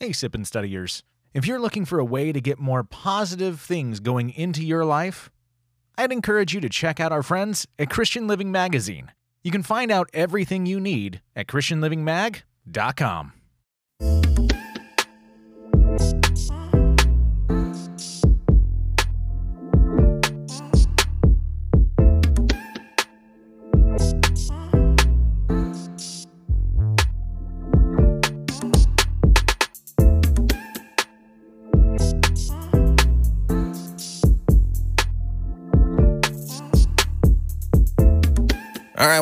Hey, 0.00 0.12
Sip 0.12 0.32
and 0.36 0.46
Studiers. 0.46 1.02
If 1.34 1.44
you're 1.44 1.58
looking 1.58 1.84
for 1.84 1.98
a 1.98 2.04
way 2.04 2.30
to 2.30 2.40
get 2.40 2.60
more 2.60 2.84
positive 2.84 3.60
things 3.60 3.98
going 3.98 4.30
into 4.30 4.64
your 4.64 4.84
life, 4.84 5.28
I'd 5.96 6.12
encourage 6.12 6.54
you 6.54 6.60
to 6.60 6.68
check 6.68 7.00
out 7.00 7.10
our 7.10 7.24
friends 7.24 7.66
at 7.80 7.90
Christian 7.90 8.28
Living 8.28 8.52
Magazine. 8.52 9.10
You 9.42 9.50
can 9.50 9.64
find 9.64 9.90
out 9.90 10.08
everything 10.14 10.66
you 10.66 10.78
need 10.78 11.20
at 11.34 11.48
ChristianLivingMag.com. 11.48 13.32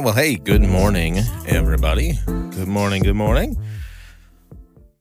Well, 0.07 0.15
hey, 0.15 0.37
good 0.37 0.63
morning, 0.63 1.19
everybody. 1.49 2.13
Good 2.27 2.69
morning. 2.69 3.03
Good 3.03 3.17
morning. 3.17 3.57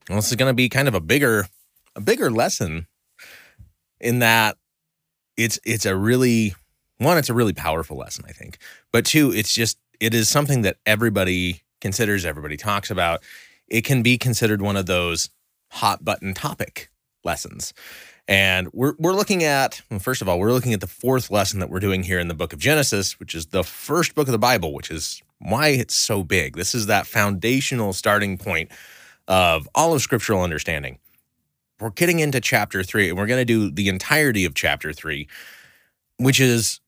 Well, 0.08 0.16
this 0.16 0.30
is 0.30 0.34
going 0.34 0.50
to 0.50 0.52
be 0.52 0.68
kind 0.68 0.88
of 0.88 0.96
a 0.96 1.00
bigger, 1.00 1.46
a 1.94 2.00
bigger 2.00 2.28
lesson 2.28 2.88
in 4.00 4.18
that 4.18 4.56
it's 5.36 5.60
it's 5.64 5.86
a 5.86 5.94
really 5.94 6.56
one, 6.98 7.18
it's 7.18 7.30
a 7.30 7.34
really 7.34 7.52
powerful 7.52 7.96
lesson, 7.96 8.24
I 8.26 8.32
think. 8.32 8.58
But 8.90 9.06
two, 9.06 9.30
it's 9.32 9.54
just 9.54 9.78
it 10.00 10.12
is 10.12 10.28
something 10.28 10.62
that 10.62 10.78
everybody 10.84 11.62
considers, 11.80 12.24
everybody 12.24 12.56
talks 12.56 12.90
about. 12.90 13.22
It 13.68 13.82
can 13.82 14.02
be 14.02 14.18
considered 14.18 14.60
one 14.60 14.76
of 14.76 14.86
those 14.86 15.30
hot 15.70 16.04
button 16.04 16.34
topic 16.34 16.90
lessons. 17.22 17.72
And 18.28 18.68
we're, 18.72 18.94
we're 18.98 19.12
looking 19.12 19.44
at, 19.44 19.82
well, 19.90 20.00
first 20.00 20.20
of 20.20 20.28
all, 20.28 20.38
we're 20.38 20.52
looking 20.52 20.72
at 20.72 20.80
the 20.80 20.86
fourth 20.86 21.30
lesson 21.30 21.60
that 21.60 21.70
we're 21.70 21.80
doing 21.80 22.02
here 22.02 22.18
in 22.18 22.28
the 22.28 22.34
book 22.34 22.52
of 22.52 22.58
Genesis, 22.58 23.20
which 23.20 23.34
is 23.34 23.46
the 23.46 23.62
first 23.62 24.14
book 24.14 24.26
of 24.26 24.32
the 24.32 24.38
Bible, 24.38 24.74
which 24.74 24.90
is 24.90 25.22
why 25.38 25.68
it's 25.68 25.94
so 25.94 26.24
big. 26.24 26.56
This 26.56 26.74
is 26.74 26.86
that 26.86 27.06
foundational 27.06 27.92
starting 27.92 28.36
point 28.36 28.70
of 29.28 29.68
all 29.74 29.94
of 29.94 30.02
scriptural 30.02 30.42
understanding. 30.42 30.98
We're 31.78 31.90
getting 31.90 32.18
into 32.18 32.40
chapter 32.40 32.82
three, 32.82 33.10
and 33.10 33.18
we're 33.18 33.26
going 33.26 33.40
to 33.40 33.44
do 33.44 33.70
the 33.70 33.88
entirety 33.88 34.44
of 34.44 34.54
chapter 34.54 34.92
three, 34.92 35.28
which 36.16 36.40
is 36.40 36.80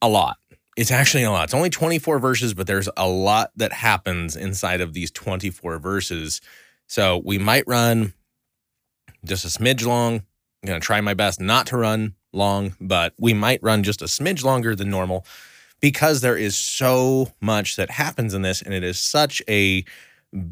a 0.00 0.08
lot. 0.08 0.38
It's 0.76 0.92
actually 0.92 1.24
a 1.24 1.30
lot. 1.30 1.44
It's 1.44 1.54
only 1.54 1.70
24 1.70 2.20
verses, 2.20 2.54
but 2.54 2.68
there's 2.68 2.88
a 2.96 3.08
lot 3.08 3.50
that 3.56 3.72
happens 3.72 4.36
inside 4.36 4.80
of 4.80 4.94
these 4.94 5.10
24 5.10 5.80
verses. 5.80 6.40
So 6.86 7.20
we 7.24 7.36
might 7.36 7.64
run 7.66 8.14
just 9.24 9.44
a 9.44 9.48
smidge 9.48 9.84
long 9.84 10.22
I'm 10.62 10.68
going 10.68 10.80
to 10.80 10.84
try 10.84 11.00
my 11.00 11.14
best 11.14 11.40
not 11.40 11.66
to 11.68 11.76
run 11.76 12.14
long, 12.32 12.74
but 12.80 13.14
we 13.18 13.32
might 13.34 13.62
run 13.62 13.82
just 13.82 14.02
a 14.02 14.06
smidge 14.06 14.44
longer 14.44 14.74
than 14.74 14.90
normal 14.90 15.24
because 15.80 16.20
there 16.20 16.36
is 16.36 16.56
so 16.56 17.32
much 17.40 17.76
that 17.76 17.90
happens 17.90 18.34
in 18.34 18.42
this 18.42 18.60
and 18.62 18.74
it 18.74 18.82
is 18.82 18.98
such 18.98 19.40
a 19.48 19.84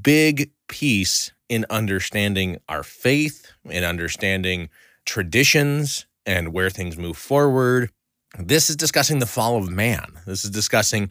big 0.02 0.50
piece 0.68 1.32
in 1.48 1.66
understanding 1.70 2.58
our 2.68 2.82
faith, 2.82 3.52
in 3.64 3.84
understanding 3.84 4.68
traditions 5.04 6.06
and 6.24 6.52
where 6.52 6.70
things 6.70 6.96
move 6.96 7.16
forward. 7.16 7.90
This 8.38 8.68
is 8.68 8.77
discussing 8.77 9.18
the 9.18 9.27
fall 9.27 9.56
of 9.56 9.68
man. 9.68 10.18
This 10.27 10.44
is 10.44 10.50
discussing 10.50 11.10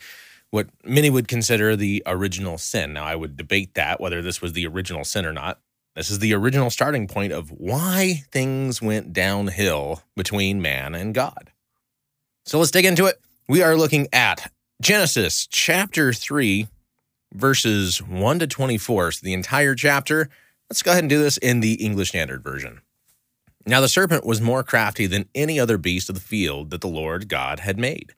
what 0.52 0.68
many 0.84 1.10
would 1.10 1.28
consider 1.28 1.76
the 1.76 2.04
original 2.06 2.58
sin. 2.58 2.94
Now, 2.94 3.04
I 3.04 3.16
would 3.16 3.36
debate 3.36 3.74
that 3.74 4.00
whether 4.00 4.22
this 4.22 4.42
was 4.42 4.54
the 4.54 4.68
original 4.68 5.04
sin 5.04 5.26
or 5.26 5.34
not. 5.34 5.60
This 5.96 6.12
is 6.12 6.20
the 6.20 6.34
original 6.34 6.70
starting 6.70 7.08
point 7.08 7.32
of 7.32 7.50
why 7.52 8.24
things 8.30 8.82
went 8.82 9.14
downhill 9.14 10.04
between 10.18 10.62
man 10.62 10.94
and 10.94 11.16
God. 11.16 11.52
So 12.44 12.60
let's 12.60 12.72
dig 12.72 12.84
into 12.84 13.06
it. 13.06 13.20
We 13.48 13.64
are 13.64 13.78
looking 13.78 14.10
at 14.12 14.52
Genesis 14.82 15.48
chapter 15.48 16.12
3, 16.12 16.68
verses 17.34 18.02
1 18.02 18.40
to 18.40 18.48
24. 18.48 19.14
So 19.14 19.20
the 19.24 19.34
entire 19.34 19.74
chapter. 19.74 20.30
Let's 20.70 20.84
go 20.84 20.92
ahead 20.92 21.04
and 21.04 21.10
do 21.10 21.20
this 21.20 21.38
in 21.38 21.62
the 21.62 21.76
English 21.76 22.10
Standard 22.10 22.44
Version. 22.44 22.82
Now 23.66 23.80
the 23.80 23.88
serpent 23.88 24.26
was 24.26 24.42
more 24.42 24.64
crafty 24.64 25.08
than 25.08 25.30
any 25.34 25.60
other 25.60 25.78
beast 25.78 26.10
of 26.10 26.16
the 26.16 26.22
field 26.22 26.72
that 26.72 26.82
the 26.82 26.88
Lord 26.88 27.30
God 27.30 27.62
had 27.62 27.80
made. 27.80 28.14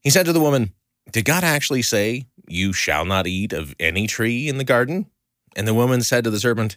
He 0.00 0.10
said 0.10 0.26
to 0.26 0.32
the 0.32 0.40
woman, 0.40 0.72
Did 1.12 1.24
God 1.24 1.44
actually 1.44 1.82
say, 1.82 2.26
You 2.48 2.72
shall 2.72 3.04
not 3.04 3.28
eat 3.28 3.52
of 3.52 3.76
any 3.78 4.08
tree 4.08 4.48
in 4.48 4.58
the 4.58 4.64
garden? 4.64 5.06
And 5.54 5.68
the 5.68 5.74
woman 5.74 6.02
said 6.02 6.24
to 6.24 6.30
the 6.30 6.40
serpent, 6.40 6.76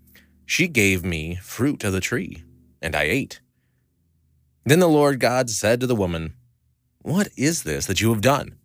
she 0.51 0.67
gave 0.67 1.05
me 1.05 1.37
fruit 1.37 1.81
of 1.85 1.93
the 1.93 2.01
tree, 2.01 2.43
and 2.81 2.93
I 2.93 3.03
ate. 3.03 3.39
Then 4.65 4.81
the 4.81 4.89
Lord 4.89 5.21
God 5.21 5.49
said 5.49 5.79
to 5.79 5.87
the 5.87 5.95
woman, 5.95 6.33
What 7.01 7.29
is 7.37 7.63
this 7.63 7.85
that 7.85 8.01
you 8.01 8.09
have 8.11 8.19
done? 8.19 8.57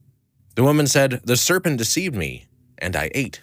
The 0.56 0.64
woman 0.64 0.88
said, 0.88 1.20
The 1.22 1.36
serpent 1.36 1.78
deceived 1.78 2.16
me, 2.16 2.46
and 2.76 2.96
I 2.96 3.12
ate. 3.14 3.42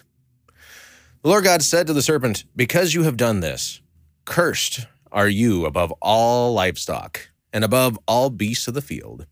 The 1.22 1.30
Lord 1.30 1.44
God 1.44 1.62
said 1.62 1.86
to 1.86 1.94
the 1.94 2.02
serpent, 2.02 2.44
Because 2.54 2.92
you 2.92 3.04
have 3.04 3.16
done 3.16 3.40
this, 3.40 3.80
cursed 4.26 4.88
are 5.10 5.26
you 5.26 5.64
above 5.64 5.90
all 6.02 6.52
livestock, 6.52 7.30
and 7.50 7.64
above 7.64 7.98
all 8.06 8.28
beasts 8.28 8.68
of 8.68 8.74
the 8.74 8.82
field. 8.82 9.24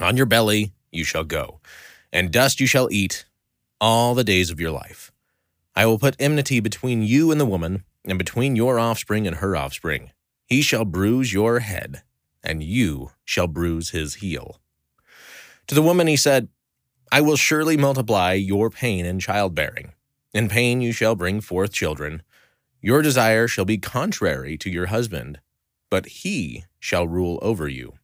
On 0.00 0.16
your 0.16 0.26
belly 0.26 0.72
you 0.90 1.04
shall 1.04 1.22
go, 1.22 1.60
and 2.12 2.32
dust 2.32 2.58
you 2.58 2.66
shall 2.66 2.88
eat 2.90 3.26
all 3.80 4.12
the 4.12 4.24
days 4.24 4.50
of 4.50 4.58
your 4.58 4.72
life. 4.72 5.12
I 5.76 5.86
will 5.86 6.00
put 6.00 6.16
enmity 6.18 6.58
between 6.58 7.02
you 7.02 7.30
and 7.30 7.40
the 7.40 7.46
woman 7.46 7.84
and 8.06 8.18
between 8.18 8.56
your 8.56 8.78
offspring 8.78 9.26
and 9.26 9.36
her 9.36 9.56
offspring. 9.56 10.10
He 10.46 10.62
shall 10.62 10.84
bruise 10.84 11.32
your 11.32 11.60
head, 11.60 12.02
and 12.42 12.62
you 12.62 13.12
shall 13.24 13.46
bruise 13.46 13.90
his 13.90 14.16
heel. 14.16 14.60
To 15.68 15.74
the 15.74 15.82
woman 15.82 16.06
he 16.06 16.16
said, 16.16 16.48
I 17.10 17.20
will 17.20 17.36
surely 17.36 17.76
multiply 17.76 18.32
your 18.32 18.70
pain 18.70 19.06
in 19.06 19.20
childbearing. 19.20 19.92
In 20.32 20.48
pain 20.48 20.80
you 20.80 20.92
shall 20.92 21.14
bring 21.14 21.40
forth 21.40 21.72
children. 21.72 22.22
Your 22.80 23.02
desire 23.02 23.48
shall 23.48 23.64
be 23.64 23.78
contrary 23.78 24.58
to 24.58 24.68
your 24.68 24.86
husband, 24.86 25.40
but 25.90 26.06
he 26.06 26.64
shall 26.78 27.08
rule 27.08 27.38
over 27.40 27.68
you. 27.68 27.94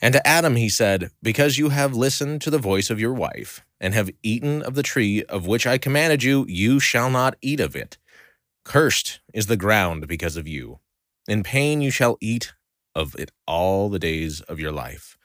And 0.00 0.12
to 0.12 0.26
Adam 0.26 0.56
he 0.56 0.68
said, 0.68 1.10
Because 1.22 1.58
you 1.58 1.70
have 1.70 1.94
listened 1.94 2.40
to 2.42 2.50
the 2.50 2.58
voice 2.58 2.90
of 2.90 3.00
your 3.00 3.12
wife, 3.12 3.62
and 3.80 3.92
have 3.92 4.10
eaten 4.22 4.62
of 4.62 4.74
the 4.74 4.82
tree 4.82 5.22
of 5.24 5.46
which 5.46 5.66
I 5.66 5.78
commanded 5.78 6.22
you, 6.22 6.46
you 6.48 6.80
shall 6.80 7.10
not 7.10 7.36
eat 7.42 7.60
of 7.60 7.76
it. 7.76 7.98
Cursed 8.66 9.20
is 9.32 9.46
the 9.46 9.56
ground 9.56 10.08
because 10.08 10.36
of 10.36 10.48
you. 10.48 10.80
In 11.28 11.44
pain 11.44 11.80
you 11.80 11.92
shall 11.92 12.18
eat 12.20 12.52
of 12.96 13.14
it 13.14 13.30
all 13.46 13.88
the 13.88 14.00
days 14.00 14.40
of 14.40 14.58
your 14.58 14.72
life. 14.72 15.16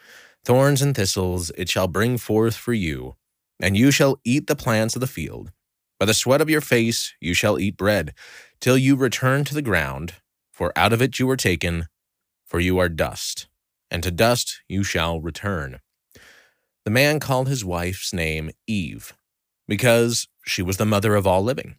Thorns 0.45 0.79
and 0.79 0.95
thistles 0.95 1.49
it 1.57 1.67
shall 1.67 1.87
bring 1.87 2.19
forth 2.19 2.55
for 2.55 2.71
you, 2.71 3.15
and 3.59 3.75
you 3.75 3.89
shall 3.89 4.19
eat 4.23 4.45
the 4.45 4.55
plants 4.55 4.95
of 4.95 4.99
the 4.99 5.07
field. 5.07 5.51
By 5.99 6.05
the 6.05 6.13
sweat 6.13 6.39
of 6.39 6.51
your 6.51 6.61
face 6.61 7.15
you 7.19 7.33
shall 7.33 7.57
eat 7.57 7.77
bread, 7.77 8.13
till 8.59 8.77
you 8.77 8.95
return 8.95 9.43
to 9.45 9.55
the 9.55 9.63
ground, 9.63 10.13
for 10.51 10.71
out 10.75 10.93
of 10.93 11.01
it 11.01 11.17
you 11.17 11.25
were 11.25 11.35
taken, 11.35 11.87
for 12.45 12.59
you 12.59 12.77
are 12.77 12.89
dust, 12.89 13.47
and 13.89 14.03
to 14.03 14.11
dust 14.11 14.61
you 14.69 14.83
shall 14.83 15.19
return. 15.19 15.79
The 16.85 16.91
man 16.91 17.19
called 17.19 17.47
his 17.47 17.65
wife's 17.65 18.13
name 18.13 18.51
Eve, 18.67 19.13
because 19.67 20.27
she 20.45 20.61
was 20.61 20.77
the 20.77 20.85
mother 20.85 21.15
of 21.15 21.25
all 21.25 21.41
living. 21.41 21.77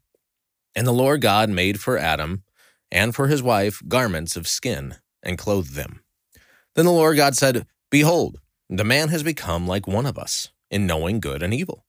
And 0.74 0.86
the 0.86 0.92
Lord 0.92 1.20
God 1.20 1.50
made 1.50 1.80
for 1.80 1.98
Adam 1.98 2.44
and 2.90 3.14
for 3.14 3.26
his 3.26 3.42
wife 3.42 3.82
garments 3.88 4.36
of 4.36 4.46
skin, 4.46 4.96
and 5.22 5.38
clothed 5.38 5.74
them. 5.74 6.04
Then 6.74 6.84
the 6.84 6.92
Lord 6.92 7.16
God 7.16 7.34
said, 7.34 7.66
Behold, 7.90 8.38
the 8.68 8.84
man 8.84 9.08
has 9.08 9.22
become 9.22 9.66
like 9.66 9.86
one 9.86 10.06
of 10.06 10.18
us 10.18 10.50
in 10.70 10.86
knowing 10.86 11.20
good 11.20 11.42
and 11.42 11.54
evil. 11.54 11.86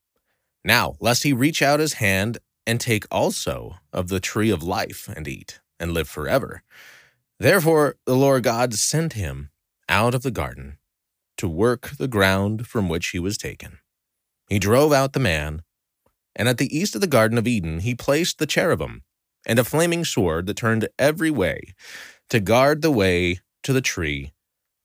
Now, 0.64 0.96
lest 1.00 1.24
he 1.24 1.34
reach 1.34 1.62
out 1.62 1.80
his 1.80 1.94
hand 1.94 2.38
and 2.66 2.80
take 2.80 3.06
also 3.12 3.76
of 3.92 4.08
the 4.08 4.22
tree 4.22 4.50
of 4.50 4.64
life 4.64 5.10
and 5.14 5.28
eat 5.28 5.60
and 5.80 5.94
live 5.94 6.08
forever. 6.08 6.64
Therefore, 7.40 7.98
the 8.06 8.16
Lord 8.16 8.44
God 8.44 8.74
sent 8.74 9.14
him 9.14 9.50
out 9.90 10.16
of 10.16 10.24
the 10.24 10.32
garden 10.32 10.78
to 11.38 11.50
work 11.50 11.92
the 11.98 12.08
ground 12.08 12.68
from 12.68 12.88
which 12.88 13.10
he 13.10 13.20
was 13.20 13.38
taken. 13.38 13.80
He 14.48 14.60
drove 14.60 14.94
out 14.94 15.14
the 15.14 15.20
man, 15.20 15.64
and 16.36 16.50
at 16.50 16.58
the 16.58 16.76
east 16.76 16.96
of 16.96 17.02
the 17.02 17.08
Garden 17.08 17.38
of 17.38 17.48
Eden 17.48 17.80
he 17.80 17.96
placed 17.96 18.40
the 18.40 18.46
cherubim 18.46 19.04
and 19.46 19.60
a 19.60 19.64
flaming 19.64 20.06
sword 20.06 20.48
that 20.48 20.58
turned 20.58 20.88
every 20.98 21.32
way 21.32 21.74
to 22.30 22.40
guard 22.40 22.82
the 22.82 22.92
way 22.92 23.40
to 23.64 23.74
the 23.74 23.82
tree 23.82 24.34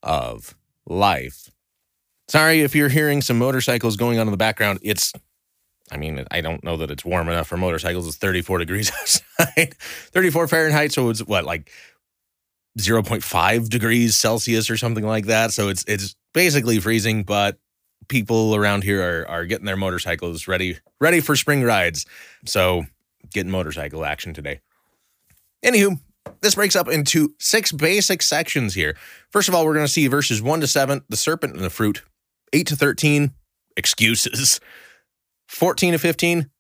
of 0.03 0.55
life. 0.87 1.51
Sorry 2.29 2.61
if 2.61 2.75
you're 2.75 2.89
hearing 2.89 3.23
some 3.23 3.39
motorcycles 3.39 3.97
going 3.97 4.19
on 4.19 4.27
in 4.27 4.31
the 4.31 4.37
background. 4.37 4.81
It's, 4.83 5.13
I 5.91 5.97
mean, 5.97 6.25
I 6.31 6.41
don't 6.41 6.63
know 6.63 6.77
that 6.77 6.91
it's 6.91 7.05
warm 7.05 7.29
enough 7.29 7.49
for 7.49 7.57
motorcycles. 7.57 8.07
It's 8.07 8.17
34 8.17 8.59
degrees 8.59 8.91
outside, 9.01 9.75
34 9.79 10.49
Fahrenheit. 10.49 10.93
So 10.93 11.09
it's 11.09 11.21
what, 11.21 11.45
like 11.45 11.71
0.5 12.79 13.69
degrees 13.69 14.17
Celsius 14.17 14.69
or 14.69 14.77
something 14.77 15.07
like 15.07 15.27
that. 15.27 15.53
So 15.53 15.69
it's, 15.69 15.85
it's 15.89 16.15
basically 16.35 16.79
freezing, 16.81 17.23
but 17.23 17.59
people 18.09 18.55
around 18.55 18.85
here 18.85 19.03
are, 19.03 19.29
are 19.29 19.45
getting 19.45 19.67
their 19.67 19.77
motorcycles 19.77 20.47
ready, 20.47 20.79
ready 21.01 21.21
for 21.21 21.37
spring 21.37 21.63
rides. 21.63 22.07
So 22.47 22.85
getting 23.33 23.51
motorcycle 23.51 24.05
action 24.05 24.33
today. 24.33 24.61
Anywho, 25.65 25.99
this 26.41 26.55
breaks 26.55 26.77
up 26.77 26.89
into 26.89 27.35
six 27.39 27.73
basic 27.73 28.23
sections 28.23 28.75
here. 28.75 28.97
First 29.31 29.49
of 29.49 29.55
all, 29.55 29.65
we're 29.65 29.75
going 29.75 29.87
to 29.87 29.93
see 29.93 30.07
verses 30.07 30.41
1 30.41 30.61
to 30.61 30.67
7, 30.67 31.03
the 31.09 31.17
serpent 31.17 31.55
and 31.55 31.65
the 31.65 31.71
fruit. 31.71 32.03
8 32.53 32.67
to 32.69 32.77
13, 32.77 33.33
excuses. 33.77 34.61
14 35.49 35.93
to 35.93 35.99
15, 35.99 36.51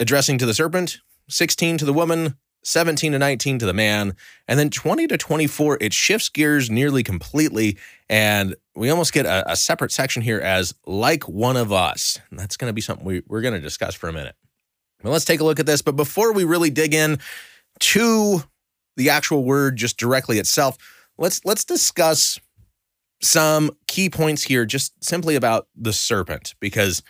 addressing 0.00 0.38
to 0.38 0.46
the 0.46 0.54
serpent. 0.54 0.98
16 1.28 1.78
to 1.78 1.84
the 1.84 1.92
woman. 1.92 2.36
17 2.64 3.12
to 3.12 3.18
19 3.18 3.58
to 3.58 3.66
the 3.66 3.74
man. 3.74 4.14
And 4.48 4.58
then 4.58 4.70
20 4.70 5.06
to 5.08 5.18
24, 5.18 5.78
it 5.80 5.92
shifts 5.92 6.28
gears 6.28 6.70
nearly 6.70 7.02
completely. 7.02 7.78
And 8.08 8.56
we 8.76 8.90
almost 8.90 9.12
get 9.12 9.26
a, 9.26 9.52
a 9.52 9.56
separate 9.56 9.92
section 9.92 10.22
here 10.22 10.40
as 10.40 10.74
like 10.86 11.28
one 11.28 11.56
of 11.56 11.72
us. 11.72 12.18
And 12.30 12.38
that's 12.38 12.56
going 12.56 12.68
to 12.68 12.74
be 12.74 12.80
something 12.80 13.04
we, 13.06 13.22
we're 13.26 13.40
going 13.40 13.54
to 13.54 13.60
discuss 13.60 13.94
for 13.94 14.08
a 14.08 14.12
minute. 14.12 14.34
Well, 15.02 15.12
let's 15.12 15.24
take 15.24 15.40
a 15.40 15.44
look 15.44 15.60
at 15.60 15.66
this. 15.66 15.82
But 15.82 15.96
before 15.96 16.32
we 16.32 16.44
really 16.44 16.70
dig 16.70 16.94
in 16.94 17.18
to 17.80 18.42
the 18.96 19.10
actual 19.10 19.44
word 19.44 19.76
just 19.76 19.98
directly 19.98 20.38
itself, 20.38 20.76
let's 21.18 21.44
let's 21.44 21.64
discuss 21.64 22.38
some 23.20 23.70
key 23.86 24.10
points 24.10 24.44
here 24.44 24.64
just 24.64 24.92
simply 25.02 25.34
about 25.34 25.68
the 25.76 25.92
serpent 25.92 26.54
because 26.60 27.02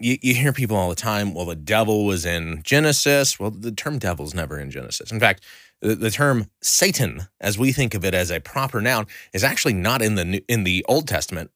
you, 0.00 0.16
you 0.20 0.34
hear 0.34 0.52
people 0.52 0.76
all 0.76 0.88
the 0.88 0.94
time 0.94 1.32
well 1.32 1.46
the 1.46 1.54
devil 1.54 2.04
was 2.04 2.26
in 2.26 2.60
genesis 2.62 3.38
well 3.38 3.50
the 3.50 3.70
term 3.70 3.98
devil's 3.98 4.34
never 4.34 4.58
in 4.58 4.70
genesis 4.70 5.10
in 5.10 5.20
fact 5.20 5.42
the, 5.88 6.10
term 6.10 6.46
satan 6.62 7.28
as 7.40 7.58
we 7.58 7.72
think 7.72 7.94
of 7.94 8.04
it 8.04 8.14
as 8.14 8.30
a 8.30 8.40
proper 8.40 8.80
noun 8.80 9.06
is 9.32 9.44
actually 9.44 9.74
not 9.74 10.02
in 10.02 10.14
the 10.14 10.44
in 10.48 10.64
the 10.64 10.84
old 10.88 11.06
testament 11.06 11.50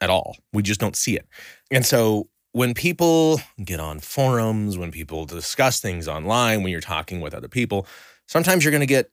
at 0.00 0.10
all 0.10 0.36
we 0.52 0.62
just 0.62 0.80
don't 0.80 0.96
see 0.96 1.16
it 1.16 1.26
and 1.70 1.84
so 1.84 2.28
when 2.52 2.72
people 2.74 3.40
get 3.64 3.80
on 3.80 4.00
forums 4.00 4.78
when 4.78 4.90
people 4.90 5.24
discuss 5.24 5.80
things 5.80 6.08
online 6.08 6.62
when 6.62 6.72
you're 6.72 6.80
talking 6.80 7.20
with 7.20 7.34
other 7.34 7.48
people 7.48 7.86
sometimes 8.26 8.64
you're 8.64 8.72
going 8.72 8.80
to 8.80 8.86
get 8.86 9.10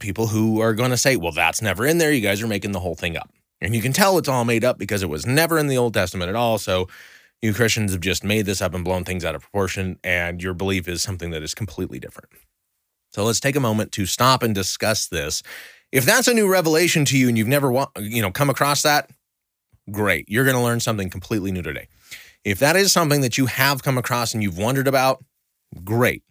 people 0.00 0.26
who 0.26 0.60
are 0.60 0.74
going 0.74 0.90
to 0.90 0.96
say, 0.96 1.16
well, 1.16 1.32
that's 1.32 1.62
never 1.62 1.86
in 1.86 1.98
there. 1.98 2.12
You 2.12 2.20
guys 2.20 2.42
are 2.42 2.46
making 2.46 2.72
the 2.72 2.80
whole 2.80 2.94
thing 2.94 3.16
up. 3.16 3.30
And 3.60 3.74
you 3.74 3.80
can 3.80 3.92
tell 3.92 4.18
it's 4.18 4.28
all 4.28 4.44
made 4.44 4.64
up 4.64 4.78
because 4.78 5.02
it 5.02 5.08
was 5.08 5.26
never 5.26 5.58
in 5.58 5.68
the 5.68 5.78
Old 5.78 5.94
Testament 5.94 6.28
at 6.28 6.34
all. 6.34 6.58
So 6.58 6.88
you 7.40 7.54
Christians 7.54 7.92
have 7.92 8.00
just 8.00 8.24
made 8.24 8.46
this 8.46 8.60
up 8.60 8.74
and 8.74 8.84
blown 8.84 9.04
things 9.04 9.24
out 9.24 9.34
of 9.34 9.42
proportion, 9.42 9.98
and 10.02 10.42
your 10.42 10.54
belief 10.54 10.88
is 10.88 11.02
something 11.02 11.30
that 11.30 11.42
is 11.42 11.54
completely 11.54 11.98
different. 11.98 12.30
So 13.14 13.24
let's 13.24 13.40
take 13.40 13.56
a 13.56 13.60
moment 13.60 13.92
to 13.92 14.06
stop 14.06 14.42
and 14.42 14.54
discuss 14.54 15.06
this. 15.06 15.42
If 15.92 16.04
that's 16.04 16.26
a 16.26 16.34
new 16.34 16.50
revelation 16.50 17.04
to 17.06 17.18
you 17.18 17.28
and 17.28 17.38
you've 17.38 17.48
never 17.48 17.86
you 17.98 18.20
know 18.20 18.30
come 18.30 18.50
across 18.50 18.82
that, 18.82 19.10
great. 19.90 20.28
You're 20.28 20.44
going 20.44 20.56
to 20.56 20.62
learn 20.62 20.80
something 20.80 21.10
completely 21.10 21.52
new 21.52 21.62
today. 21.62 21.88
If 22.44 22.58
that 22.58 22.76
is 22.76 22.92
something 22.92 23.20
that 23.20 23.38
you 23.38 23.46
have 23.46 23.82
come 23.82 23.96
across 23.96 24.34
and 24.34 24.42
you've 24.42 24.58
wondered 24.58 24.88
about, 24.88 25.24
great 25.84 26.22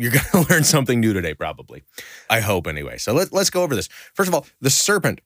you're 0.00 0.10
going 0.32 0.44
to 0.44 0.52
learn 0.52 0.64
something 0.64 1.00
new 1.00 1.12
today, 1.12 1.34
probably. 1.34 1.84
I 2.28 2.40
hope, 2.40 2.66
anyway. 2.66 2.98
So 2.98 3.12
let, 3.12 3.32
let's 3.32 3.50
go 3.50 3.62
over 3.62 3.76
this. 3.76 3.88
First 4.14 4.28
of 4.28 4.34
all, 4.34 4.46
the 4.60 4.70
serpent. 4.70 5.20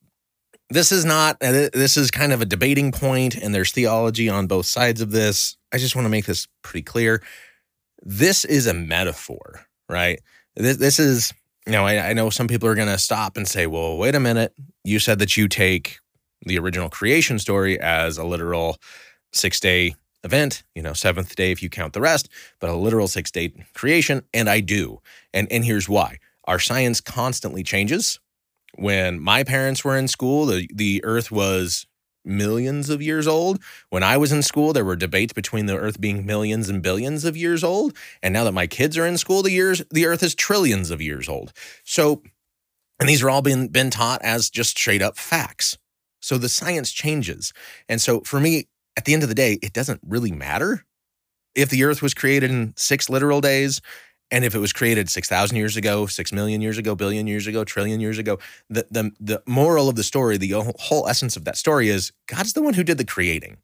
This 0.71 0.93
is 0.93 1.05
not, 1.05 1.37
uh, 1.43 1.69
this 1.73 1.97
is 1.97 2.11
kind 2.11 2.33
of 2.33 2.41
a 2.41 2.47
debating 2.47 2.91
point, 2.91 3.37
and 3.37 3.55
there's 3.55 3.71
theology 3.71 4.31
on 4.31 4.47
both 4.47 4.65
sides 4.65 5.03
of 5.03 5.11
this. 5.11 5.57
I 5.73 5.79
just 5.79 5.95
want 5.95 6.07
to 6.07 6.11
make 6.11 6.25
this 6.25 6.49
pretty 6.63 6.83
clear. 6.83 7.23
This 8.03 8.47
is 8.47 8.67
a 8.67 8.73
metaphor, 8.73 9.67
right? 9.91 10.21
This, 10.57 10.77
this 10.77 10.99
is, 10.99 11.33
you 11.67 11.73
know, 11.73 11.85
I, 11.85 12.11
I 12.11 12.13
know 12.13 12.31
some 12.31 12.49
people 12.49 12.69
are 12.69 12.75
going 12.75 12.89
to 12.89 12.99
stop 12.99 13.37
and 13.37 13.47
say, 13.47 13.67
well, 13.67 13.97
wait 13.97 14.15
a 14.15 14.21
minute. 14.21 14.55
You 14.85 14.99
said 14.99 15.19
that 15.19 15.37
you 15.37 15.49
take 15.49 15.99
the 16.47 16.59
original 16.59 16.91
creation 16.91 17.39
story 17.39 17.81
as 17.81 18.19
a 18.19 18.25
literal 18.25 18.77
six 19.33 19.59
day 19.61 19.97
event, 20.23 20.63
you 20.75 20.83
know, 20.83 20.93
seventh 20.93 21.35
day 21.37 21.53
if 21.53 21.63
you 21.63 21.69
count 21.71 21.93
the 21.93 22.01
rest, 22.01 22.29
but 22.61 22.71
a 22.71 22.75
literal 22.75 23.09
six 23.09 23.31
day 23.31 23.53
creation. 23.75 24.23
And 24.33 24.49
I 24.49 24.61
do. 24.61 25.01
And, 25.33 25.51
and 25.51 25.65
here's 25.65 25.89
why 25.89 26.19
our 26.45 26.59
science 26.59 27.01
constantly 27.01 27.63
changes. 27.63 28.21
When 28.77 29.21
my 29.21 29.45
parents 29.45 29.85
were 29.85 29.97
in 29.97 30.09
school, 30.09 30.47
the, 30.47 30.69
the 30.75 31.03
earth 31.05 31.31
was 31.31 31.87
millions 32.25 32.91
of 32.91 33.03
years 33.03 33.27
old. 33.27 33.63
When 33.91 34.03
I 34.03 34.17
was 34.17 34.33
in 34.33 34.43
school, 34.43 34.73
there 34.73 34.85
were 34.85 34.97
debates 34.97 35.33
between 35.33 35.67
the 35.67 35.77
earth 35.77 36.01
being 36.01 36.25
millions 36.27 36.69
and 36.69 36.83
billions 36.83 37.25
of 37.25 37.37
years 37.37 37.63
old. 37.63 37.97
And 38.23 38.33
now 38.33 38.45
that 38.45 38.53
my 38.53 38.67
kids 38.67 38.97
are 38.97 39.07
in 39.07 39.19
school, 39.19 39.43
the 39.43 39.51
years 39.51 39.83
the 39.91 40.07
earth 40.07 40.23
is 40.23 40.35
trillions 40.35 40.91
of 40.91 41.03
years 41.03 41.29
old. 41.29 41.53
So 41.85 42.23
and 43.01 43.09
these 43.09 43.23
are 43.23 43.31
all 43.31 43.43
been 43.43 43.69
been 43.69 43.91
taught 43.91 44.23
as 44.23 44.51
just 44.51 44.79
straight 44.79 45.03
up 45.03 45.17
facts. 45.17 45.79
So 46.21 46.39
the 46.39 46.49
science 46.49 46.91
changes. 46.91 47.53
And 47.89 48.01
so 48.01 48.21
for 48.21 48.41
me, 48.41 48.69
at 48.97 49.05
the 49.05 49.13
end 49.13 49.23
of 49.23 49.29
the 49.29 49.35
day, 49.35 49.59
it 49.63 49.73
doesn't 49.73 50.01
really 50.07 50.33
matter 50.33 50.85
if 51.55 51.69
the 51.69 51.85
earth 51.85 52.03
was 52.03 52.15
created 52.15 52.51
in 52.51 52.73
six 52.77 53.11
literal 53.11 53.41
days 53.41 53.81
and 54.35 54.45
if 54.45 54.53
it 54.53 54.59
was 54.59 54.73
created 54.73 55.09
6,000 55.09 55.57
years 55.57 55.77
ago, 55.77 56.07
6 56.07 56.33
million 56.33 56.61
years 56.61 56.77
ago, 56.77 56.97
billion 56.97 57.29
years 57.29 57.47
ago, 57.47 57.63
trillion 57.63 58.01
years 58.01 58.19
ago. 58.19 58.41
The, 58.69 58.85
the, 58.91 59.13
the 59.21 59.43
moral 59.47 59.89
of 59.89 59.95
the 59.95 60.03
story, 60.03 60.37
the 60.39 60.75
whole 60.81 61.07
essence 61.07 61.37
of 61.37 61.45
that 61.45 61.57
story 61.57 61.89
is 61.89 62.11
God's 62.27 62.53
the 62.53 62.61
one 62.61 62.75
who 62.75 62.83
did 62.83 62.99
the 62.99 63.05
creating. 63.05 63.59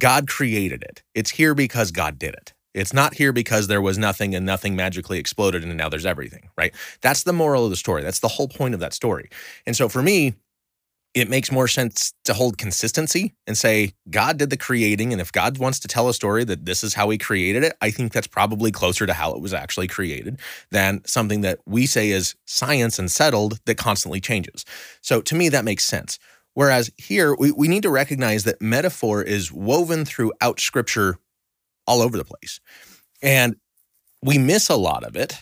God 0.00 0.28
created 0.28 0.84
it. 0.84 1.02
It's 1.12 1.32
here 1.32 1.56
because 1.56 1.90
God 1.90 2.20
did 2.20 2.34
it. 2.34 2.52
It's 2.72 2.92
not 2.92 3.14
here 3.14 3.32
because 3.32 3.66
there 3.66 3.82
was 3.82 3.98
nothing 3.98 4.32
and 4.32 4.46
nothing 4.46 4.76
magically 4.76 5.18
exploded 5.18 5.64
and 5.64 5.76
now 5.76 5.88
there's 5.88 6.06
everything, 6.06 6.50
right? 6.56 6.72
That's 7.00 7.24
the 7.24 7.32
moral 7.32 7.64
of 7.64 7.70
the 7.70 7.76
story. 7.76 8.04
That's 8.04 8.20
the 8.20 8.28
whole 8.28 8.48
point 8.48 8.74
of 8.74 8.80
that 8.80 8.94
story. 8.94 9.28
And 9.66 9.76
so 9.76 9.88
for 9.88 10.02
me, 10.02 10.34
it 11.14 11.28
makes 11.28 11.52
more 11.52 11.68
sense 11.68 12.14
to 12.24 12.32
hold 12.32 12.56
consistency 12.56 13.34
and 13.46 13.56
say 13.56 13.92
God 14.08 14.38
did 14.38 14.50
the 14.50 14.56
creating. 14.56 15.12
And 15.12 15.20
if 15.20 15.30
God 15.30 15.58
wants 15.58 15.78
to 15.80 15.88
tell 15.88 16.08
a 16.08 16.14
story 16.14 16.44
that 16.44 16.64
this 16.64 16.82
is 16.82 16.94
how 16.94 17.10
he 17.10 17.18
created 17.18 17.62
it, 17.64 17.76
I 17.82 17.90
think 17.90 18.12
that's 18.12 18.26
probably 18.26 18.72
closer 18.72 19.06
to 19.06 19.12
how 19.12 19.32
it 19.32 19.42
was 19.42 19.52
actually 19.52 19.88
created 19.88 20.40
than 20.70 21.04
something 21.04 21.42
that 21.42 21.58
we 21.66 21.86
say 21.86 22.10
is 22.10 22.34
science 22.46 22.98
and 22.98 23.10
settled 23.10 23.58
that 23.66 23.76
constantly 23.76 24.20
changes. 24.20 24.64
So 25.02 25.20
to 25.22 25.34
me, 25.34 25.50
that 25.50 25.64
makes 25.64 25.84
sense. 25.84 26.18
Whereas 26.54 26.90
here, 26.96 27.34
we, 27.34 27.52
we 27.52 27.68
need 27.68 27.82
to 27.82 27.90
recognize 27.90 28.44
that 28.44 28.62
metaphor 28.62 29.22
is 29.22 29.52
woven 29.52 30.04
throughout 30.04 30.60
scripture 30.60 31.18
all 31.86 32.00
over 32.00 32.16
the 32.16 32.24
place. 32.24 32.60
And 33.22 33.56
we 34.22 34.38
miss 34.38 34.68
a 34.68 34.76
lot 34.76 35.04
of 35.04 35.16
it 35.16 35.36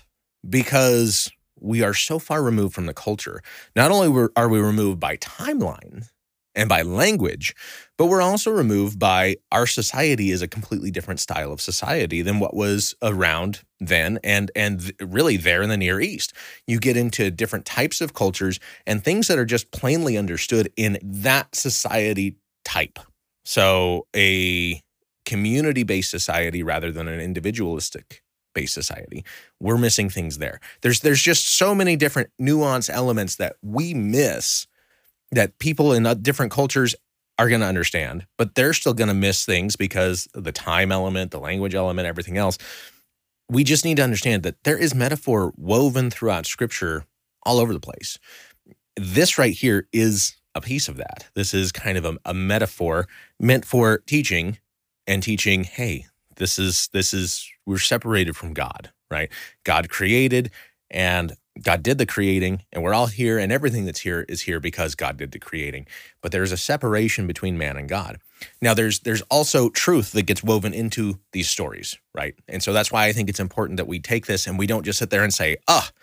because 0.49 1.31
we 1.61 1.83
are 1.83 1.95
so 1.95 2.19
far 2.19 2.43
removed 2.43 2.75
from 2.75 2.87
the 2.87 2.95
culture. 2.95 3.43
Not 3.77 3.91
only 3.91 4.29
are 4.37 4.49
we 4.49 4.61
removed 4.61 5.01
by 5.01 5.17
timeline, 5.19 6.09
and 6.55 6.69
by 6.69 6.83
language, 6.83 7.55
but 7.97 8.07
we're 8.07 8.23
also 8.23 8.51
removed 8.51 8.99
by 8.99 9.37
our 9.53 9.67
society 9.67 10.31
is 10.31 10.43
a 10.43 10.49
completely 10.49 10.91
different 10.91 11.21
style 11.21 11.53
of 11.53 11.61
society 11.61 12.23
than 12.23 12.41
what 12.41 12.55
was 12.55 12.95
around 13.03 13.63
then 13.79 14.19
and 14.25 14.51
and 14.55 14.93
really 15.01 15.37
there 15.37 15.63
in 15.63 15.69
the 15.69 15.77
Near 15.77 16.01
East. 16.01 16.33
You 16.67 16.81
get 16.81 16.97
into 16.97 17.31
different 17.31 17.67
types 17.67 18.01
of 18.01 18.15
cultures 18.15 18.59
and 18.87 19.03
things 19.03 19.29
that 19.29 19.39
are 19.39 19.45
just 19.45 19.71
plainly 19.71 20.17
understood 20.17 20.73
in 20.77 20.99
that 21.03 21.55
society 21.55 22.37
type. 22.65 22.99
So 23.45 24.07
a 24.15 24.83
community-based 25.25 26.11
society 26.11 26.63
rather 26.63 26.91
than 26.91 27.07
an 27.07 27.21
individualistic 27.21 28.23
based 28.55 28.75
society. 28.75 29.25
We're 29.61 29.79
missing 29.79 30.11
things 30.11 30.39
there. 30.39 30.61
There's 30.83 31.01
there's 31.01 31.23
just 31.23 31.49
so 31.49 31.75
many 31.75 31.97
different 31.97 32.31
nuance 32.39 32.89
elements 32.89 33.37
that 33.37 33.57
we 33.63 33.95
miss 33.95 34.67
that 35.33 35.59
people 35.59 35.93
in 35.93 36.23
different 36.23 36.53
cultures 36.53 36.95
are 37.39 37.49
going 37.49 37.61
to 37.63 37.67
understand, 37.67 38.27
but 38.37 38.55
they're 38.55 38.75
still 38.75 38.93
going 38.93 39.09
to 39.09 39.15
miss 39.15 39.47
things 39.47 39.75
because 39.75 40.29
the 40.35 40.53
time 40.53 40.93
element, 40.93 41.31
the 41.31 41.41
language 41.41 41.75
element, 41.75 42.07
everything 42.07 42.37
else. 42.37 42.59
We 43.49 43.65
just 43.65 43.85
need 43.85 43.97
to 43.97 44.05
understand 44.05 44.43
that 44.43 44.63
there 44.65 44.77
is 44.77 44.95
metaphor 44.95 45.53
woven 45.57 46.11
throughout 46.11 46.47
scripture 46.47 47.05
all 47.43 47.59
over 47.59 47.73
the 47.73 47.81
place. 47.81 48.19
This 48.97 49.39
right 49.39 49.55
here 49.55 49.89
is 49.93 50.37
a 50.55 50.61
piece 50.61 50.89
of 50.89 50.99
that. 50.99 51.29
This 51.35 51.55
is 51.55 51.73
kind 51.73 51.97
of 51.97 52.05
a, 52.05 52.19
a 52.27 52.35
metaphor 52.35 53.09
meant 53.39 53.65
for 53.65 53.99
teaching 54.07 54.59
and 55.07 55.23
teaching, 55.23 55.65
hey, 55.65 56.07
this 56.41 56.59
is 56.59 56.89
this 56.93 57.15
is 57.15 57.49
we're 57.67 57.79
separated 57.79 58.37
from 58.37 58.55
God, 58.55 58.91
right? 59.11 59.31
God 59.65 59.89
created 59.89 60.51
and 60.91 61.37
God 61.63 61.83
did 61.83 61.99
the 61.99 62.07
creating, 62.07 62.63
and 62.73 62.83
we're 62.83 62.95
all 62.95 63.09
here, 63.09 63.39
and 63.39 63.53
everything 63.53 63.85
that's 63.85 64.01
here 64.01 64.25
is 64.29 64.43
here 64.43 64.61
because 64.61 64.95
God 64.95 65.17
did 65.17 65.33
the 65.33 65.39
creating. 65.39 65.87
But 66.23 66.33
there's 66.33 66.53
a 66.53 66.57
separation 66.57 67.27
between 67.27 67.59
man 67.59 67.77
and 67.77 67.89
God. 67.89 68.19
Now, 68.63 68.73
there's 68.73 69.01
there's 69.01 69.23
also 69.23 69.69
truth 69.69 70.13
that 70.13 70.23
gets 70.23 70.43
woven 70.43 70.73
into 70.73 71.19
these 71.33 71.51
stories, 71.51 71.99
right? 72.15 72.35
And 72.49 72.63
so 72.63 72.73
that's 72.73 72.91
why 72.91 73.07
I 73.07 73.13
think 73.13 73.29
it's 73.29 73.41
important 73.41 73.77
that 73.77 73.89
we 73.89 73.99
take 73.99 74.27
this 74.27 74.47
and 74.47 74.59
we 74.59 74.67
don't 74.67 74.85
just 74.85 74.99
sit 74.99 75.11
there 75.11 75.25
and 75.25 75.35
say, 75.35 75.59
"Ah, 75.69 75.91
oh, 75.91 75.97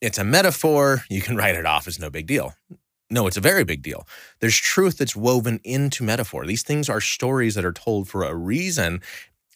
it's 0.00 0.18
a 0.18 0.24
metaphor. 0.24 1.04
You 1.08 1.22
can 1.22 1.36
write 1.36 1.56
it 1.56 1.66
off 1.66 1.86
as 1.86 1.98
no 1.98 2.10
big 2.10 2.26
deal." 2.26 2.54
No, 3.12 3.26
it's 3.26 3.36
a 3.36 3.40
very 3.40 3.64
big 3.64 3.82
deal. 3.82 4.06
There's 4.38 4.56
truth 4.56 4.98
that's 4.98 5.16
woven 5.16 5.60
into 5.64 6.04
metaphor. 6.04 6.46
These 6.46 6.62
things 6.62 6.88
are 6.88 7.00
stories 7.00 7.56
that 7.56 7.64
are 7.64 7.72
told 7.72 8.08
for 8.08 8.22
a 8.22 8.34
reason, 8.34 9.02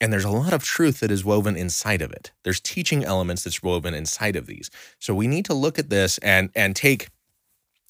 and 0.00 0.12
there's 0.12 0.24
a 0.24 0.30
lot 0.30 0.52
of 0.52 0.64
truth 0.64 1.00
that 1.00 1.10
is 1.10 1.24
woven 1.24 1.56
inside 1.56 2.02
of 2.02 2.12
it. 2.12 2.32
There's 2.42 2.60
teaching 2.60 3.04
elements 3.04 3.44
that's 3.44 3.62
woven 3.62 3.94
inside 3.94 4.36
of 4.36 4.46
these. 4.46 4.70
So 4.98 5.14
we 5.14 5.26
need 5.26 5.44
to 5.46 5.54
look 5.54 5.78
at 5.78 5.90
this 5.90 6.18
and 6.18 6.50
and 6.54 6.74
take 6.74 7.08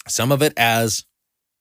some 0.06 0.30
of 0.30 0.42
it 0.42 0.52
as 0.56 1.04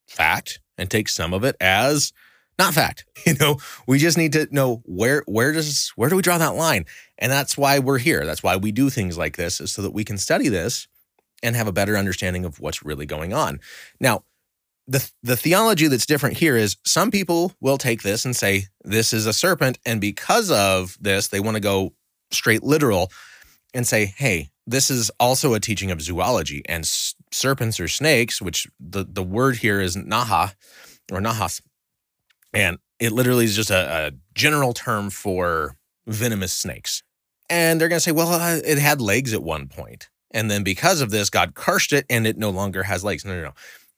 fact 0.08 0.60
and 0.78 0.90
take 0.90 1.08
some 1.10 1.34
of 1.34 1.44
it 1.44 1.56
as 1.60 2.12
not 2.60 2.74
fact. 2.74 3.06
You 3.26 3.36
know, 3.36 3.58
we 3.88 4.00
just 4.00 4.18
need 4.18 4.34
to 4.34 4.50
know 4.52 4.82
where 4.86 5.24
where 5.28 5.54
does 5.54 5.94
where 5.96 6.10
do 6.10 6.18
we 6.18 6.22
draw 6.22 6.38
that 6.38 6.56
line? 6.56 6.86
And 7.18 7.32
that's 7.32 7.58
why 7.58 7.80
we're 7.80 8.00
here. 8.00 8.26
That's 8.26 8.44
why 8.44 8.58
we 8.58 8.74
do 8.74 8.90
things 8.90 9.18
like 9.18 9.38
this 9.38 9.62
is 9.62 9.72
so 9.72 9.82
that 9.82 9.92
we 9.92 10.04
can 10.04 10.18
study 10.18 10.50
this 10.50 10.90
and 11.42 11.56
have 11.56 11.68
a 11.68 11.72
better 11.72 11.96
understanding 11.96 12.44
of 12.44 12.60
what's 12.60 12.84
really 12.84 13.06
going 13.06 13.32
on. 13.34 13.62
Now, 14.02 14.26
the 14.88 15.10
the 15.22 15.38
theology 15.38 15.88
that's 15.88 16.06
different 16.06 16.38
here 16.38 16.58
is 16.58 16.78
some 16.86 17.12
people 17.12 17.54
will 17.62 17.78
take 17.78 18.02
this 18.02 18.26
and 18.26 18.36
say 18.36 18.66
this 18.84 19.14
is 19.14 19.26
a 19.26 19.34
serpent 19.34 19.80
and 19.86 20.02
because 20.02 20.52
of 20.52 20.98
this 21.00 21.30
they 21.30 21.40
want 21.40 21.56
to 21.56 21.62
go 21.62 21.94
straight 22.32 22.64
literal 22.64 23.12
and 23.74 23.88
say 23.88 24.06
hey 24.06 24.50
this 24.66 24.90
is 24.90 25.12
also 25.20 25.54
a 25.54 25.60
teaching 25.60 25.92
of 25.92 26.02
zoology 26.02 26.62
and 26.68 26.86
serpents 27.32 27.80
or 27.80 27.88
snakes 27.88 28.42
which 28.42 28.68
the 28.80 29.04
the 29.04 29.24
word 29.24 29.58
here 29.58 29.82
is 29.82 29.96
naha 29.96 30.54
or 31.12 31.20
nahas. 31.20 31.62
And 32.54 32.78
it 33.00 33.12
literally 33.12 33.46
is 33.46 33.56
just 33.56 33.72
a, 33.72 34.08
a 34.08 34.12
general 34.36 34.74
term 34.74 35.10
for 35.10 35.76
venomous 36.06 36.54
snakes. 36.54 37.04
And 37.50 37.82
they're 37.82 37.90
going 37.90 37.98
to 37.98 38.04
say 38.04 38.12
well 38.12 38.30
uh, 38.30 38.60
it 38.64 38.78
had 38.78 39.02
legs 39.02 39.34
at 39.34 39.44
one 39.44 39.68
point 39.68 40.10
and 40.32 40.50
then 40.50 40.64
because 40.64 41.02
of 41.02 41.12
this 41.12 41.30
god 41.30 41.56
cursed 41.56 41.94
it 41.94 42.06
and 42.10 42.26
it 42.26 42.38
no 42.38 42.50
longer 42.50 42.84
has 42.84 43.04
legs. 43.04 43.26
No 43.26 43.36
no 43.36 43.44
no 43.44 43.54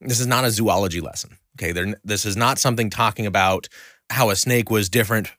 this 0.05 0.19
is 0.19 0.27
not 0.27 0.45
a 0.45 0.51
zoology 0.51 1.01
lesson. 1.01 1.37
Okay, 1.57 1.71
They're, 1.71 1.95
this 2.03 2.25
is 2.25 2.37
not 2.37 2.59
something 2.59 2.89
talking 2.89 3.25
about 3.25 3.67
how 4.09 4.29
a 4.29 4.35
snake 4.35 4.69
was 4.69 4.89
different 4.89 5.31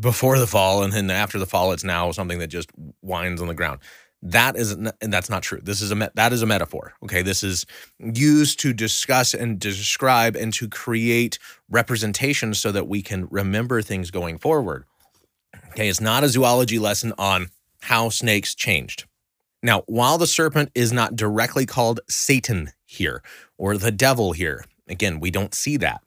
before 0.00 0.38
the 0.38 0.46
fall 0.46 0.82
and 0.82 0.92
then 0.92 1.10
after 1.10 1.38
the 1.38 1.46
fall 1.46 1.72
it's 1.72 1.84
now 1.84 2.10
something 2.10 2.38
that 2.40 2.48
just 2.48 2.70
whines 3.00 3.40
on 3.40 3.48
the 3.48 3.54
ground. 3.54 3.80
That 4.22 4.56
is 4.56 4.72
and 4.72 4.92
that's 5.00 5.28
not 5.28 5.42
true. 5.42 5.60
This 5.62 5.82
is 5.82 5.92
a 5.92 6.10
that 6.14 6.32
is 6.32 6.40
a 6.40 6.46
metaphor. 6.46 6.94
Okay, 7.02 7.20
this 7.20 7.42
is 7.42 7.66
used 7.98 8.58
to 8.60 8.72
discuss 8.72 9.34
and 9.34 9.58
describe 9.60 10.34
and 10.34 10.52
to 10.54 10.68
create 10.68 11.38
representations 11.68 12.58
so 12.58 12.72
that 12.72 12.88
we 12.88 13.02
can 13.02 13.28
remember 13.30 13.82
things 13.82 14.10
going 14.10 14.38
forward. 14.38 14.86
Okay, 15.70 15.88
it's 15.88 16.00
not 16.00 16.24
a 16.24 16.28
zoology 16.28 16.78
lesson 16.78 17.12
on 17.18 17.50
how 17.82 18.08
snakes 18.08 18.54
changed. 18.54 19.04
Now, 19.62 19.82
while 19.86 20.18
the 20.18 20.26
serpent 20.26 20.70
is 20.74 20.92
not 20.92 21.16
directly 21.16 21.66
called 21.66 22.00
Satan 22.08 22.70
here 22.94 23.22
or 23.58 23.76
the 23.76 23.92
devil 23.92 24.32
here. 24.32 24.64
Again, 24.88 25.20
we 25.20 25.30
don't 25.30 25.54
see 25.54 25.76
that. 25.78 26.02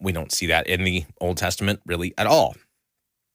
We 0.00 0.12
don't 0.12 0.32
see 0.32 0.46
that 0.46 0.66
in 0.66 0.84
the 0.84 1.04
Old 1.20 1.36
Testament 1.36 1.80
really 1.86 2.14
at 2.18 2.26
all. 2.26 2.54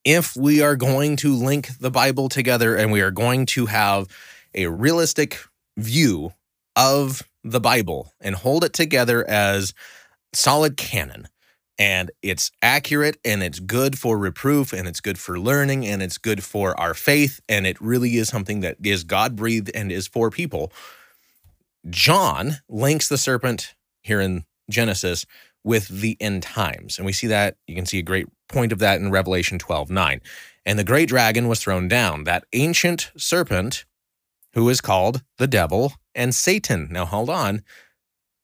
If 0.06 0.36
we 0.36 0.62
are 0.62 0.76
going 0.76 1.16
to 1.18 1.34
link 1.34 1.78
the 1.80 1.92
Bible 1.92 2.30
together 2.30 2.76
and 2.76 2.92
we 2.92 3.02
are 3.02 3.12
going 3.12 3.46
to 3.48 3.66
have 3.68 4.08
a 4.56 4.68
realistic 4.68 5.40
view 5.78 6.34
of 6.76 7.24
the 7.44 7.60
Bible 7.60 8.14
and 8.22 8.36
hold 8.36 8.64
it 8.64 8.74
together 8.74 9.28
as 9.28 9.74
solid 10.34 10.78
canon, 10.78 11.28
and 11.80 12.12
it's 12.22 12.52
accurate 12.62 13.18
and 13.24 13.42
it's 13.42 13.60
good 13.60 13.98
for 13.98 14.18
reproof 14.18 14.74
and 14.74 14.88
it's 14.88 15.00
good 15.00 15.18
for 15.18 15.40
learning 15.40 15.88
and 15.88 16.04
it's 16.04 16.18
good 16.18 16.44
for 16.44 16.78
our 16.78 16.94
faith 16.94 17.40
and 17.48 17.66
it 17.66 17.80
really 17.80 18.18
is 18.18 18.28
something 18.28 18.60
that 18.60 18.76
is 18.84 19.06
God 19.06 19.38
breathed 19.38 19.72
and 19.74 19.92
is 19.92 20.06
for 20.06 20.30
people 20.30 20.74
John 21.90 22.58
links 22.68 23.08
the 23.08 23.18
serpent 23.18 23.76
here 24.02 24.22
in 24.22 24.46
Genesis 24.70 25.26
with 25.64 25.88
the 25.88 26.18
end 26.20 26.44
times. 26.44 26.98
And 26.98 27.06
we 27.06 27.12
see 27.12 27.28
that, 27.28 27.58
you 27.68 27.76
can 27.76 27.86
see 27.86 28.00
a 28.00 28.04
great 28.04 28.28
point 28.48 28.72
of 28.72 28.80
that 28.80 29.00
in 29.00 29.12
Revelation 29.12 29.60
12 29.60 29.90
9. 29.90 30.22
And 30.66 30.78
the 30.78 30.84
great 30.84 31.10
dragon 31.10 31.48
was 31.48 31.62
thrown 31.62 31.88
down, 31.88 32.26
that 32.26 32.46
ancient 32.54 33.12
serpent 33.18 33.86
who 34.54 34.68
is 34.70 34.82
called 34.82 35.24
the 35.38 35.48
devil 35.48 35.94
and 36.16 36.34
Satan. 36.34 36.90
Now, 36.92 37.06
hold 37.06 37.30
on. 37.30 37.64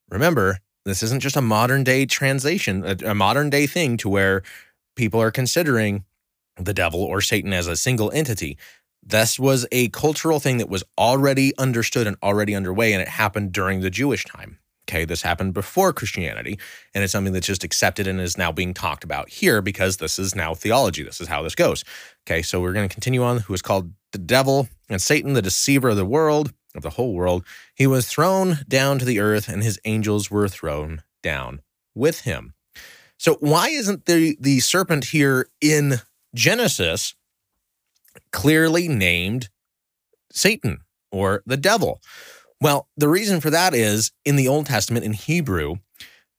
Remember, 0.09 0.59
this 0.85 1.01
isn't 1.03 1.21
just 1.21 1.35
a 1.35 1.41
modern 1.41 1.83
day 1.83 2.05
translation, 2.05 2.85
a, 2.85 3.11
a 3.11 3.15
modern 3.15 3.49
day 3.49 3.67
thing 3.67 3.97
to 3.97 4.09
where 4.09 4.43
people 4.95 5.21
are 5.21 5.31
considering 5.31 6.05
the 6.57 6.73
devil 6.73 7.03
or 7.03 7.21
Satan 7.21 7.53
as 7.53 7.67
a 7.67 7.75
single 7.75 8.11
entity. 8.11 8.57
This 9.05 9.37
was 9.37 9.67
a 9.71 9.89
cultural 9.89 10.39
thing 10.39 10.57
that 10.57 10.69
was 10.69 10.83
already 10.97 11.55
understood 11.57 12.07
and 12.07 12.17
already 12.23 12.55
underway, 12.55 12.93
and 12.93 13.01
it 13.01 13.07
happened 13.07 13.51
during 13.51 13.81
the 13.81 13.89
Jewish 13.91 14.25
time. 14.25 14.59
Okay, 14.87 15.05
this 15.05 15.21
happened 15.21 15.53
before 15.53 15.93
Christianity, 15.93 16.59
and 16.93 17.03
it's 17.03 17.11
something 17.11 17.33
that's 17.33 17.47
just 17.47 17.63
accepted 17.63 18.07
and 18.07 18.19
is 18.19 18.37
now 18.37 18.51
being 18.51 18.73
talked 18.73 19.03
about 19.03 19.29
here 19.29 19.61
because 19.61 19.97
this 19.97 20.19
is 20.19 20.35
now 20.35 20.53
theology. 20.53 21.03
This 21.03 21.21
is 21.21 21.27
how 21.27 21.41
this 21.41 21.55
goes. 21.55 21.83
Okay, 22.27 22.41
so 22.41 22.61
we're 22.61 22.73
going 22.73 22.87
to 22.87 22.93
continue 22.93 23.23
on. 23.23 23.39
Who 23.39 23.53
is 23.53 23.61
called 23.61 23.91
the 24.11 24.17
devil 24.19 24.69
and 24.89 25.01
Satan, 25.01 25.33
the 25.33 25.41
deceiver 25.41 25.89
of 25.89 25.97
the 25.97 26.05
world, 26.05 26.53
of 26.75 26.83
the 26.83 26.91
whole 26.91 27.13
world. 27.13 27.43
He 27.73 27.87
was 27.87 28.07
thrown 28.07 28.59
down 28.67 28.99
to 28.99 29.05
the 29.05 29.19
earth, 29.19 29.47
and 29.47 29.63
his 29.63 29.79
angels 29.85 30.29
were 30.29 30.47
thrown 30.47 31.01
down 31.23 31.61
with 31.93 32.21
him. 32.21 32.53
So, 33.17 33.37
why 33.39 33.69
isn't 33.69 34.05
the, 34.05 34.37
the 34.39 34.59
serpent 34.59 35.05
here 35.05 35.47
in 35.61 36.01
Genesis 36.35 37.15
clearly 38.35 38.89
named 38.89 39.47
Satan 40.29 40.79
or 41.09 41.41
the 41.45 41.55
devil. 41.55 42.01
Well, 42.59 42.89
the 42.97 43.07
reason 43.07 43.39
for 43.39 43.49
that 43.49 43.73
is 43.73 44.11
in 44.25 44.35
the 44.35 44.49
Old 44.49 44.65
Testament 44.65 45.05
in 45.05 45.13
Hebrew, 45.13 45.77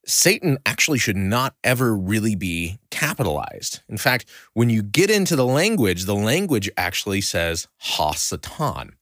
Satan 0.05 0.59
actually 0.67 0.99
should 0.99 1.17
not 1.17 1.55
ever 1.65 1.97
really 1.97 2.37
be 2.37 2.79
capitalized. 2.91 3.81
In 3.89 3.97
fact, 3.97 4.27
when 4.53 4.69
you 4.69 4.83
get 4.83 5.11
into 5.11 5.37
the 5.37 5.47
language, 5.47 6.05
the 6.05 6.15
language 6.15 6.71
actually 6.77 7.23
says 7.23 7.67
Ha 7.79 8.13
Satan. 8.13 8.97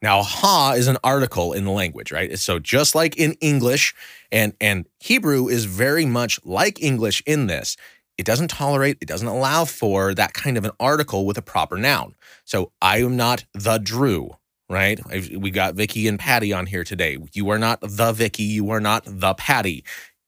Now, 0.00 0.22
ha 0.22 0.74
is 0.76 0.86
an 0.86 0.98
article 1.02 1.52
in 1.52 1.64
the 1.64 1.72
language, 1.72 2.12
right? 2.12 2.38
So 2.38 2.60
just 2.60 2.94
like 2.94 3.16
in 3.16 3.32
English, 3.40 3.92
and 4.30 4.52
and 4.60 4.86
Hebrew 5.00 5.48
is 5.48 5.64
very 5.64 6.04
much 6.04 6.38
like 6.44 6.80
English 6.80 7.22
in 7.26 7.48
this 7.48 7.76
it 8.18 8.24
doesn't 8.24 8.48
tolerate, 8.48 8.98
it 9.00 9.08
doesn't 9.08 9.28
allow 9.28 9.64
for 9.64 10.14
that 10.14 10.32
kind 10.32 10.56
of 10.56 10.64
an 10.64 10.72
article 10.80 11.26
with 11.26 11.38
a 11.38 11.42
proper 11.42 11.76
noun. 11.76 12.14
So 12.44 12.72
I 12.80 12.98
am 12.98 13.16
not 13.16 13.44
the 13.52 13.78
Drew, 13.78 14.36
right? 14.68 15.00
We 15.36 15.50
got 15.50 15.74
Vicky 15.74 16.08
and 16.08 16.18
Patty 16.18 16.52
on 16.52 16.66
here 16.66 16.84
today. 16.84 17.18
You 17.32 17.50
are 17.50 17.58
not 17.58 17.80
the 17.80 18.12
Vicky, 18.12 18.44
you 18.44 18.70
are 18.70 18.80
not 18.80 19.04
the 19.06 19.34
Patty. 19.34 19.84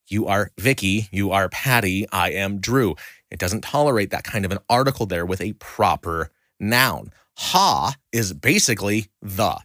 You 0.09 0.26
are 0.26 0.50
Vicky, 0.59 1.09
you 1.12 1.33
are 1.33 1.49
Patty, 1.49 2.07
I 2.11 2.30
am 2.30 2.61
Drew. 2.61 2.95
It 3.30 3.38
doesn't 3.38 3.62
tolerate 3.62 4.11
that 4.11 4.25
kind 4.25 4.45
of 4.45 4.52
an 4.52 4.59
article 4.71 5.07
there 5.07 5.26
with 5.26 5.40
a 5.40 5.52
proper 5.54 6.30
noun. 6.59 7.12
Ha 7.37 7.95
is 8.12 8.33
basically 8.33 9.09
the. 9.21 9.59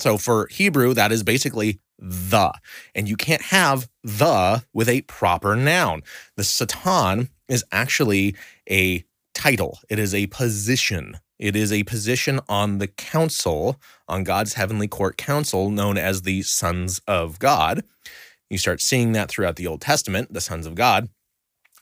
So 0.00 0.16
for 0.18 0.48
Hebrew, 0.48 0.94
that 0.94 1.12
is 1.12 1.22
basically 1.22 1.78
the. 1.98 2.52
And 2.94 3.08
you 3.08 3.16
can't 3.16 3.42
have 3.42 3.88
the 4.02 4.64
with 4.72 4.88
a 4.88 5.02
proper 5.02 5.54
noun. 5.54 6.02
The 6.36 6.44
Satan 6.44 7.28
is 7.48 7.64
actually 7.70 8.34
a 8.68 9.04
title, 9.34 9.78
it 9.88 9.98
is 9.98 10.14
a 10.14 10.26
position. 10.28 11.18
It 11.38 11.56
is 11.56 11.72
a 11.72 11.84
position 11.84 12.38
on 12.50 12.78
the 12.78 12.86
council, 12.86 13.80
on 14.06 14.24
God's 14.24 14.54
heavenly 14.54 14.88
court 14.88 15.16
council, 15.16 15.70
known 15.70 15.96
as 15.96 16.20
the 16.20 16.42
sons 16.42 17.00
of 17.08 17.38
God. 17.38 17.82
You 18.50 18.58
start 18.58 18.82
seeing 18.82 19.12
that 19.12 19.30
throughout 19.30 19.56
the 19.56 19.66
Old 19.66 19.80
Testament. 19.80 20.34
The 20.34 20.42
sons 20.42 20.66
of 20.66 20.74
God 20.74 21.08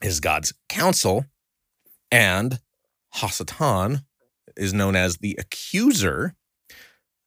is 0.00 0.20
God's 0.20 0.54
council, 0.68 1.24
and 2.12 2.60
Hasatan 3.16 4.04
is 4.56 4.72
known 4.72 4.94
as 4.94 5.16
the 5.16 5.36
accuser. 5.40 6.36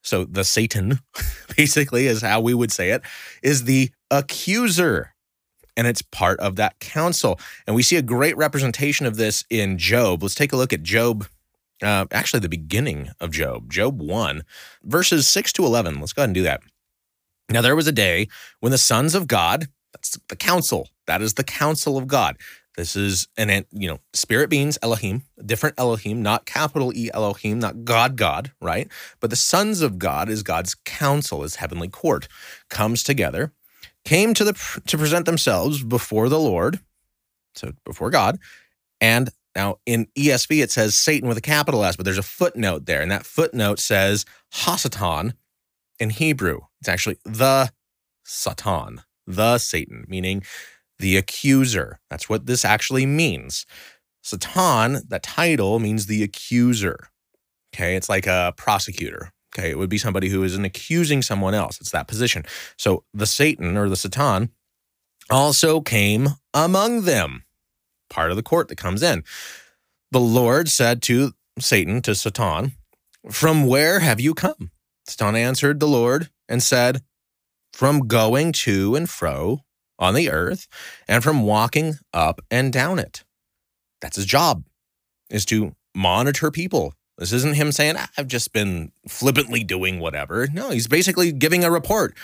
So 0.02 0.24
the 0.24 0.44
Satan, 0.44 0.98
basically, 1.56 2.06
is 2.06 2.22
how 2.22 2.40
we 2.40 2.54
would 2.54 2.72
say 2.72 2.90
it, 2.90 3.02
is 3.42 3.64
the 3.64 3.90
accuser. 4.10 5.14
And 5.76 5.86
it's 5.86 6.02
part 6.02 6.38
of 6.40 6.56
that 6.56 6.78
council. 6.80 7.40
And 7.66 7.74
we 7.74 7.82
see 7.82 7.96
a 7.96 8.02
great 8.02 8.36
representation 8.36 9.06
of 9.06 9.16
this 9.16 9.44
in 9.48 9.78
Job. 9.78 10.22
Let's 10.22 10.34
take 10.34 10.52
a 10.52 10.56
look 10.56 10.72
at 10.72 10.82
Job 10.82 11.26
uh, 11.82 12.06
actually 12.12 12.40
the 12.40 12.48
beginning 12.48 13.10
of 13.20 13.30
Job, 13.30 13.70
Job 13.70 14.00
1, 14.00 14.44
verses 14.84 15.26
6 15.26 15.52
to 15.54 15.64
11. 15.64 16.00
Let's 16.00 16.12
go 16.12 16.22
ahead 16.22 16.28
and 16.28 16.34
do 16.34 16.42
that. 16.42 16.60
Now, 17.50 17.60
there 17.60 17.76
was 17.76 17.88
a 17.88 17.92
day 17.92 18.28
when 18.60 18.72
the 18.72 18.78
sons 18.78 19.14
of 19.14 19.26
God, 19.26 19.66
that's 19.92 20.18
the 20.28 20.36
council, 20.36 20.88
that 21.06 21.20
is 21.20 21.34
the 21.34 21.44
council 21.44 21.98
of 21.98 22.06
God. 22.06 22.36
This 22.76 22.96
is 22.96 23.28
an, 23.36 23.66
you 23.70 23.88
know, 23.88 23.98
spirit 24.14 24.48
beings, 24.48 24.78
Elohim, 24.82 25.24
different 25.44 25.78
Elohim, 25.78 26.22
not 26.22 26.46
capital 26.46 26.92
E 26.94 27.10
Elohim, 27.12 27.58
not 27.58 27.84
God, 27.84 28.16
God, 28.16 28.52
right? 28.60 28.88
But 29.20 29.30
the 29.30 29.36
sons 29.36 29.82
of 29.82 29.98
God 29.98 30.28
is 30.28 30.42
God's 30.42 30.74
council, 30.74 31.42
his 31.42 31.56
heavenly 31.56 31.88
court, 31.88 32.28
comes 32.70 33.02
together, 33.02 33.52
came 34.04 34.32
to 34.34 34.44
the 34.44 34.80
to 34.86 34.98
present 34.98 35.26
themselves 35.26 35.82
before 35.82 36.28
the 36.28 36.40
Lord, 36.40 36.80
so 37.54 37.72
before 37.84 38.10
God, 38.10 38.38
and 39.00 39.30
now, 39.54 39.78
in 39.84 40.06
ESV, 40.16 40.62
it 40.62 40.70
says 40.70 40.96
Satan 40.96 41.28
with 41.28 41.36
a 41.36 41.42
capital 41.42 41.84
S, 41.84 41.96
but 41.96 42.04
there's 42.04 42.18
a 42.18 42.22
footnote 42.22 42.86
there. 42.86 43.02
And 43.02 43.10
that 43.10 43.26
footnote 43.26 43.78
says 43.78 44.24
Hasatan 44.54 45.34
in 45.98 46.10
Hebrew. 46.10 46.60
It's 46.80 46.88
actually 46.88 47.18
the 47.24 47.70
Satan, 48.24 49.02
the 49.26 49.58
Satan, 49.58 50.06
meaning 50.08 50.42
the 51.02 51.16
accuser. 51.16 51.98
That's 52.08 52.28
what 52.28 52.46
this 52.46 52.64
actually 52.64 53.06
means. 53.06 53.66
Satan, 54.22 55.02
that 55.08 55.24
title 55.24 55.80
means 55.80 56.06
the 56.06 56.22
accuser. 56.22 57.08
Okay. 57.74 57.96
It's 57.96 58.08
like 58.08 58.28
a 58.28 58.54
prosecutor. 58.56 59.32
Okay. 59.52 59.70
It 59.70 59.78
would 59.78 59.90
be 59.90 59.98
somebody 59.98 60.28
who 60.28 60.44
is 60.44 60.56
accusing 60.56 61.20
someone 61.20 61.54
else. 61.54 61.80
It's 61.80 61.90
that 61.90 62.06
position. 62.06 62.44
So 62.78 63.04
the 63.12 63.26
Satan 63.26 63.76
or 63.76 63.88
the 63.88 63.96
Satan 63.96 64.50
also 65.28 65.80
came 65.80 66.28
among 66.54 67.02
them 67.02 67.42
part 68.08 68.30
of 68.30 68.36
the 68.36 68.42
court 68.42 68.68
that 68.68 68.78
comes 68.78 69.02
in. 69.02 69.24
The 70.12 70.20
Lord 70.20 70.68
said 70.68 71.02
to 71.02 71.32
Satan, 71.58 72.00
to 72.02 72.14
Satan, 72.14 72.76
From 73.28 73.66
where 73.66 73.98
have 73.98 74.20
you 74.20 74.34
come? 74.34 74.70
Satan 75.08 75.34
answered 75.34 75.80
the 75.80 75.88
Lord 75.88 76.30
and 76.48 76.62
said, 76.62 77.02
From 77.72 78.06
going 78.06 78.52
to 78.52 78.94
and 78.94 79.10
fro 79.10 79.64
on 80.02 80.14
the 80.14 80.30
earth 80.30 80.66
and 81.06 81.22
from 81.22 81.44
walking 81.44 81.94
up 82.12 82.42
and 82.50 82.72
down 82.72 82.98
it. 82.98 83.22
That's 84.00 84.16
his 84.16 84.26
job, 84.26 84.64
is 85.30 85.44
to 85.46 85.76
monitor 85.94 86.50
people. 86.50 86.94
This 87.18 87.32
isn't 87.32 87.54
him 87.54 87.70
saying, 87.70 87.94
ah, 87.96 88.10
I've 88.18 88.26
just 88.26 88.52
been 88.52 88.90
flippantly 89.08 89.62
doing 89.62 90.00
whatever. 90.00 90.48
No, 90.52 90.70
he's 90.70 90.88
basically 90.88 91.30
giving 91.30 91.62
a 91.62 91.70
report. 91.70 92.16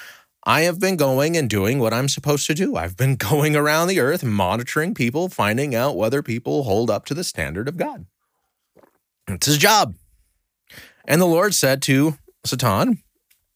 I 0.44 0.62
have 0.62 0.80
been 0.80 0.96
going 0.96 1.36
and 1.36 1.48
doing 1.48 1.78
what 1.78 1.94
I'm 1.94 2.08
supposed 2.08 2.46
to 2.46 2.54
do. 2.54 2.74
I've 2.74 2.96
been 2.96 3.14
going 3.30 3.54
around 3.54 3.88
the 3.88 4.00
earth, 4.00 4.24
monitoring 4.24 4.94
people, 4.94 5.28
finding 5.28 5.74
out 5.74 5.96
whether 5.96 6.22
people 6.22 6.64
hold 6.64 6.90
up 6.90 7.04
to 7.06 7.14
the 7.14 7.24
standard 7.24 7.68
of 7.68 7.76
God. 7.76 8.06
It's 9.28 9.46
his 9.46 9.58
job. 9.58 9.94
And 11.06 11.20
the 11.20 11.26
Lord 11.26 11.54
said 11.54 11.80
to 11.82 12.18
Satan, 12.44 13.02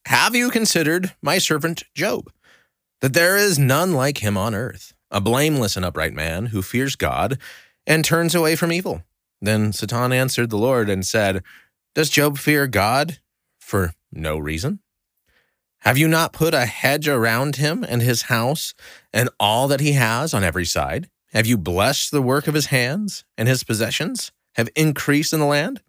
Have 0.07 0.37
you 0.37 0.51
considered 0.51 1.13
my 1.23 1.39
servant 1.39 1.83
Job, 1.95 2.31
that 3.03 3.13
there 3.13 3.37
is 3.37 3.59
none 3.59 3.93
like 3.93 4.19
him 4.19 4.39
on 4.39 4.55
earth, 4.55 4.95
a 5.11 5.21
blameless 5.21 5.77
and 5.77 5.85
upright 5.85 6.15
man 6.15 6.47
who 6.47 6.63
fears 6.63 6.97
God 6.97 7.39
and 7.87 8.05
turns 8.05 8.35
away 8.35 8.57
from 8.57 8.73
evil? 8.73 9.03
Then 9.43 9.73
Satan 9.73 10.13
answered 10.13 10.51
the 10.51 10.57
Lord 10.57 10.89
and 10.89 11.05
said, 11.05 11.43
Does 11.95 12.09
Job 12.09 12.39
fear 12.39 12.69
God 12.69 13.19
for 13.61 13.93
no 14.13 14.39
reason? 14.39 14.79
Have 15.81 15.99
you 15.99 16.07
not 16.07 16.33
put 16.33 16.55
a 16.55 16.65
hedge 16.65 17.09
around 17.09 17.57
him 17.57 17.85
and 17.87 18.01
his 18.01 18.23
house 18.23 18.73
and 19.13 19.29
all 19.41 19.67
that 19.67 19.81
he 19.81 19.93
has 19.93 20.33
on 20.33 20.45
every 20.45 20.65
side? 20.65 21.11
Have 21.33 21.45
you 21.45 21.59
blessed 21.59 22.13
the 22.13 22.23
work 22.23 22.47
of 22.47 22.55
his 22.55 22.67
hands 22.67 23.25
and 23.37 23.49
his 23.49 23.65
possessions 23.65 24.31
have 24.55 24.69
increased 24.77 25.33
in 25.33 25.41
the 25.41 25.47
land? 25.47 25.83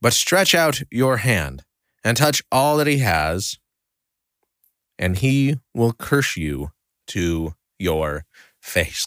But 0.00 0.14
stretch 0.14 0.54
out 0.54 0.80
your 0.90 1.18
hand 1.18 1.64
and 2.02 2.16
touch 2.16 2.42
all 2.50 2.78
that 2.78 2.86
he 2.86 2.98
has, 2.98 3.58
and 4.98 5.18
he 5.18 5.58
will 5.74 5.92
curse 5.92 6.36
you 6.36 6.70
to 7.08 7.54
your 7.78 8.24
face. 8.60 9.06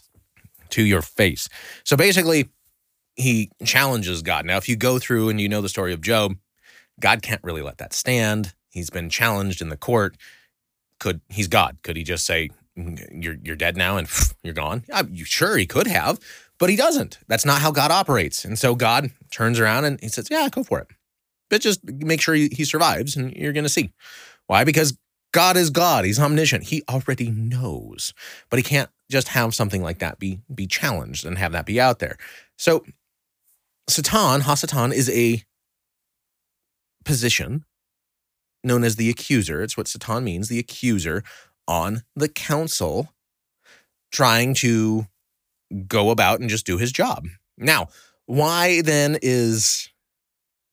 To 0.70 0.84
your 0.84 1.02
face. 1.02 1.48
So 1.84 1.96
basically, 1.96 2.50
he 3.16 3.50
challenges 3.66 4.22
God. 4.22 4.46
Now, 4.46 4.58
if 4.58 4.70
you 4.70 4.76
go 4.76 5.00
through 5.00 5.30
and 5.30 5.42
you 5.42 5.50
know 5.50 5.62
the 5.62 5.70
story 5.70 5.94
of 5.94 6.02
Job, 6.02 6.36
God 7.00 7.22
can't 7.22 7.44
really 7.44 7.62
let 7.62 7.78
that 7.80 7.94
stand. 7.94 8.54
He's 8.70 8.90
been 8.90 9.10
challenged 9.10 9.62
in 9.62 9.70
the 9.70 9.78
court. 9.78 10.18
Could 11.00 11.22
he's 11.30 11.48
God? 11.48 11.78
Could 11.84 11.96
he 11.96 12.04
just 12.04 12.26
say 12.26 12.50
mm, 12.78 13.00
you're 13.12 13.38
you're 13.44 13.56
dead 13.56 13.78
now 13.78 13.98
and 13.98 14.08
you're 14.44 14.54
gone? 14.54 14.84
Yeah, 14.88 15.04
sure, 15.24 15.58
he 15.58 15.66
could 15.66 15.88
have, 15.88 16.20
but 16.60 16.70
he 16.70 16.76
doesn't. 16.76 17.20
That's 17.28 17.46
not 17.46 17.62
how 17.62 17.72
God 17.72 17.92
operates. 17.92 18.46
And 18.46 18.58
so 18.58 18.76
God 18.76 19.12
turns 19.32 19.60
around 19.60 19.86
and 19.86 20.00
he 20.02 20.10
says, 20.10 20.28
"Yeah, 20.30 20.48
go 20.52 20.64
for 20.64 20.80
it, 20.80 20.88
but 21.50 21.62
just 21.62 21.84
make 21.86 22.22
sure 22.22 22.36
he, 22.36 22.50
he 22.52 22.66
survives, 22.66 23.16
and 23.16 23.34
you're 23.34 23.54
going 23.54 23.64
to 23.64 23.70
see 23.70 23.92
why. 24.48 24.64
Because 24.64 24.98
God 25.34 25.58
is 25.58 25.70
God. 25.70 26.06
He's 26.06 26.20
omniscient. 26.20 26.66
He 26.66 26.84
already 26.90 27.30
knows, 27.30 28.14
but 28.50 28.58
he 28.58 28.64
can't 28.64 28.90
just 29.10 29.30
have 29.30 29.54
something 29.54 29.82
like 29.82 30.00
that 30.00 30.20
be 30.20 30.40
be 30.54 30.68
challenged 30.68 31.26
and 31.26 31.38
have 31.38 31.52
that 31.52 31.66
be 31.66 31.80
out 31.80 32.00
there. 32.00 32.18
So 32.58 32.84
Satan, 33.90 34.42
Hasatan, 34.42 34.94
is 34.94 35.10
a 35.10 35.44
position 37.06 37.66
known 38.64 38.84
as 38.84 38.98
the 38.98 39.10
accuser. 39.10 39.62
It's 39.62 39.78
what 39.78 39.88
Satan 39.88 40.24
means, 40.24 40.50
the 40.50 40.60
accuser 40.60 41.24
on 41.68 42.04
the 42.16 42.28
council, 42.28 43.14
trying 44.12 44.54
to 44.56 45.08
go 45.88 46.10
about 46.10 46.40
and 46.40 46.50
just 46.50 46.66
do 46.66 46.78
his 46.78 46.92
job. 46.92 47.28
Now, 47.58 47.88
why 48.26 48.82
then 48.82 49.18
is 49.22 49.90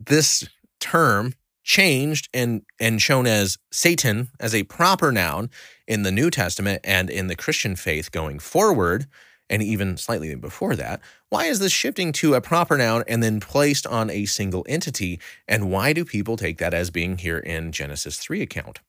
this 0.00 0.48
term 0.80 1.34
changed 1.64 2.29
and 2.33 2.62
and 2.79 3.03
shown 3.03 3.27
as 3.27 3.59
Satan 3.72 4.29
as 4.38 4.55
a 4.55 4.62
proper 4.64 5.11
noun 5.11 5.50
in 5.88 6.03
the 6.03 6.12
New 6.12 6.31
Testament 6.31 6.81
and 6.85 7.11
in 7.11 7.27
the 7.27 7.37
Christian 7.37 7.74
faith 7.74 8.12
going 8.12 8.38
forward? 8.38 9.07
and 9.50 9.62
even 9.62 9.96
slightly 9.96 10.35
before 10.35 10.74
that, 10.77 11.00
why 11.29 11.44
is 11.44 11.59
this 11.59 11.72
shifting 11.72 12.12
to 12.12 12.35
a 12.35 12.40
proper 12.40 12.77
noun 12.77 13.05
and 13.07 13.22
then 13.22 13.40
placed 13.40 13.87
on 13.87 14.11
a 14.11 14.24
single 14.24 14.64
entity? 14.68 15.20
And 15.46 15.70
why 15.70 15.92
do 15.92 16.05
people 16.05 16.37
take 16.37 16.59
that 16.59 16.74
as 16.74 16.90
being 16.90 17.18
here 17.18 17.38
in 17.38 17.72
Genesis 17.72 18.18
3 18.18 18.42
account? 18.42 18.81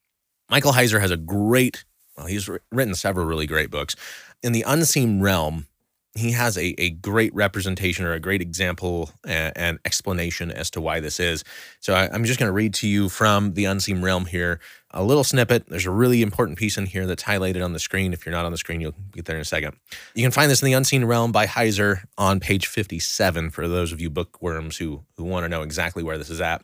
Michael 0.49 0.73
Heiser 0.73 1.01
has 1.01 1.11
a 1.11 1.17
great, 1.17 1.85
well, 2.15 2.27
he's 2.27 2.49
written 2.71 2.95
several 2.95 3.25
really 3.25 3.47
great 3.47 3.69
books. 3.69 3.95
In 4.41 4.51
the 4.51 4.63
unseen 4.65 5.21
realm, 5.21 5.67
he 6.15 6.31
has 6.31 6.57
a, 6.57 6.73
a 6.79 6.91
great 6.91 7.33
representation 7.35 8.05
or 8.05 8.13
a 8.13 8.19
great 8.19 8.41
example 8.41 9.11
and, 9.25 9.55
and 9.55 9.79
explanation 9.83 10.49
as 10.49 10.69
to 10.71 10.81
why 10.81 11.01
this 11.01 11.19
is. 11.19 11.43
So 11.81 11.93
I, 11.93 12.09
I'm 12.11 12.23
just 12.23 12.39
going 12.39 12.47
to 12.47 12.53
read 12.53 12.73
to 12.75 12.87
you 12.87 13.09
from 13.09 13.53
the 13.53 13.65
unseen 13.65 14.01
realm 14.01 14.25
here 14.25 14.59
a 14.95 15.03
little 15.03 15.25
snippet. 15.25 15.67
There's 15.67 15.85
a 15.85 15.91
really 15.91 16.21
important 16.21 16.57
piece 16.57 16.77
in 16.77 16.85
here 16.85 17.05
that's 17.05 17.23
highlighted 17.23 17.63
on 17.63 17.73
the 17.73 17.79
screen. 17.79 18.13
If 18.13 18.25
you're 18.25 18.33
not 18.33 18.45
on 18.45 18.53
the 18.53 18.57
screen, 18.57 18.79
you'll 18.79 18.95
get 19.11 19.25
there 19.25 19.35
in 19.35 19.41
a 19.41 19.45
second. 19.45 19.75
You 20.15 20.23
can 20.23 20.31
find 20.31 20.49
this 20.49 20.61
in 20.61 20.65
the 20.67 20.73
unseen 20.73 21.03
realm 21.03 21.33
by 21.33 21.45
Heiser 21.45 22.05
on 22.17 22.39
page 22.39 22.65
57 22.67 23.49
for 23.49 23.67
those 23.67 23.91
of 23.91 23.99
you 23.99 24.09
bookworms 24.09 24.77
who 24.77 25.03
who 25.17 25.25
want 25.25 25.43
to 25.43 25.49
know 25.49 25.63
exactly 25.63 26.01
where 26.01 26.17
this 26.17 26.29
is 26.29 26.39
at. 26.39 26.63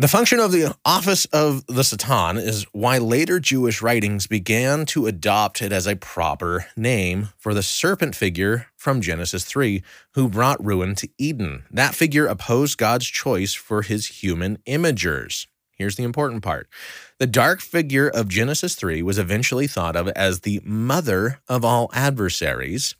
The 0.00 0.08
function 0.08 0.40
of 0.40 0.50
the 0.50 0.74
office 0.82 1.26
of 1.26 1.66
the 1.66 1.84
Satan 1.84 2.38
is 2.38 2.64
why 2.72 2.96
later 2.96 3.38
Jewish 3.38 3.82
writings 3.82 4.26
began 4.26 4.86
to 4.86 5.06
adopt 5.06 5.60
it 5.60 5.72
as 5.72 5.86
a 5.86 5.94
proper 5.94 6.64
name 6.74 7.28
for 7.36 7.52
the 7.52 7.62
serpent 7.62 8.16
figure 8.16 8.68
from 8.78 9.02
Genesis 9.02 9.44
3 9.44 9.82
who 10.14 10.30
brought 10.30 10.64
ruin 10.64 10.94
to 10.94 11.08
Eden. 11.18 11.64
That 11.70 11.94
figure 11.94 12.24
opposed 12.24 12.78
God's 12.78 13.08
choice 13.08 13.52
for 13.52 13.82
his 13.82 14.22
human 14.22 14.56
imagers. 14.66 15.46
Here's 15.76 15.96
the 15.96 16.04
important 16.04 16.42
part. 16.42 16.70
The 17.18 17.26
dark 17.26 17.60
figure 17.60 18.08
of 18.08 18.26
Genesis 18.28 18.76
3 18.76 19.02
was 19.02 19.18
eventually 19.18 19.66
thought 19.66 19.96
of 19.96 20.08
as 20.08 20.40
the 20.40 20.62
mother 20.64 21.40
of 21.46 21.62
all 21.62 21.90
adversaries, 21.92 22.94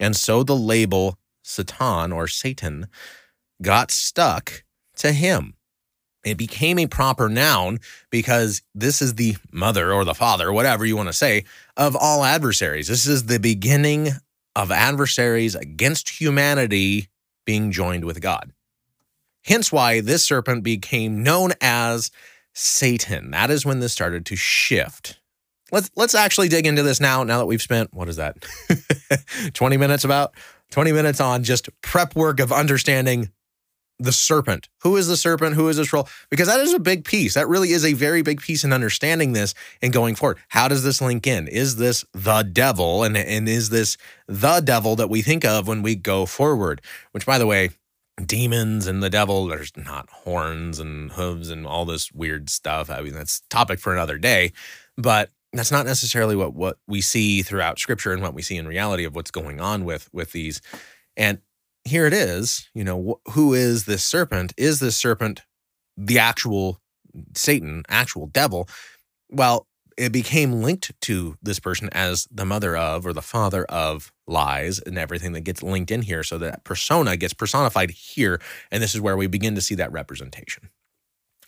and 0.00 0.16
so 0.16 0.42
the 0.42 0.56
label 0.56 1.18
Satan 1.42 2.10
or 2.10 2.26
Satan 2.26 2.86
got 3.60 3.90
stuck 3.90 4.64
to 4.96 5.12
him. 5.12 5.52
It 6.28 6.38
became 6.38 6.78
a 6.78 6.86
proper 6.86 7.28
noun 7.28 7.80
because 8.10 8.62
this 8.74 9.02
is 9.02 9.14
the 9.14 9.36
mother 9.52 9.92
or 9.92 10.04
the 10.04 10.14
father, 10.14 10.52
whatever 10.52 10.84
you 10.84 10.96
want 10.96 11.08
to 11.08 11.12
say, 11.12 11.44
of 11.76 11.96
all 11.96 12.24
adversaries. 12.24 12.88
This 12.88 13.06
is 13.06 13.26
the 13.26 13.38
beginning 13.38 14.10
of 14.54 14.70
adversaries 14.70 15.54
against 15.54 16.20
humanity 16.20 17.08
being 17.44 17.70
joined 17.70 18.04
with 18.04 18.20
God. 18.20 18.52
Hence 19.44 19.72
why 19.72 20.00
this 20.00 20.24
serpent 20.26 20.62
became 20.62 21.22
known 21.22 21.52
as 21.60 22.10
Satan. 22.52 23.30
That 23.30 23.50
is 23.50 23.64
when 23.64 23.80
this 23.80 23.92
started 23.92 24.26
to 24.26 24.36
shift. 24.36 25.20
Let's 25.70 25.90
let's 25.96 26.14
actually 26.14 26.48
dig 26.48 26.66
into 26.66 26.82
this 26.82 27.00
now. 27.00 27.22
Now 27.22 27.38
that 27.38 27.46
we've 27.46 27.62
spent 27.62 27.94
what 27.94 28.08
is 28.08 28.16
that? 28.16 28.36
20 29.54 29.76
minutes 29.76 30.04
about 30.04 30.34
20 30.70 30.92
minutes 30.92 31.20
on 31.20 31.44
just 31.44 31.68
prep 31.82 32.14
work 32.16 32.40
of 32.40 32.52
understanding 32.52 33.30
the 33.98 34.12
serpent. 34.12 34.68
Who 34.82 34.96
is 34.96 35.08
the 35.08 35.16
serpent? 35.16 35.54
Who 35.54 35.68
is 35.68 35.76
this 35.76 35.92
role? 35.92 36.08
Because 36.30 36.48
that 36.48 36.60
is 36.60 36.72
a 36.72 36.78
big 36.78 37.04
piece. 37.04 37.34
That 37.34 37.48
really 37.48 37.70
is 37.70 37.84
a 37.84 37.94
very 37.94 38.22
big 38.22 38.40
piece 38.40 38.64
in 38.64 38.72
understanding 38.72 39.32
this 39.32 39.54
and 39.82 39.92
going 39.92 40.14
forward. 40.14 40.38
How 40.48 40.68
does 40.68 40.84
this 40.84 41.00
link 41.00 41.26
in? 41.26 41.48
Is 41.48 41.76
this 41.76 42.04
the 42.12 42.42
devil? 42.42 43.02
And, 43.02 43.16
and 43.16 43.48
is 43.48 43.70
this 43.70 43.96
the 44.26 44.60
devil 44.60 44.96
that 44.96 45.10
we 45.10 45.22
think 45.22 45.44
of 45.44 45.66
when 45.66 45.82
we 45.82 45.96
go 45.96 46.26
forward? 46.26 46.80
Which, 47.12 47.26
by 47.26 47.38
the 47.38 47.46
way, 47.46 47.70
demons 48.24 48.86
and 48.86 49.02
the 49.02 49.10
devil, 49.10 49.46
there's 49.46 49.76
not 49.76 50.08
horns 50.10 50.78
and 50.78 51.12
hooves 51.12 51.50
and 51.50 51.66
all 51.66 51.84
this 51.84 52.12
weird 52.12 52.50
stuff. 52.50 52.90
I 52.90 53.00
mean, 53.00 53.14
that's 53.14 53.42
topic 53.50 53.80
for 53.80 53.92
another 53.92 54.18
day. 54.18 54.52
But 54.96 55.30
that's 55.52 55.72
not 55.72 55.86
necessarily 55.86 56.36
what 56.36 56.54
what 56.54 56.78
we 56.86 57.00
see 57.00 57.42
throughout 57.42 57.78
scripture 57.78 58.12
and 58.12 58.22
what 58.22 58.34
we 58.34 58.42
see 58.42 58.56
in 58.56 58.68
reality 58.68 59.04
of 59.04 59.14
what's 59.14 59.30
going 59.30 59.60
on 59.60 59.84
with 59.84 60.08
with 60.12 60.32
these 60.32 60.60
and 61.16 61.38
here 61.88 62.06
it 62.06 62.12
is 62.12 62.68
you 62.74 62.84
know 62.84 63.20
wh- 63.26 63.32
who 63.32 63.54
is 63.54 63.84
this 63.84 64.04
serpent 64.04 64.52
is 64.56 64.80
this 64.80 64.96
serpent 64.96 65.42
the 65.96 66.18
actual 66.18 66.80
satan 67.34 67.82
actual 67.88 68.26
devil 68.26 68.68
well 69.30 69.66
it 69.96 70.12
became 70.12 70.62
linked 70.62 70.92
to 71.00 71.36
this 71.42 71.58
person 71.58 71.88
as 71.90 72.28
the 72.30 72.44
mother 72.44 72.76
of 72.76 73.04
or 73.04 73.12
the 73.12 73.22
father 73.22 73.64
of 73.64 74.12
lies 74.28 74.78
and 74.78 74.96
everything 74.96 75.32
that 75.32 75.40
gets 75.40 75.62
linked 75.62 75.90
in 75.90 76.02
here 76.02 76.22
so 76.22 76.38
that 76.38 76.62
persona 76.62 77.16
gets 77.16 77.34
personified 77.34 77.90
here 77.90 78.40
and 78.70 78.82
this 78.82 78.94
is 78.94 79.00
where 79.00 79.16
we 79.16 79.26
begin 79.26 79.54
to 79.54 79.60
see 79.60 79.74
that 79.74 79.92
representation 79.92 80.70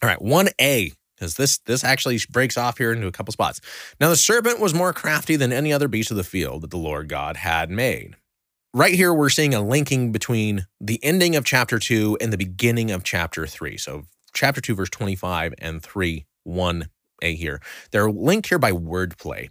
all 0.02 0.08
right 0.08 0.20
1a 0.20 0.92
because 1.20 1.34
this 1.34 1.58
this 1.58 1.84
actually 1.84 2.18
breaks 2.30 2.56
off 2.56 2.78
here 2.78 2.92
into 2.92 3.06
a 3.06 3.12
couple 3.12 3.32
spots. 3.32 3.60
Now 4.00 4.08
the 4.08 4.16
serpent 4.16 4.58
was 4.58 4.72
more 4.72 4.92
crafty 4.92 5.36
than 5.36 5.52
any 5.52 5.72
other 5.72 5.86
beast 5.86 6.10
of 6.10 6.16
the 6.16 6.24
field 6.24 6.62
that 6.62 6.70
the 6.70 6.78
Lord 6.78 7.08
God 7.08 7.36
had 7.36 7.70
made. 7.70 8.16
Right 8.72 8.94
here, 8.94 9.12
we're 9.12 9.30
seeing 9.30 9.52
a 9.52 9.60
linking 9.60 10.12
between 10.12 10.66
the 10.80 11.02
ending 11.02 11.34
of 11.34 11.44
chapter 11.44 11.80
two 11.80 12.16
and 12.20 12.32
the 12.32 12.38
beginning 12.38 12.92
of 12.92 13.02
chapter 13.02 13.44
three. 13.44 13.76
So 13.76 14.04
chapter 14.32 14.60
two, 14.60 14.76
verse 14.76 14.90
25 14.90 15.54
and 15.58 15.82
3, 15.82 16.24
1a 16.46 16.86
here. 17.20 17.60
They're 17.90 18.12
linked 18.12 18.48
here 18.48 18.60
by 18.60 18.70
wordplay. 18.70 19.48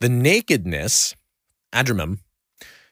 The 0.00 0.08
nakedness, 0.08 1.14
adramum, 1.72 2.18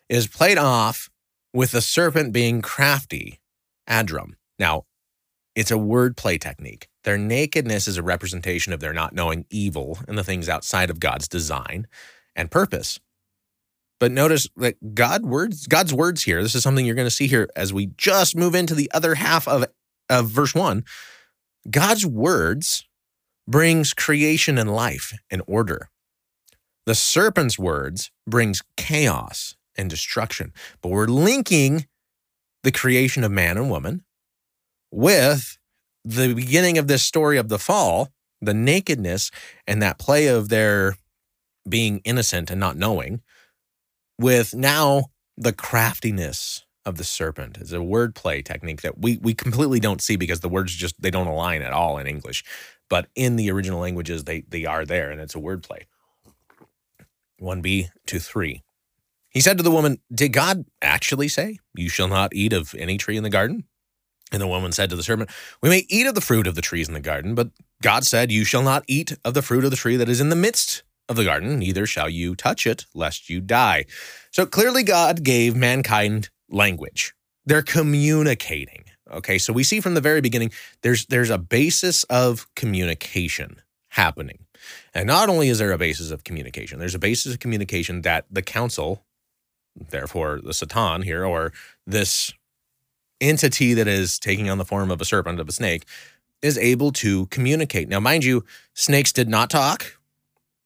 is 0.09 0.29
played 0.29 0.59
off 0.59 1.11
with 1.53 1.73
the 1.73 1.81
serpent 1.81 2.33
being 2.33 2.63
crafty, 2.63 3.41
adram. 3.91 4.35
Now, 4.61 4.85
it's 5.57 5.73
a 5.73 5.75
wordplay 5.75 6.41
technique. 6.41 6.87
Their 7.03 7.19
nakedness 7.19 7.89
is 7.89 7.97
a 7.97 8.03
representation 8.05 8.73
of 8.73 8.79
their 8.79 8.93
not 8.93 9.13
knowing 9.13 9.45
evil 9.51 9.99
and 10.07 10.17
the 10.17 10.25
things 10.25 10.49
outside 10.49 10.89
of 10.89 11.01
God's 11.01 11.27
design 11.27 11.89
and 12.37 12.49
purpose. 12.49 13.01
But 14.05 14.13
notice 14.13 14.47
that 14.59 14.95
God 14.95 15.25
words, 15.25 15.67
God's 15.67 15.95
words 15.95 16.25
here, 16.25 16.43
this 16.43 16.55
is 16.55 16.63
something 16.63 16.85
you're 16.85 16.95
going 16.95 17.07
to 17.07 17.11
see 17.11 17.27
here 17.27 17.49
as 17.57 17.73
we 17.73 17.87
just 17.97 18.37
move 18.37 18.55
into 18.55 18.75
the 18.75 18.91
other 18.93 19.15
half 19.15 19.49
of, 19.49 19.65
of 20.11 20.29
verse 20.29 20.55
one. 20.55 20.85
God's 21.71 22.05
words 22.05 22.87
brings 23.49 23.95
creation 23.95 24.59
and 24.59 24.71
life 24.71 25.15
and 25.31 25.41
order. 25.47 25.89
The 26.85 26.95
serpent's 26.95 27.59
words 27.59 28.11
brings 28.27 28.61
chaos 28.77 29.57
and 29.75 29.89
destruction. 29.89 30.53
But 30.83 30.91
we're 30.91 31.07
linking 31.07 31.87
the 32.63 32.73
creation 32.73 33.25
of 33.25 33.33
man 33.33 33.57
and 33.57 33.71
woman 33.71 34.05
with 34.91 35.57
the 36.05 36.35
beginning 36.35 36.77
of 36.77 36.89
this 36.89 37.03
story 37.03 37.39
of 37.39 37.49
the 37.49 37.59
fall, 37.59 38.11
the 38.43 38.53
nakedness 38.53 39.31
and 39.67 39.81
that 39.81 39.99
play 39.99 40.27
of 40.27 40.51
their 40.51 40.99
being 41.67 42.03
innocent 42.05 42.51
and 42.51 42.61
not 42.61 42.77
knowing, 42.77 43.23
with 44.19 44.55
now 44.55 45.07
the 45.37 45.53
craftiness 45.53 46.65
of 46.87 46.97
the 46.97 47.05
serpent 47.05 47.57
is 47.59 47.73
a 47.73 47.79
wordplay 47.79 48.45
technique 48.45 48.83
that 48.83 48.99
we 48.99 49.19
we 49.19 49.35
completely 49.35 49.81
don't 49.81 50.03
see 50.03 50.17
because 50.17 50.41
the 50.41 50.49
words 50.49 50.75
just 50.75 51.01
they 51.01 51.11
don't 51.11 51.27
align 51.27 51.63
at 51.63 51.73
all 51.73 51.99
in 51.99 52.07
English. 52.07 52.45
But 52.91 53.07
in 53.15 53.37
the 53.37 53.51
original 53.51 53.81
languages, 53.81 54.25
they 54.25 54.43
they 54.49 54.67
are 54.67 54.85
there 54.85 55.11
and 55.11 55.21
it's 55.21 55.35
a 55.35 55.39
wordplay. 55.39 55.85
1b 57.41 57.89
to 58.07 58.19
3. 58.19 58.63
He 59.29 59.41
said 59.41 59.57
to 59.57 59.63
the 59.63 59.71
woman, 59.71 59.99
Did 60.13 60.33
God 60.33 60.65
actually 60.81 61.29
say, 61.29 61.59
You 61.75 61.89
shall 61.89 62.09
not 62.09 62.35
eat 62.35 62.53
of 62.53 62.75
any 62.79 62.97
tree 62.97 63.17
in 63.17 63.25
the 63.25 63.31
garden? 63.31 63.65
And 64.33 64.41
the 64.41 64.47
woman 64.47 64.73
said 64.73 64.91
to 64.91 64.97
the 64.97 65.03
serpent, 65.03 65.31
We 65.61 65.69
may 65.69 65.85
eat 65.89 66.07
of 66.07 66.15
the 66.15 66.21
fruit 66.21 66.47
of 66.47 66.55
the 66.55 66.63
trees 66.63 66.89
in 66.89 66.95
the 66.95 67.01
garden, 67.01 67.35
but 67.35 67.51
God 67.83 68.05
said, 68.07 68.31
You 68.31 68.45
shall 68.45 68.63
not 68.63 68.85
eat 68.87 69.17
of 69.25 69.35
the 69.35 69.43
fruit 69.43 69.65
of 69.65 69.71
the 69.71 69.77
tree 69.77 69.97
that 69.97 70.09
is 70.09 70.21
in 70.21 70.29
the 70.29 70.37
midst 70.37 70.85
of 71.09 71.17
the 71.17 71.25
garden, 71.25 71.59
neither 71.59 71.87
shall 71.87 72.09
you 72.09 72.35
touch 72.35 72.67
it, 72.67 72.87
lest 72.95 73.29
you 73.29 73.41
die. 73.41 73.85
So 74.31 74.47
clearly, 74.47 74.83
God 74.83 75.23
gave 75.23 75.55
mankind 75.55 76.31
language. 76.49 77.15
They're 77.45 77.63
communicating. 77.63 78.85
Okay, 79.11 79.39
so 79.39 79.53
we 79.53 79.65
see 79.65 79.81
from 79.81 79.95
the 79.95 80.01
very 80.01 80.21
beginning 80.21 80.51
there's 80.83 81.07
there's 81.07 81.31
a 81.31 81.39
basis 81.39 82.05
of 82.05 82.47
communication 82.55 83.61
happening. 83.91 84.47
And 84.95 85.07
not 85.07 85.29
only 85.29 85.49
is 85.49 85.59
there 85.59 85.73
a 85.73 85.79
basis 85.79 86.11
of 86.11 86.25
communication, 86.25 86.79
there's 86.79 86.95
a 86.95 86.99
basis 86.99 87.35
of 87.35 87.39
communication 87.39 88.01
that 88.03 88.25
the 88.31 88.43
council, 88.43 89.05
therefore 89.77 90.41
the 90.43 90.55
Satan 90.55 91.03
here, 91.03 91.25
or 91.25 91.53
this 91.87 92.33
entity 93.21 93.75
that 93.75 93.87
is 93.87 94.19
taking 94.19 94.49
on 94.49 94.59
the 94.59 94.65
form 94.65 94.91
of 94.91 95.01
a 95.01 95.05
serpent, 95.05 95.39
of 95.39 95.49
a 95.49 95.53
snake, 95.53 95.85
is 96.43 96.59
able 96.59 96.93
to 96.93 97.27
communicate. 97.27 97.89
Now, 97.89 98.01
mind 98.01 98.25
you, 98.25 98.45
snakes 98.75 99.13
did 99.13 99.29
not 99.29 99.51
talk. 99.51 99.99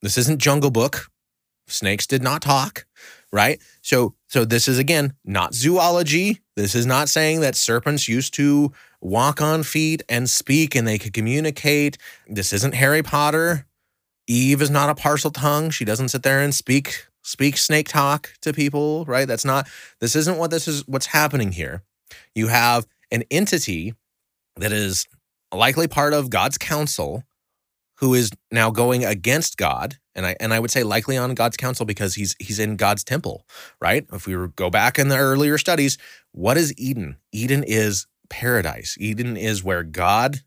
This 0.02 0.18
isn't 0.18 0.40
Jungle 0.40 0.70
Book. 0.70 1.10
Snakes 1.66 2.06
did 2.06 2.22
not 2.22 2.40
talk, 2.40 2.86
right? 3.32 3.60
So, 3.82 4.14
so 4.28 4.44
this 4.44 4.68
is 4.68 4.78
again 4.78 5.14
not 5.24 5.54
zoology. 5.54 6.40
This 6.56 6.74
is 6.74 6.86
not 6.86 7.08
saying 7.08 7.40
that 7.40 7.56
serpents 7.56 8.08
used 8.08 8.34
to 8.34 8.72
walk 9.00 9.40
on 9.42 9.62
feet 9.62 10.02
and 10.08 10.28
speak 10.30 10.74
and 10.74 10.88
they 10.88 10.98
could 10.98 11.12
communicate. 11.12 11.98
This 12.26 12.52
isn't 12.52 12.74
Harry 12.74 13.02
Potter. 13.02 13.66
Eve 14.26 14.62
is 14.62 14.70
not 14.70 14.90
a 14.90 15.00
Parseltongue. 15.00 15.72
She 15.72 15.84
doesn't 15.84 16.08
sit 16.08 16.22
there 16.22 16.40
and 16.40 16.54
speak 16.54 17.06
speak 17.22 17.58
snake 17.58 17.88
talk 17.88 18.32
to 18.40 18.52
people, 18.52 19.04
right? 19.04 19.28
That's 19.28 19.44
not 19.44 19.68
this 20.00 20.16
isn't 20.16 20.38
what 20.38 20.50
this 20.50 20.66
is 20.66 20.86
what's 20.86 21.06
happening 21.06 21.52
here. 21.52 21.82
You 22.34 22.48
have 22.48 22.86
an 23.10 23.24
entity 23.30 23.94
that 24.56 24.72
is 24.72 25.06
likely 25.54 25.88
part 25.88 26.12
of 26.12 26.30
God's 26.30 26.58
council 26.58 27.24
who 27.98 28.14
is 28.14 28.30
now 28.50 28.70
going 28.70 29.04
against 29.04 29.56
God 29.56 29.96
and 30.18 30.26
I 30.26 30.36
and 30.40 30.52
I 30.52 30.58
would 30.58 30.70
say 30.70 30.82
likely 30.82 31.16
on 31.16 31.34
God's 31.34 31.56
council 31.56 31.86
because 31.86 32.14
he's 32.14 32.34
he's 32.38 32.58
in 32.58 32.76
God's 32.76 33.04
temple, 33.04 33.46
right? 33.80 34.06
If 34.12 34.26
we 34.26 34.34
go 34.56 34.68
back 34.68 34.98
in 34.98 35.08
the 35.08 35.16
earlier 35.16 35.58
studies, 35.58 35.96
what 36.32 36.56
is 36.56 36.74
Eden? 36.76 37.16
Eden 37.32 37.62
is 37.62 38.06
paradise. 38.28 38.96
Eden 38.98 39.36
is 39.36 39.62
where 39.62 39.84
God 39.84 40.40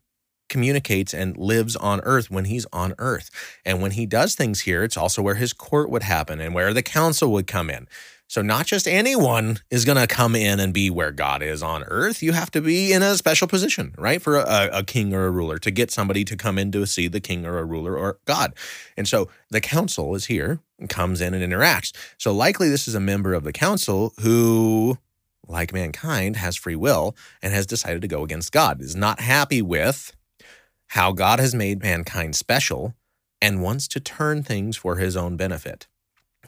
communicates 0.50 1.14
and 1.14 1.34
lives 1.38 1.74
on 1.76 2.00
earth 2.02 2.30
when 2.30 2.44
he's 2.44 2.66
on 2.72 2.94
earth. 2.98 3.30
And 3.64 3.80
when 3.80 3.92
he 3.92 4.04
does 4.04 4.34
things 4.34 4.60
here, 4.60 4.84
it's 4.84 4.98
also 4.98 5.22
where 5.22 5.36
his 5.36 5.54
court 5.54 5.88
would 5.88 6.02
happen 6.02 6.40
and 6.40 6.54
where 6.54 6.74
the 6.74 6.82
council 6.82 7.32
would 7.32 7.46
come 7.46 7.70
in. 7.70 7.88
So, 8.32 8.40
not 8.40 8.64
just 8.64 8.88
anyone 8.88 9.58
is 9.70 9.84
going 9.84 9.98
to 9.98 10.06
come 10.06 10.34
in 10.34 10.58
and 10.58 10.72
be 10.72 10.88
where 10.88 11.10
God 11.10 11.42
is 11.42 11.62
on 11.62 11.84
earth. 11.84 12.22
You 12.22 12.32
have 12.32 12.50
to 12.52 12.62
be 12.62 12.90
in 12.90 13.02
a 13.02 13.14
special 13.18 13.46
position, 13.46 13.94
right? 13.98 14.22
For 14.22 14.38
a, 14.38 14.70
a, 14.72 14.82
king 14.82 15.12
or 15.12 15.26
a 15.26 15.30
ruler 15.30 15.58
to 15.58 15.70
get 15.70 15.90
somebody 15.90 16.24
to 16.24 16.34
come 16.34 16.56
in 16.56 16.72
to 16.72 16.86
see 16.86 17.08
the 17.08 17.20
king 17.20 17.44
or 17.44 17.58
a 17.58 17.64
ruler 17.66 17.94
or 17.94 18.20
God. 18.24 18.54
And 18.96 19.06
so 19.06 19.28
the 19.50 19.60
council 19.60 20.14
is 20.14 20.24
here 20.24 20.60
and 20.78 20.88
comes 20.88 21.20
in 21.20 21.34
and 21.34 21.44
interacts. 21.44 21.94
So, 22.16 22.32
likely 22.32 22.70
this 22.70 22.88
is 22.88 22.94
a 22.94 23.00
member 23.00 23.34
of 23.34 23.44
the 23.44 23.52
council 23.52 24.14
who, 24.22 24.96
like 25.46 25.74
mankind, 25.74 26.36
has 26.36 26.56
free 26.56 26.74
will 26.74 27.14
and 27.42 27.52
has 27.52 27.66
decided 27.66 28.00
to 28.00 28.08
go 28.08 28.24
against 28.24 28.50
God, 28.50 28.80
is 28.80 28.96
not 28.96 29.20
happy 29.20 29.60
with 29.60 30.16
how 30.86 31.12
God 31.12 31.38
has 31.38 31.54
made 31.54 31.82
mankind 31.82 32.34
special 32.34 32.94
and 33.42 33.60
wants 33.60 33.86
to 33.88 34.00
turn 34.00 34.42
things 34.42 34.78
for 34.78 34.96
his 34.96 35.18
own 35.18 35.36
benefit. 35.36 35.86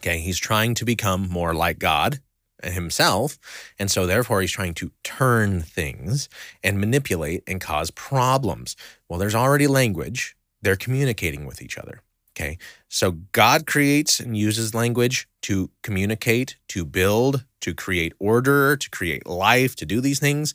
Okay, 0.04 0.18
he's 0.18 0.38
trying 0.38 0.74
to 0.74 0.84
become 0.84 1.30
more 1.30 1.54
like 1.54 1.78
God 1.78 2.20
himself. 2.62 3.38
And 3.78 3.90
so, 3.90 4.06
therefore, 4.06 4.42
he's 4.42 4.52
trying 4.52 4.74
to 4.74 4.92
turn 5.02 5.62
things 5.62 6.28
and 6.62 6.78
manipulate 6.78 7.42
and 7.46 7.58
cause 7.58 7.90
problems. 7.90 8.76
Well, 9.08 9.18
there's 9.18 9.34
already 9.34 9.66
language, 9.66 10.36
they're 10.60 10.76
communicating 10.76 11.46
with 11.46 11.62
each 11.62 11.78
other. 11.78 12.02
Okay, 12.36 12.58
so 12.88 13.12
God 13.32 13.64
creates 13.64 14.20
and 14.20 14.36
uses 14.36 14.74
language 14.74 15.26
to 15.42 15.70
communicate, 15.82 16.56
to 16.68 16.84
build, 16.84 17.44
to 17.60 17.72
create 17.72 18.12
order, 18.18 18.76
to 18.76 18.90
create 18.90 19.26
life, 19.26 19.74
to 19.76 19.86
do 19.86 20.02
these 20.02 20.18
things. 20.18 20.52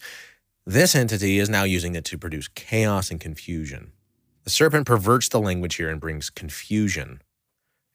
This 0.65 0.93
entity 0.93 1.39
is 1.39 1.49
now 1.49 1.63
using 1.63 1.95
it 1.95 2.05
to 2.05 2.17
produce 2.17 2.49
chaos 2.49 3.09
and 3.09 3.19
confusion. 3.19 3.93
The 4.43 4.51
serpent 4.51 4.85
perverts 4.85 5.29
the 5.29 5.39
language 5.39 5.75
here 5.75 5.89
and 5.89 5.99
brings 6.01 6.29
confusion, 6.29 7.21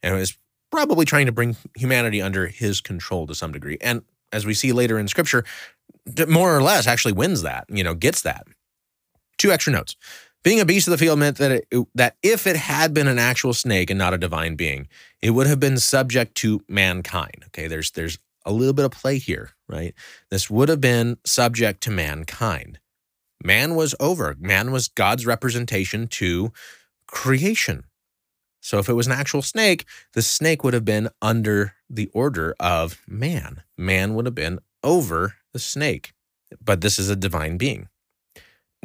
and 0.01 0.17
is 0.17 0.37
probably 0.75 1.05
trying 1.05 1.25
to 1.25 1.31
bring 1.31 1.55
humanity 1.75 2.21
under 2.21 2.47
his 2.47 2.81
control 2.81 3.25
to 3.27 3.33
some 3.33 3.51
degree. 3.53 3.77
And 3.79 4.01
as 4.31 4.45
we 4.45 4.53
see 4.53 4.73
later 4.73 4.99
in 4.99 5.07
scripture, 5.07 5.45
more 6.27 6.55
or 6.55 6.61
less 6.61 6.85
actually 6.85 7.13
wins 7.13 7.41
that, 7.43 7.65
you 7.69 7.83
know, 7.83 7.95
gets 7.95 8.21
that. 8.23 8.45
Two 9.37 9.51
extra 9.51 9.71
notes. 9.71 9.95
Being 10.43 10.59
a 10.59 10.65
beast 10.65 10.87
of 10.87 10.91
the 10.91 10.97
field 10.97 11.17
meant 11.17 11.37
that 11.37 11.51
it, 11.51 11.87
that 11.95 12.17
if 12.21 12.45
it 12.45 12.55
had 12.55 12.93
been 12.93 13.07
an 13.07 13.17
actual 13.17 13.53
snake 13.53 13.89
and 13.89 13.97
not 13.97 14.13
a 14.13 14.17
divine 14.17 14.55
being, 14.55 14.87
it 15.21 15.31
would 15.31 15.47
have 15.47 15.59
been 15.59 15.77
subject 15.77 16.35
to 16.35 16.61
mankind. 16.67 17.45
Okay, 17.47 17.67
there's 17.67 17.91
there's 17.91 18.19
a 18.45 18.51
little 18.51 18.73
bit 18.73 18.85
of 18.85 18.91
play 18.91 19.17
here, 19.17 19.51
right? 19.67 19.95
This 20.29 20.49
would 20.49 20.69
have 20.69 20.81
been 20.81 21.17
subject 21.25 21.81
to 21.83 21.91
mankind. 21.91 22.79
Man 23.43 23.75
was 23.75 23.95
over. 23.99 24.35
Man 24.39 24.71
was 24.71 24.87
God's 24.87 25.25
representation 25.25 26.07
to 26.09 26.51
creation. 27.07 27.85
So 28.65 28.79
if 28.79 28.89
it 28.89 28.93
was 28.93 29.07
an 29.07 29.13
actual 29.13 29.41
snake, 29.41 29.85
the 30.13 30.21
snake 30.21 30.63
would 30.63 30.73
have 30.73 30.85
been 30.85 31.09
under 31.21 31.73
the 31.89 32.09
order 32.13 32.55
of 32.59 33.01
man. 33.07 33.63
Man 33.77 34.15
would 34.15 34.25
have 34.25 34.35
been 34.35 34.59
over 34.83 35.35
the 35.53 35.59
snake. 35.59 36.13
But 36.63 36.81
this 36.81 36.97
is 36.97 37.09
a 37.09 37.15
divine 37.15 37.57
being 37.57 37.89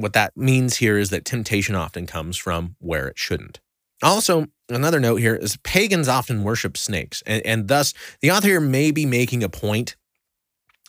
what 0.01 0.13
that 0.15 0.37
means 0.37 0.77
here 0.77 0.99
is 0.99 1.11
that 1.11 1.25
temptation 1.25 1.75
often 1.75 2.07
comes 2.07 2.37
from 2.37 2.77
where 2.79 3.09
it 3.09 3.19
shouldn't. 3.19 3.61
Also, 4.03 4.47
another 4.69 4.99
note 4.99 5.17
here 5.17 5.35
is 5.35 5.59
pagans 5.59 6.09
often 6.09 6.43
worship 6.43 6.77
snakes, 6.77 7.23
and, 7.27 7.45
and 7.45 7.69
thus 7.69 7.93
the 8.23 8.31
author 8.31 8.49
here 8.49 8.61
may 8.61 8.91
be 8.91 9.05
making 9.05 9.43
a 9.43 9.49
point 9.49 9.97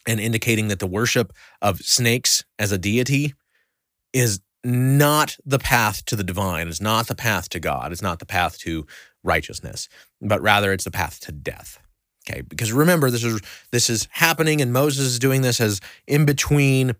and 0.07 0.19
indicating 0.19 0.69
that 0.69 0.79
the 0.79 0.87
worship 0.87 1.33
of 1.61 1.79
snakes 1.79 2.43
as 2.57 2.71
a 2.71 2.77
deity 2.77 3.33
is 4.13 4.39
not 4.63 5.37
the 5.45 5.59
path 5.59 6.05
to 6.05 6.15
the 6.15 6.23
divine, 6.23 6.67
It's 6.67 6.81
not 6.81 7.07
the 7.07 7.15
path 7.15 7.49
to 7.49 7.59
God, 7.59 7.91
it's 7.91 8.01
not 8.01 8.19
the 8.19 8.25
path 8.25 8.59
to 8.59 8.85
righteousness, 9.23 9.89
but 10.21 10.41
rather 10.41 10.71
it's 10.71 10.83
the 10.83 10.91
path 10.91 11.19
to 11.21 11.31
death. 11.31 11.79
Okay, 12.29 12.41
because 12.41 12.71
remember 12.71 13.09
this 13.09 13.23
is 13.23 13.41
this 13.71 13.89
is 13.89 14.07
happening 14.11 14.61
and 14.61 14.71
Moses 14.71 15.07
is 15.07 15.19
doing 15.19 15.41
this 15.41 15.59
as 15.59 15.81
in 16.05 16.25
between 16.25 16.95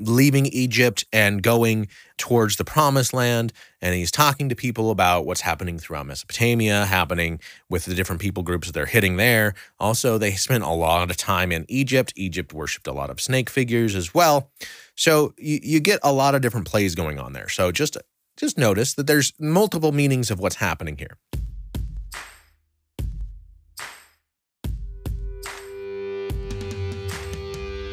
leaving 0.00 0.46
Egypt 0.46 1.04
and 1.12 1.42
going 1.42 1.88
towards 2.16 2.56
the 2.56 2.64
promised 2.64 3.12
land. 3.12 3.52
And 3.82 3.96
he's 3.96 4.12
talking 4.12 4.48
to 4.48 4.54
people 4.54 4.92
about 4.92 5.26
what's 5.26 5.40
happening 5.40 5.76
throughout 5.76 6.06
Mesopotamia, 6.06 6.86
happening 6.86 7.40
with 7.68 7.84
the 7.84 7.94
different 7.94 8.22
people 8.22 8.44
groups 8.44 8.68
that 8.68 8.72
they're 8.72 8.86
hitting 8.86 9.16
there. 9.16 9.54
Also, 9.80 10.18
they 10.18 10.30
spent 10.32 10.62
a 10.62 10.70
lot 10.70 11.10
of 11.10 11.16
time 11.16 11.50
in 11.50 11.66
Egypt. 11.68 12.12
Egypt 12.14 12.52
worshiped 12.52 12.86
a 12.86 12.92
lot 12.92 13.10
of 13.10 13.20
snake 13.20 13.50
figures 13.50 13.96
as 13.96 14.14
well. 14.14 14.50
So 14.94 15.34
you, 15.36 15.58
you 15.62 15.80
get 15.80 15.98
a 16.04 16.12
lot 16.12 16.36
of 16.36 16.42
different 16.42 16.68
plays 16.68 16.94
going 16.94 17.18
on 17.18 17.32
there. 17.32 17.48
So 17.48 17.72
just 17.72 17.98
just 18.36 18.56
notice 18.56 18.94
that 18.94 19.06
there's 19.06 19.32
multiple 19.38 19.92
meanings 19.92 20.30
of 20.30 20.38
what's 20.38 20.56
happening 20.56 20.96
here. 20.96 21.18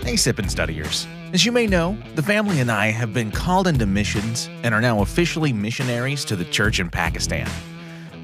Hey, 0.04 0.16
Sip 0.16 0.40
and 0.40 0.50
Studiers. 0.50 1.08
As 1.32 1.46
you 1.46 1.52
may 1.52 1.68
know, 1.68 1.96
the 2.16 2.24
family 2.24 2.60
and 2.60 2.72
I 2.72 2.88
have 2.88 3.14
been 3.14 3.30
called 3.30 3.68
into 3.68 3.86
missions 3.86 4.50
and 4.64 4.74
are 4.74 4.82
now 4.82 5.02
officially 5.02 5.54
missionaries 5.54 6.26
to 6.26 6.36
the 6.36 6.46
church 6.46 6.80
in 6.80 6.90
Pakistan. 6.90 7.48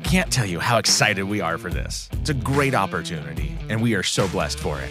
Can't 0.01 0.31
tell 0.31 0.47
you 0.47 0.59
how 0.59 0.79
excited 0.79 1.23
we 1.25 1.39
are 1.39 1.59
for 1.59 1.69
this. 1.69 2.09
It's 2.13 2.31
a 2.31 2.33
great 2.33 2.73
opportunity, 2.73 3.55
and 3.69 3.79
we 3.79 3.93
are 3.93 4.01
so 4.01 4.27
blessed 4.29 4.57
for 4.57 4.81
it. 4.81 4.89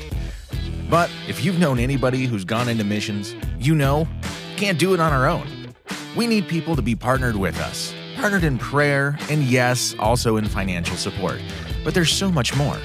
But 0.89 1.11
if 1.27 1.45
you've 1.45 1.59
known 1.59 1.81
anybody 1.81 2.27
who's 2.27 2.45
gone 2.45 2.69
into 2.69 2.85
missions, 2.85 3.35
you 3.59 3.75
know, 3.75 4.07
can't 4.57 4.79
do 4.79 4.95
it 4.95 5.01
on 5.01 5.13
our 5.13 5.27
own. 5.27 5.49
We 6.15 6.29
need 6.29 6.47
people 6.47 6.77
to 6.77 6.83
be 6.83 6.95
partnered 6.95 7.35
with 7.35 7.59
us, 7.59 7.93
partnered 8.15 8.45
in 8.45 8.59
prayer, 8.59 9.19
and 9.29 9.43
yes, 9.43 9.93
also 9.99 10.37
in 10.37 10.45
financial 10.45 10.97
support. 10.97 11.41
But 11.83 11.95
there's 11.95 12.13
so 12.13 12.31
much 12.31 12.57
more. 12.57 12.79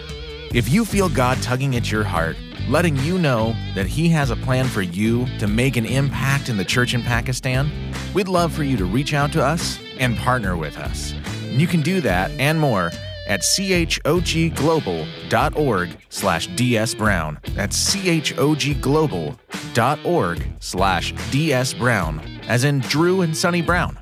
If 0.56 0.70
you 0.70 0.86
feel 0.86 1.08
God 1.08 1.40
tugging 1.44 1.76
at 1.76 1.92
your 1.92 2.04
heart, 2.04 2.36
letting 2.70 2.96
you 2.98 3.18
know 3.18 3.56
that 3.74 3.88
He 3.88 4.10
has 4.10 4.30
a 4.30 4.36
plan 4.36 4.66
for 4.66 4.82
you 4.82 5.26
to 5.40 5.48
make 5.48 5.76
an 5.76 5.86
impact 5.86 6.50
in 6.50 6.58
the 6.58 6.66
church 6.66 6.94
in 6.94 7.02
Pakistan, 7.02 7.72
we'd 8.14 8.28
love 8.28 8.54
for 8.54 8.64
you 8.64 8.78
to 8.78 8.86
reach 8.86 9.14
out 9.14 9.32
to 9.34 9.44
us 9.44 9.80
and 9.98 10.16
partner 10.18 10.56
with 10.56 10.78
us. 10.78 11.14
You 11.46 11.68
can 11.68 11.82
do 11.82 12.00
that 12.02 12.32
and 12.32 12.60
more 12.60 12.92
at 13.28 13.42
chogglobal.org 13.42 15.90
slash 16.10 16.50
dsbrown. 16.50 17.54
That's 17.54 17.96
chogglobal.org 17.96 20.48
slash 20.60 21.14
dsbrown, 21.14 22.48
as 22.48 22.64
in 22.64 22.80
Drew 22.80 23.22
and 23.22 23.38
Sonny 23.38 23.62
Brown. 23.62 24.00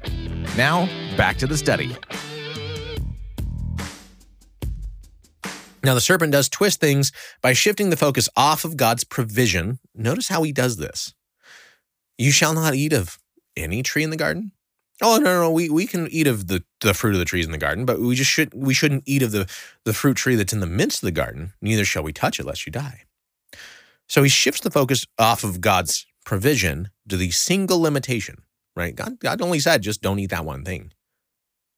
Now, 0.55 0.87
back 1.17 1.35
to 1.37 1.47
the 1.47 1.57
study. 1.57 1.95
Now, 5.87 5.93
the 5.93 6.01
serpent 6.01 6.33
does 6.33 6.49
twist 6.49 6.81
things 6.81 7.13
by 7.41 7.53
shifting 7.53 7.91
the 7.91 7.95
focus 7.95 8.27
off 8.35 8.65
of 8.65 8.75
God's 8.75 9.05
provision. 9.05 9.79
Notice 9.95 10.27
how 10.27 10.43
he 10.43 10.51
does 10.51 10.75
this. 10.75 11.13
You 12.17 12.31
shall 12.31 12.53
not 12.53 12.75
eat 12.75 12.91
of 12.91 13.17
any 13.55 13.83
tree 13.83 14.03
in 14.03 14.09
the 14.09 14.17
garden. 14.17 14.51
Oh 15.01 15.15
no, 15.15 15.23
no, 15.23 15.41
no. 15.43 15.51
We 15.51 15.69
we 15.69 15.87
can 15.87 16.09
eat 16.09 16.27
of 16.27 16.47
the, 16.47 16.65
the 16.81 16.93
fruit 16.93 17.13
of 17.13 17.19
the 17.19 17.25
trees 17.25 17.45
in 17.45 17.53
the 17.53 17.57
garden, 17.57 17.85
but 17.85 18.01
we 18.01 18.15
just 18.15 18.29
should 18.29 18.53
we 18.53 18.73
shouldn't 18.73 19.03
eat 19.05 19.23
of 19.23 19.31
the, 19.31 19.49
the 19.85 19.93
fruit 19.93 20.17
tree 20.17 20.35
that's 20.35 20.51
in 20.51 20.59
the 20.59 20.67
midst 20.67 21.03
of 21.03 21.07
the 21.07 21.11
garden. 21.13 21.53
Neither 21.61 21.85
shall 21.85 22.03
we 22.03 22.11
touch 22.11 22.37
it 22.37 22.45
lest 22.45 22.65
you 22.65 22.71
die. 22.73 23.03
So 24.09 24.23
he 24.23 24.29
shifts 24.29 24.59
the 24.59 24.71
focus 24.71 25.05
off 25.17 25.45
of 25.45 25.61
God's 25.61 26.05
provision 26.25 26.89
to 27.07 27.15
the 27.15 27.31
single 27.31 27.79
limitation, 27.79 28.39
right? 28.75 28.93
God, 28.93 29.19
God 29.21 29.41
only 29.41 29.59
said 29.59 29.83
just 29.83 30.01
don't 30.01 30.19
eat 30.19 30.31
that 30.31 30.43
one 30.43 30.65
thing 30.65 30.91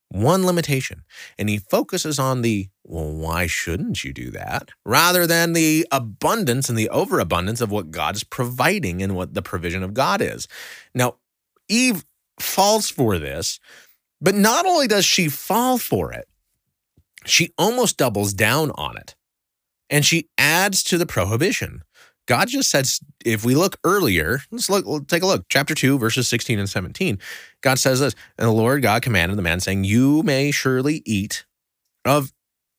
one 0.10 0.46
limitation. 0.46 1.04
And 1.38 1.50
he 1.50 1.58
focuses 1.58 2.20
on 2.20 2.42
the, 2.42 2.70
well, 2.84 3.12
why 3.12 3.48
shouldn't 3.48 4.04
you 4.04 4.12
do 4.12 4.32
that? 4.32 4.70
Rather 4.86 5.26
than 5.26 5.54
the 5.54 5.88
abundance 5.92 6.68
and 6.68 6.78
the 6.78 6.90
overabundance 6.90 7.62
of 7.62 7.72
what 7.72 7.92
God 7.92 8.16
is 8.16 8.24
providing 8.24 9.02
and 9.02 9.16
what 9.16 9.34
the 9.34 9.42
provision 9.42 9.84
of 9.84 9.94
God 9.94 10.22
is. 10.22 10.48
Now, 10.94 11.16
Eve 11.68 12.06
falls 12.40 12.90
for 12.90 13.20
this, 13.20 13.60
but 14.20 14.36
not 14.36 14.66
only 14.66 14.88
does 14.88 15.06
she 15.06 15.30
fall 15.30 15.78
for 15.78 16.12
it, 16.12 16.28
she 17.26 17.54
almost 17.58 17.98
doubles 17.98 18.34
down 18.34 18.72
on 18.72 18.98
it. 18.98 19.16
And 19.90 20.06
she 20.06 20.30
adds 20.38 20.84
to 20.84 20.98
the 20.98 21.06
prohibition. 21.06 21.84
God 22.30 22.48
just 22.48 22.70
said, 22.70 22.88
if 23.26 23.44
we 23.44 23.56
look 23.56 23.80
earlier, 23.84 24.42
let's 24.52 24.70
look, 24.70 24.86
let's 24.86 25.08
take 25.08 25.24
a 25.24 25.26
look. 25.26 25.48
Chapter 25.50 25.74
2, 25.74 25.98
verses 25.98 26.28
16 26.28 26.60
and 26.60 26.70
17. 26.70 27.18
God 27.62 27.80
says 27.80 28.02
this, 28.02 28.14
and 28.38 28.48
the 28.48 28.52
Lord 28.52 28.84
God 28.84 29.02
commanded 29.02 29.36
the 29.36 29.42
man, 29.42 29.60
saying, 29.60 29.84
You 29.84 30.22
may 30.22 30.52
surely 30.52 31.02
eat 31.08 31.48
of 32.06 32.32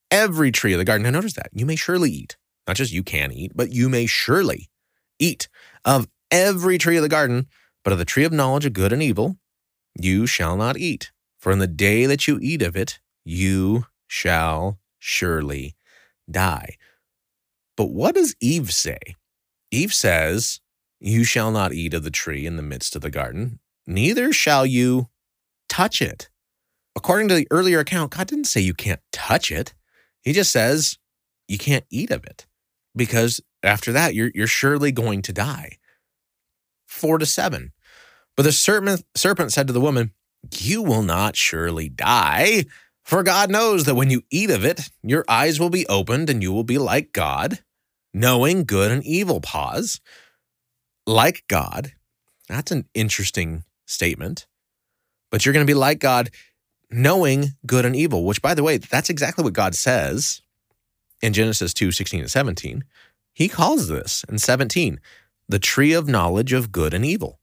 every 0.09 0.53
tree 0.53 0.73
of 0.73 0.79
the 0.79 0.85
garden. 0.85 1.03
Now, 1.03 1.11
notice 1.11 1.33
that. 1.33 1.49
You 1.53 1.67
may 1.67 1.75
surely 1.75 2.13
eat. 2.13 2.37
Not 2.69 2.77
just 2.77 2.93
you 2.93 3.03
can 3.03 3.33
eat, 3.33 3.51
but 3.57 3.73
you 3.73 3.89
may 3.89 4.07
surely 4.07 4.71
eat 5.19 5.49
of 5.85 6.07
every 6.31 6.79
tree 6.79 6.97
of 6.97 7.03
the 7.03 7.09
garden, 7.09 7.49
but 7.83 7.93
of 7.93 7.99
the 7.99 8.05
tree 8.05 8.25
of 8.25 8.33
knowledge 8.33 8.67
of 8.67 8.73
good 8.73 8.93
and 8.93 9.03
evil, 9.03 9.37
you 10.01 10.29
shall 10.29 10.57
not 10.57 10.77
eat. 10.77 11.11
For 11.41 11.51
in 11.51 11.59
the 11.59 11.67
day 11.67 12.07
that 12.07 12.29
you 12.29 12.39
eat 12.41 12.63
of 12.63 12.77
it, 12.77 13.01
you 13.25 13.87
shall 14.07 14.79
surely 15.01 15.75
die. 16.31 16.77
But 17.77 17.91
what 17.91 18.15
does 18.15 18.37
Eve 18.41 18.73
say? 18.73 19.01
Eve 19.71 19.93
says, 19.93 20.61
You 21.01 21.25
shall 21.25 21.51
not 21.51 21.73
eat 21.73 21.95
of 21.95 22.05
the 22.05 22.11
tree 22.11 22.47
in 22.47 22.57
the 22.57 22.63
midst 22.63 22.97
of 22.97 23.03
the 23.03 23.11
garden, 23.11 23.61
neither 23.87 24.33
shall 24.33 24.67
you 24.67 25.09
touch 25.69 26.03
it. 26.03 26.29
According 26.97 27.29
to 27.29 27.35
the 27.35 27.47
earlier 27.51 27.79
account, 27.79 28.13
God 28.13 28.27
didn't 28.27 28.45
say 28.45 28.61
you 28.61 28.75
can't 28.75 29.01
touch 29.13 29.51
it. 29.51 29.75
He 30.23 30.33
just 30.33 30.53
says 30.53 30.99
you 31.49 31.59
can't 31.59 31.85
eat 31.91 32.11
of 32.11 32.25
it 32.25 32.47
because 32.97 33.41
after 33.63 33.93
that, 33.93 34.15
you're, 34.15 34.31
you're 34.35 34.47
surely 34.47 34.93
going 34.93 35.23
to 35.23 35.33
die. 35.33 35.79
Four 36.87 37.19
to 37.19 37.27
seven. 37.27 37.73
But 38.37 38.45
the 38.45 38.53
serpent, 38.53 39.05
serpent 39.15 39.53
said 39.53 39.67
to 39.67 39.73
the 39.73 39.81
woman, 39.81 40.13
You 40.59 40.83
will 40.83 41.03
not 41.03 41.37
surely 41.37 41.89
die, 41.89 42.65
for 43.05 43.23
God 43.23 43.51
knows 43.51 43.85
that 43.85 43.95
when 43.95 44.11
you 44.11 44.23
eat 44.31 44.51
of 44.51 44.65
it, 44.65 44.91
your 45.03 45.25
eyes 45.29 45.61
will 45.61 45.71
be 45.71 45.87
opened 45.89 46.31
and 46.31 46.43
you 46.43 46.53
will 46.53 46.65
be 46.65 46.79
like 46.79 47.13
God, 47.13 47.61
knowing 48.13 48.65
good 48.65 48.91
and 48.91 49.05
evil. 49.05 49.41
Pause. 49.41 50.01
Like 51.07 51.45
God. 51.49 51.93
That's 52.49 52.71
an 52.71 52.87
interesting 52.95 53.65
statement. 53.87 54.47
But 55.31 55.45
you're 55.45 55.53
going 55.53 55.67
to 55.67 55.71
be 55.71 55.75
like 55.75 56.01
God, 56.01 56.31
knowing 56.91 57.51
good 57.67 57.85
and 57.85 57.95
evil, 57.95 58.25
which, 58.25 58.43
by 58.43 58.55
the 58.55 58.63
way, 58.63 58.79
that's 58.79 59.11
exactly 59.11 59.45
what 59.45 59.53
God 59.53 59.75
says 59.75 60.43
in 61.23 61.33
Genesis 61.33 61.73
2 61.73 61.93
16 61.93 62.21
and 62.21 62.31
17. 62.31 62.85
He 63.33 63.49
calls 63.49 63.89
this 63.89 64.25
in 64.29 64.39
17 64.39 65.01
the 65.49 65.59
tree 65.59 65.93
of 65.93 66.09
knowledge 66.09 66.53
of 66.53 66.73
good 66.73 66.95
and 66.95 67.05
evil. 67.05 67.41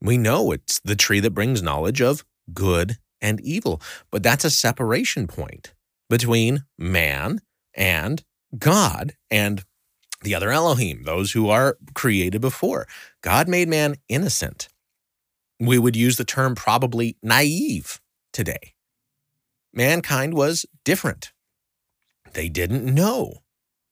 We 0.00 0.18
know 0.18 0.52
it's 0.52 0.78
the 0.80 0.96
tree 0.96 1.20
that 1.20 1.30
brings 1.30 1.62
knowledge 1.62 2.00
of 2.00 2.24
good 2.52 2.98
and 3.20 3.40
evil, 3.40 3.80
but 4.10 4.22
that's 4.22 4.44
a 4.44 4.50
separation 4.50 5.26
point 5.26 5.74
between 6.08 6.64
man 6.78 7.40
and 7.74 8.22
God. 8.56 9.14
And 9.30 9.64
the 10.22 10.34
other 10.34 10.50
Elohim, 10.50 11.04
those 11.04 11.32
who 11.32 11.48
are 11.48 11.78
created 11.94 12.40
before. 12.40 12.86
God 13.22 13.48
made 13.48 13.68
man 13.68 13.96
innocent. 14.08 14.68
We 15.60 15.78
would 15.78 15.96
use 15.96 16.16
the 16.16 16.24
term 16.24 16.54
probably 16.54 17.16
naive 17.22 18.00
today. 18.32 18.74
Mankind 19.72 20.34
was 20.34 20.66
different. 20.84 21.32
They 22.32 22.48
didn't 22.48 22.84
know 22.84 23.42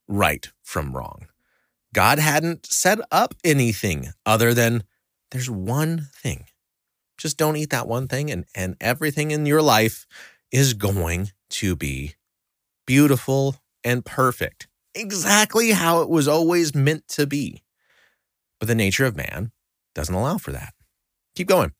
right 0.07 0.49
from 0.63 0.95
wrong. 0.95 1.27
God 1.93 2.19
hadn't 2.19 2.65
set 2.65 2.99
up 3.11 3.33
anything 3.43 4.09
other 4.25 4.53
than 4.53 4.83
there's 5.31 5.49
one 5.49 6.09
thing. 6.13 6.45
Just 7.17 7.37
don't 7.37 7.55
eat 7.55 7.71
that 7.71 7.87
one 7.87 8.07
thing, 8.07 8.29
and, 8.29 8.45
and 8.53 8.75
everything 8.79 9.31
in 9.31 9.45
your 9.45 9.61
life 9.61 10.05
is 10.51 10.73
going 10.73 11.31
to 11.49 11.75
be 11.75 12.15
beautiful 12.85 13.55
and 13.87 14.05
perfect 14.05 14.67
exactly 14.97 15.71
how 15.71 16.01
it 16.01 16.09
was 16.09 16.27
always 16.27 16.75
meant 16.75 17.07
to 17.09 17.25
be. 17.25 17.63
But 18.59 18.67
the 18.67 18.75
nature 18.75 19.05
of 19.05 19.15
man 19.15 19.51
doesn't 19.95 20.13
allow 20.13 20.37
for 20.37 20.51
that. 20.51 20.73
Keep 21.35 21.47
going. 21.47 21.71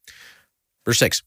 Verse 0.85 0.99
6. 0.99 1.23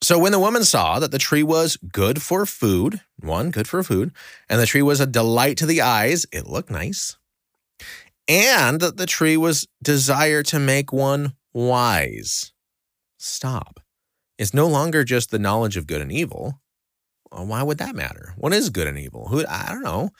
So 0.00 0.18
when 0.18 0.30
the 0.30 0.38
woman 0.38 0.62
saw 0.62 1.00
that 1.00 1.10
the 1.10 1.18
tree 1.18 1.42
was 1.42 1.76
good 1.76 2.22
for 2.22 2.46
food, 2.46 3.00
one, 3.18 3.50
good 3.50 3.66
for 3.66 3.82
food, 3.82 4.12
and 4.48 4.60
the 4.60 4.66
tree 4.66 4.82
was 4.82 5.00
a 5.00 5.06
delight 5.06 5.56
to 5.58 5.66
the 5.66 5.80
eyes, 5.80 6.24
it 6.32 6.46
looked 6.46 6.70
nice, 6.70 7.16
and 8.28 8.80
that 8.80 8.96
the 8.96 9.06
tree 9.06 9.36
was 9.36 9.66
desire 9.82 10.44
to 10.44 10.60
make 10.60 10.92
one 10.92 11.34
wise. 11.52 12.52
Stop. 13.18 13.80
It's 14.38 14.54
no 14.54 14.68
longer 14.68 15.02
just 15.02 15.32
the 15.32 15.38
knowledge 15.40 15.76
of 15.76 15.88
good 15.88 16.00
and 16.00 16.12
evil. 16.12 16.60
Well, 17.30 17.46
why 17.46 17.62
would 17.62 17.78
that 17.78 17.94
matter? 17.94 18.34
What 18.36 18.52
is 18.52 18.70
good 18.70 18.86
and 18.86 18.98
evil? 18.98 19.28
Who 19.28 19.44
I 19.46 19.66
don't 19.68 19.82
know. 19.82 20.10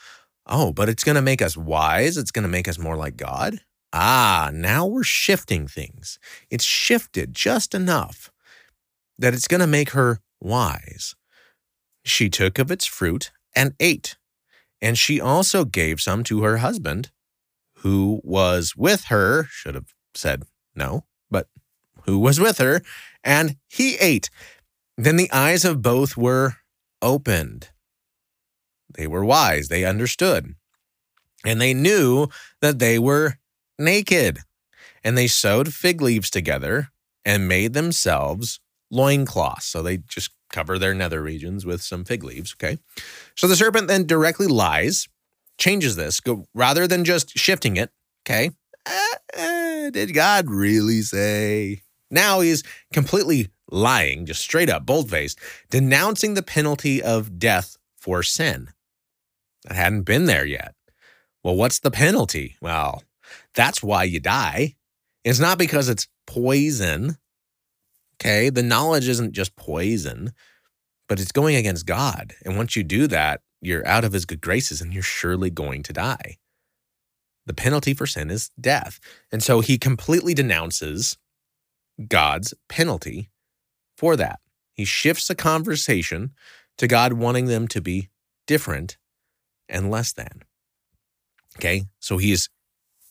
Oh, 0.45 0.73
but 0.73 0.89
it's 0.89 1.03
going 1.03 1.15
to 1.15 1.21
make 1.21 1.41
us 1.41 1.55
wise. 1.55 2.17
It's 2.17 2.31
going 2.31 2.43
to 2.43 2.49
make 2.49 2.67
us 2.67 2.79
more 2.79 2.95
like 2.95 3.17
God. 3.17 3.61
Ah, 3.93 4.51
now 4.53 4.85
we're 4.85 5.03
shifting 5.03 5.67
things. 5.67 6.19
It's 6.49 6.63
shifted 6.63 7.33
just 7.33 7.73
enough 7.73 8.31
that 9.17 9.33
it's 9.33 9.47
going 9.47 9.61
to 9.61 9.67
make 9.67 9.91
her 9.91 10.19
wise. 10.39 11.15
She 12.03 12.29
took 12.29 12.59
of 12.59 12.71
its 12.71 12.85
fruit 12.85 13.31
and 13.55 13.73
ate, 13.79 14.17
and 14.81 14.97
she 14.97 15.19
also 15.19 15.65
gave 15.65 16.01
some 16.01 16.23
to 16.25 16.43
her 16.43 16.57
husband 16.57 17.11
who 17.77 18.21
was 18.23 18.75
with 18.75 19.05
her. 19.05 19.45
Should 19.45 19.75
have 19.75 19.93
said 20.13 20.43
no, 20.75 21.05
but 21.29 21.47
who 22.03 22.19
was 22.19 22.39
with 22.39 22.59
her, 22.59 22.81
and 23.23 23.57
he 23.67 23.95
ate. 23.97 24.29
Then 24.97 25.15
the 25.15 25.31
eyes 25.31 25.65
of 25.65 25.81
both 25.81 26.15
were 26.15 26.55
opened 27.01 27.69
they 28.95 29.07
were 29.07 29.23
wise, 29.23 29.67
they 29.67 29.85
understood, 29.85 30.55
and 31.45 31.61
they 31.61 31.73
knew 31.73 32.27
that 32.61 32.79
they 32.79 32.99
were 32.99 33.37
naked. 33.77 34.39
And 35.03 35.17
they 35.17 35.27
sewed 35.27 35.73
fig 35.73 36.01
leaves 36.01 36.29
together 36.29 36.89
and 37.23 37.47
made 37.47 37.73
themselves 37.73 38.59
loincloths. 38.91 39.65
So 39.65 39.81
they 39.81 39.97
just 39.97 40.31
cover 40.51 40.77
their 40.77 40.93
nether 40.93 41.21
regions 41.21 41.65
with 41.65 41.81
some 41.81 42.03
fig 42.03 42.23
leaves. 42.23 42.53
Okay. 42.53 42.79
So 43.35 43.47
the 43.47 43.55
serpent 43.55 43.87
then 43.87 44.05
directly 44.05 44.47
lies, 44.47 45.07
changes 45.57 45.95
this, 45.95 46.19
go 46.19 46.45
rather 46.53 46.87
than 46.87 47.05
just 47.05 47.37
shifting 47.37 47.77
it. 47.77 47.91
Okay. 48.25 48.51
Uh, 48.85 49.37
uh, 49.37 49.89
did 49.91 50.13
God 50.13 50.49
really 50.49 51.01
say? 51.01 51.83
Now 52.11 52.41
he's 52.41 52.63
completely 52.91 53.49
lying, 53.71 54.25
just 54.25 54.41
straight 54.41 54.69
up, 54.69 54.85
bold 54.85 55.09
faced, 55.09 55.39
denouncing 55.69 56.33
the 56.33 56.43
penalty 56.43 57.01
of 57.01 57.39
death 57.39 57.77
for 57.97 58.23
sin. 58.23 58.69
I 59.69 59.73
hadn't 59.73 60.03
been 60.03 60.25
there 60.25 60.45
yet. 60.45 60.75
Well, 61.43 61.55
what's 61.55 61.79
the 61.79 61.91
penalty? 61.91 62.55
Well, 62.61 63.03
that's 63.53 63.83
why 63.83 64.03
you 64.03 64.19
die. 64.19 64.75
It's 65.23 65.39
not 65.39 65.57
because 65.57 65.89
it's 65.89 66.07
poison. 66.27 67.17
Okay. 68.15 68.49
The 68.49 68.63
knowledge 68.63 69.07
isn't 69.07 69.33
just 69.33 69.55
poison, 69.55 70.31
but 71.07 71.19
it's 71.19 71.31
going 71.31 71.55
against 71.55 71.85
God. 71.85 72.33
And 72.45 72.57
once 72.57 72.75
you 72.75 72.83
do 72.83 73.07
that, 73.07 73.41
you're 73.61 73.85
out 73.87 74.05
of 74.05 74.13
his 74.13 74.25
good 74.25 74.41
graces 74.41 74.81
and 74.81 74.93
you're 74.93 75.03
surely 75.03 75.49
going 75.49 75.83
to 75.83 75.93
die. 75.93 76.37
The 77.45 77.53
penalty 77.53 77.93
for 77.93 78.05
sin 78.05 78.29
is 78.29 78.51
death. 78.59 78.99
And 79.31 79.41
so 79.41 79.59
he 79.61 79.77
completely 79.77 80.33
denounces 80.33 81.17
God's 82.07 82.53
penalty 82.67 83.29
for 83.99 84.15
that. 84.15 84.39
He 84.73 84.85
shifts 84.85 85.27
the 85.27 85.35
conversation 85.35 86.31
to 86.77 86.87
God 86.87 87.11
wanting 87.13 87.47
them 87.47 87.67
to 87.67 87.81
be 87.81 88.09
different 88.47 88.97
and 89.67 89.91
less 89.91 90.13
than. 90.13 90.43
Okay. 91.57 91.83
So 91.99 92.17
he's 92.17 92.49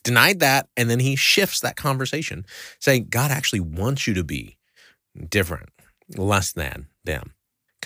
denied 0.02 0.40
that. 0.40 0.68
And 0.78 0.88
then 0.88 0.98
he 1.00 1.14
shifts 1.14 1.60
that 1.60 1.76
conversation, 1.76 2.46
saying, 2.80 3.08
God 3.10 3.30
actually 3.30 3.60
wants 3.60 4.06
you 4.06 4.14
to 4.14 4.24
be 4.24 4.56
different, 5.28 5.68
less 6.16 6.52
than 6.52 6.86
them. 7.04 7.34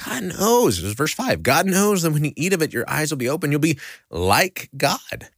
God 0.03 0.23
knows, 0.23 0.77
this 0.77 0.91
is 0.91 0.95
verse 0.95 1.12
five. 1.12 1.43
God 1.43 1.67
knows 1.67 2.03
that 2.03 2.12
when 2.12 2.25
you 2.25 2.33
eat 2.37 2.53
of 2.53 2.62
it, 2.62 2.73
your 2.73 2.88
eyes 2.88 3.11
will 3.11 3.19
be 3.19 3.29
open. 3.29 3.51
You'll 3.51 3.61
be 3.61 3.81
like 4.11 4.71
God. 4.77 5.29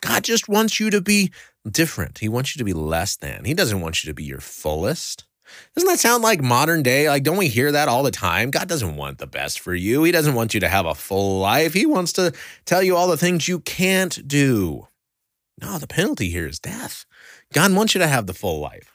God 0.00 0.24
just 0.24 0.48
wants 0.48 0.80
you 0.80 0.88
to 0.88 1.02
be 1.02 1.30
different. 1.70 2.18
He 2.18 2.28
wants 2.30 2.56
you 2.56 2.58
to 2.60 2.64
be 2.64 2.72
less 2.72 3.16
than. 3.16 3.44
He 3.44 3.52
doesn't 3.52 3.82
want 3.82 4.02
you 4.02 4.10
to 4.10 4.14
be 4.14 4.24
your 4.24 4.40
fullest. 4.40 5.26
Doesn't 5.74 5.88
that 5.88 6.00
sound 6.00 6.22
like 6.22 6.42
modern 6.42 6.82
day? 6.82 7.08
Like, 7.08 7.22
don't 7.22 7.36
we 7.36 7.48
hear 7.48 7.70
that 7.72 7.88
all 7.88 8.02
the 8.02 8.10
time? 8.10 8.50
God 8.50 8.68
doesn't 8.68 8.96
want 8.96 9.18
the 9.18 9.26
best 9.26 9.60
for 9.60 9.74
you. 9.74 10.02
He 10.02 10.12
doesn't 10.12 10.34
want 10.34 10.54
you 10.54 10.60
to 10.60 10.68
have 10.68 10.86
a 10.86 10.94
full 10.94 11.38
life. 11.38 11.74
He 11.74 11.86
wants 11.86 12.12
to 12.14 12.32
tell 12.64 12.82
you 12.82 12.96
all 12.96 13.08
the 13.08 13.16
things 13.16 13.48
you 13.48 13.60
can't 13.60 14.26
do. 14.26 14.88
No, 15.60 15.78
the 15.78 15.86
penalty 15.86 16.30
here 16.30 16.46
is 16.46 16.58
death. 16.58 17.04
God 17.52 17.72
wants 17.72 17.94
you 17.94 18.00
to 18.00 18.06
have 18.06 18.26
the 18.26 18.34
full 18.34 18.60
life. 18.60 18.92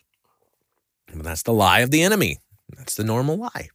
But 1.13 1.23
that's 1.23 1.43
the 1.43 1.53
lie 1.53 1.79
of 1.79 1.91
the 1.91 2.01
enemy. 2.01 2.39
That's 2.75 2.95
the 2.95 3.03
normal 3.03 3.37
lie. 3.37 3.69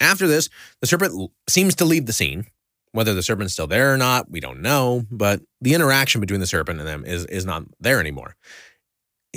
After 0.00 0.26
this, 0.26 0.48
the 0.80 0.86
serpent 0.86 1.30
seems 1.48 1.74
to 1.76 1.84
leave 1.84 2.06
the 2.06 2.12
scene. 2.12 2.46
Whether 2.92 3.12
the 3.12 3.22
serpent's 3.22 3.52
still 3.52 3.66
there 3.66 3.92
or 3.92 3.98
not, 3.98 4.30
we 4.30 4.40
don't 4.40 4.62
know, 4.62 5.04
but 5.10 5.42
the 5.60 5.74
interaction 5.74 6.20
between 6.22 6.40
the 6.40 6.46
serpent 6.46 6.78
and 6.78 6.88
them 6.88 7.04
is, 7.04 7.26
is 7.26 7.44
not 7.44 7.64
there 7.80 8.00
anymore 8.00 8.34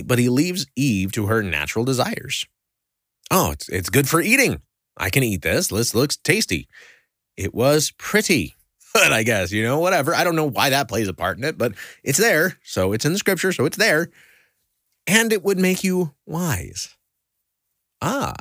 but 0.05 0.19
he 0.19 0.29
leaves 0.29 0.65
Eve 0.75 1.11
to 1.13 1.27
her 1.27 1.43
natural 1.43 1.85
desires. 1.85 2.45
Oh, 3.29 3.51
it's, 3.51 3.69
it's 3.69 3.89
good 3.89 4.09
for 4.09 4.21
eating. 4.21 4.61
I 4.97 5.09
can 5.09 5.23
eat 5.23 5.41
this. 5.41 5.67
This 5.67 5.95
looks 5.95 6.17
tasty. 6.17 6.67
It 7.37 7.53
was 7.53 7.91
pretty, 7.97 8.55
but 8.93 9.13
I 9.13 9.23
guess, 9.23 9.51
you 9.51 9.63
know, 9.63 9.79
whatever. 9.79 10.13
I 10.13 10.23
don't 10.23 10.35
know 10.35 10.49
why 10.49 10.69
that 10.69 10.89
plays 10.89 11.07
a 11.07 11.13
part 11.13 11.37
in 11.37 11.43
it, 11.43 11.57
but 11.57 11.73
it's 12.03 12.19
there. 12.19 12.57
So 12.63 12.93
it's 12.93 13.05
in 13.05 13.13
the 13.13 13.19
scripture. 13.19 13.51
So 13.51 13.65
it's 13.65 13.77
there. 13.77 14.09
And 15.07 15.33
it 15.33 15.43
would 15.43 15.57
make 15.57 15.83
you 15.83 16.13
wise. 16.25 16.95
Ah, 18.01 18.33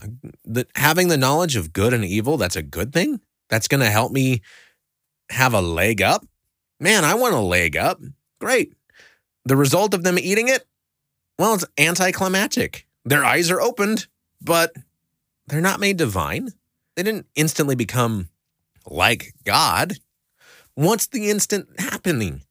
that 0.45 0.69
having 0.75 1.09
the 1.09 1.19
knowledge 1.19 1.57
of 1.57 1.73
good 1.73 1.93
and 1.93 2.05
evil, 2.05 2.37
that's 2.37 2.57
a 2.57 2.63
good 2.63 2.93
thing. 2.93 3.21
That's 3.49 3.69
going 3.69 3.81
to 3.81 3.91
help 3.91 4.13
me 4.13 4.43
have 5.31 5.55
a 5.55 5.61
leg 5.61 6.03
up. 6.03 6.25
Man, 6.79 7.05
I 7.05 7.15
want 7.15 7.35
a 7.35 7.41
leg 7.41 7.77
up. 7.77 8.01
Great. 8.41 8.73
The 9.45 9.57
result 9.57 9.93
of 9.95 10.03
them 10.03 10.19
eating 10.19 10.49
it, 10.49 10.67
well, 11.41 11.55
it's 11.55 11.65
anticlimactic. 11.79 12.87
Their 13.07 13.25
eyes 13.25 13.51
are 13.51 13.63
opened, 13.63 14.09
but 14.43 14.75
they're 15.47 15.63
not 15.63 15.81
made 15.81 15.97
divine. 15.97 16.51
They 16.97 17.03
didn't 17.03 17.29
instantly 17.35 17.75
become 17.75 18.29
like 18.87 19.33
God. 19.45 19.95
What's 20.75 21.07
the 21.07 21.31
instant 21.31 21.69
happening? 21.79 22.43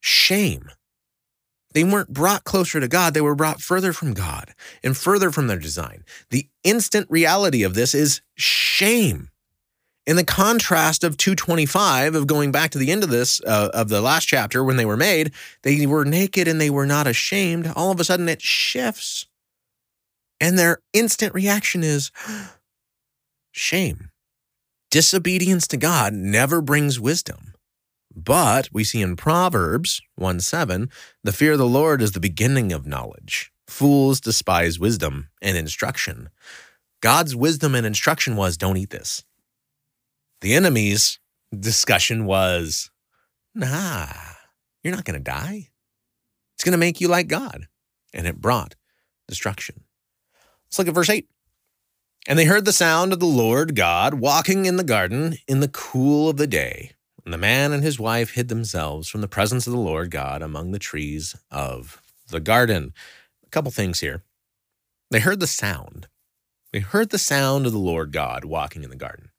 Shame. 0.00 0.68
They 1.72 1.82
weren't 1.82 2.12
brought 2.12 2.44
closer 2.44 2.78
to 2.78 2.88
God, 2.88 3.14
they 3.14 3.22
were 3.22 3.34
brought 3.34 3.62
further 3.62 3.94
from 3.94 4.12
God 4.12 4.52
and 4.82 4.94
further 4.94 5.30
from 5.30 5.46
their 5.46 5.58
design. 5.58 6.04
The 6.28 6.46
instant 6.64 7.06
reality 7.08 7.62
of 7.62 7.72
this 7.72 7.94
is 7.94 8.20
shame. 8.34 9.30
In 10.08 10.16
the 10.16 10.24
contrast 10.24 11.04
of 11.04 11.18
225 11.18 12.14
of 12.14 12.26
going 12.26 12.50
back 12.50 12.70
to 12.70 12.78
the 12.78 12.90
end 12.90 13.04
of 13.04 13.10
this 13.10 13.42
uh, 13.42 13.68
of 13.74 13.90
the 13.90 14.00
last 14.00 14.24
chapter 14.24 14.64
when 14.64 14.78
they 14.78 14.86
were 14.86 14.96
made, 14.96 15.32
they 15.64 15.84
were 15.84 16.06
naked 16.06 16.48
and 16.48 16.58
they 16.58 16.70
were 16.70 16.86
not 16.86 17.06
ashamed. 17.06 17.70
All 17.76 17.90
of 17.90 18.00
a 18.00 18.04
sudden 18.04 18.26
it 18.26 18.40
shifts. 18.40 19.26
And 20.40 20.58
their 20.58 20.78
instant 20.94 21.34
reaction 21.34 21.84
is 21.84 22.10
shame. 23.52 24.08
Disobedience 24.90 25.68
to 25.68 25.76
God 25.76 26.14
never 26.14 26.62
brings 26.62 26.98
wisdom. 26.98 27.52
But 28.16 28.70
we 28.72 28.84
see 28.84 29.02
in 29.02 29.14
Proverbs 29.14 30.00
1 30.16 30.40
7, 30.40 30.88
the 31.22 31.34
fear 31.34 31.52
of 31.52 31.58
the 31.58 31.66
Lord 31.66 32.00
is 32.00 32.12
the 32.12 32.18
beginning 32.18 32.72
of 32.72 32.86
knowledge. 32.86 33.52
Fools 33.66 34.22
despise 34.22 34.78
wisdom 34.78 35.28
and 35.42 35.58
instruction. 35.58 36.30
God's 37.02 37.36
wisdom 37.36 37.74
and 37.74 37.84
instruction 37.84 38.36
was 38.36 38.56
don't 38.56 38.78
eat 38.78 38.88
this. 38.88 39.22
The 40.40 40.54
enemy's 40.54 41.18
discussion 41.58 42.24
was 42.24 42.90
nah, 43.54 44.06
you're 44.82 44.94
not 44.94 45.04
going 45.04 45.18
to 45.18 45.24
die. 45.24 45.68
It's 46.54 46.64
going 46.64 46.72
to 46.72 46.78
make 46.78 47.00
you 47.00 47.08
like 47.08 47.28
God. 47.28 47.66
And 48.14 48.26
it 48.26 48.40
brought 48.40 48.74
destruction. 49.26 49.84
Let's 50.66 50.78
look 50.78 50.88
at 50.88 50.94
verse 50.94 51.10
8. 51.10 51.28
And 52.26 52.38
they 52.38 52.44
heard 52.44 52.64
the 52.64 52.72
sound 52.72 53.12
of 53.12 53.20
the 53.20 53.26
Lord 53.26 53.74
God 53.74 54.14
walking 54.14 54.66
in 54.66 54.76
the 54.76 54.84
garden 54.84 55.36
in 55.46 55.60
the 55.60 55.68
cool 55.68 56.28
of 56.28 56.36
the 56.36 56.46
day. 56.46 56.92
And 57.24 57.32
the 57.32 57.38
man 57.38 57.72
and 57.72 57.82
his 57.82 57.98
wife 57.98 58.32
hid 58.34 58.48
themselves 58.48 59.08
from 59.08 59.20
the 59.20 59.28
presence 59.28 59.66
of 59.66 59.72
the 59.72 59.78
Lord 59.78 60.10
God 60.10 60.42
among 60.42 60.70
the 60.70 60.78
trees 60.78 61.36
of 61.50 62.02
the 62.30 62.40
garden. 62.40 62.92
A 63.46 63.50
couple 63.50 63.70
things 63.70 64.00
here. 64.00 64.22
They 65.10 65.20
heard 65.20 65.40
the 65.40 65.46
sound. 65.46 66.08
They 66.72 66.80
heard 66.80 67.10
the 67.10 67.18
sound 67.18 67.66
of 67.66 67.72
the 67.72 67.78
Lord 67.78 68.12
God 68.12 68.44
walking 68.44 68.82
in 68.82 68.90
the 68.90 68.96
garden. 68.96 69.30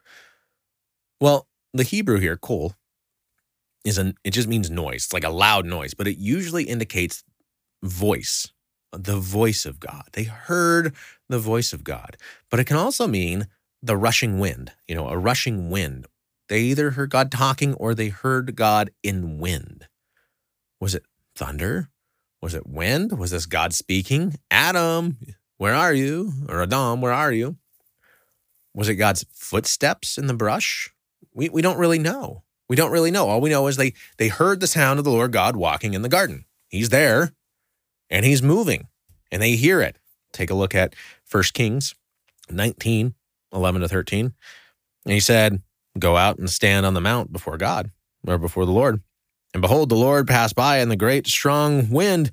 Well, 1.19 1.47
the 1.73 1.83
Hebrew 1.83 2.19
here, 2.19 2.37
kol, 2.37 2.75
is 3.85 3.97
an 3.97 4.15
it 4.23 4.31
just 4.31 4.47
means 4.47 4.69
noise. 4.69 5.05
It's 5.05 5.13
like 5.13 5.23
a 5.23 5.29
loud 5.29 5.65
noise, 5.65 5.93
but 5.93 6.07
it 6.07 6.17
usually 6.17 6.63
indicates 6.63 7.23
voice, 7.83 8.51
the 8.91 9.17
voice 9.17 9.65
of 9.65 9.79
God. 9.79 10.03
They 10.13 10.23
heard 10.23 10.93
the 11.27 11.39
voice 11.39 11.73
of 11.73 11.83
God. 11.83 12.17
But 12.49 12.59
it 12.59 12.65
can 12.65 12.77
also 12.77 13.07
mean 13.07 13.47
the 13.81 13.97
rushing 13.97 14.39
wind, 14.39 14.73
you 14.87 14.95
know, 14.95 15.07
a 15.07 15.17
rushing 15.17 15.69
wind. 15.69 16.05
They 16.49 16.61
either 16.61 16.91
heard 16.91 17.11
God 17.11 17.31
talking 17.31 17.73
or 17.75 17.93
they 17.93 18.09
heard 18.09 18.55
God 18.55 18.91
in 19.03 19.39
wind. 19.39 19.87
Was 20.79 20.95
it 20.95 21.03
thunder? 21.35 21.89
Was 22.41 22.53
it 22.53 22.67
wind? 22.67 23.17
Was 23.17 23.31
this 23.31 23.45
God 23.45 23.73
speaking? 23.73 24.35
Adam, 24.49 25.17
where 25.57 25.75
are 25.75 25.93
you? 25.93 26.33
Or 26.47 26.61
Adam, 26.63 27.01
where 27.01 27.13
are 27.13 27.31
you? 27.31 27.57
Was 28.73 28.89
it 28.89 28.95
God's 28.95 29.25
footsteps 29.33 30.17
in 30.17 30.27
the 30.27 30.33
brush? 30.33 30.91
We, 31.33 31.49
we 31.49 31.61
don't 31.61 31.77
really 31.77 31.99
know. 31.99 32.43
We 32.67 32.75
don't 32.75 32.91
really 32.91 33.11
know. 33.11 33.27
All 33.27 33.41
we 33.41 33.49
know 33.49 33.67
is 33.67 33.77
they 33.77 33.93
they 34.17 34.27
heard 34.27 34.59
the 34.59 34.67
sound 34.67 34.99
of 34.99 35.05
the 35.05 35.11
Lord 35.11 35.31
God 35.31 35.55
walking 35.55 35.93
in 35.93 36.01
the 36.01 36.09
garden. 36.09 36.45
He's 36.67 36.89
there 36.89 37.33
and 38.09 38.25
he's 38.25 38.43
moving 38.43 38.87
and 39.31 39.41
they 39.41 39.55
hear 39.55 39.81
it. 39.81 39.97
Take 40.31 40.49
a 40.49 40.55
look 40.55 40.75
at 40.75 40.95
1 41.31 41.43
Kings 41.53 41.95
19, 42.49 43.13
11 43.53 43.81
to 43.81 43.87
13. 43.87 44.33
And 45.05 45.13
he 45.13 45.19
said, 45.19 45.61
Go 45.97 46.17
out 46.17 46.37
and 46.37 46.49
stand 46.49 46.85
on 46.85 46.93
the 46.93 47.01
mount 47.01 47.33
before 47.33 47.57
God 47.57 47.91
or 48.27 48.37
before 48.37 48.65
the 48.65 48.71
Lord. 48.71 49.01
And 49.53 49.61
behold, 49.61 49.89
the 49.89 49.95
Lord 49.95 50.27
passed 50.27 50.55
by, 50.55 50.77
and 50.77 50.91
the 50.91 50.95
great 50.95 51.25
strong 51.25 51.89
wind 51.89 52.29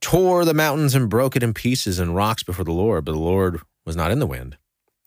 tore 0.00 0.44
the 0.44 0.54
mountains 0.54 0.94
and 0.94 1.08
broke 1.08 1.36
it 1.36 1.42
in 1.42 1.54
pieces 1.54 1.98
and 1.98 2.16
rocks 2.16 2.42
before 2.42 2.64
the 2.64 2.72
Lord. 2.72 3.04
But 3.04 3.12
the 3.12 3.18
Lord 3.18 3.60
was 3.86 3.94
not 3.94 4.10
in 4.10 4.18
the 4.18 4.26
wind. 4.26 4.56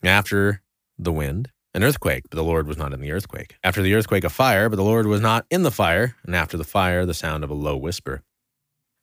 After 0.03 0.61
the 0.97 1.11
wind, 1.11 1.51
an 1.73 1.83
earthquake, 1.83 2.23
but 2.29 2.35
the 2.37 2.43
Lord 2.43 2.67
was 2.67 2.77
not 2.77 2.93
in 2.93 3.01
the 3.01 3.11
earthquake. 3.11 3.55
After 3.63 3.81
the 3.81 3.93
earthquake, 3.93 4.23
a 4.23 4.29
fire, 4.29 4.69
but 4.69 4.75
the 4.75 4.83
Lord 4.83 5.07
was 5.07 5.21
not 5.21 5.45
in 5.49 5.63
the 5.63 5.71
fire. 5.71 6.15
And 6.23 6.35
after 6.35 6.57
the 6.57 6.63
fire, 6.63 7.05
the 7.05 7.13
sound 7.13 7.43
of 7.43 7.49
a 7.49 7.55
low 7.55 7.75
whisper. 7.75 8.21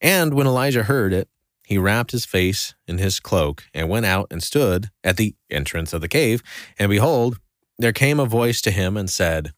And 0.00 0.34
when 0.34 0.46
Elijah 0.46 0.84
heard 0.84 1.12
it, 1.12 1.28
he 1.64 1.78
wrapped 1.78 2.10
his 2.10 2.24
face 2.24 2.74
in 2.88 2.98
his 2.98 3.20
cloak 3.20 3.64
and 3.72 3.88
went 3.88 4.06
out 4.06 4.26
and 4.30 4.42
stood 4.42 4.90
at 5.04 5.16
the 5.16 5.34
entrance 5.50 5.92
of 5.92 6.00
the 6.00 6.08
cave. 6.08 6.42
And 6.78 6.90
behold, 6.90 7.38
there 7.78 7.92
came 7.92 8.18
a 8.18 8.26
voice 8.26 8.60
to 8.62 8.70
him 8.70 8.96
and 8.96 9.08
said, 9.08 9.52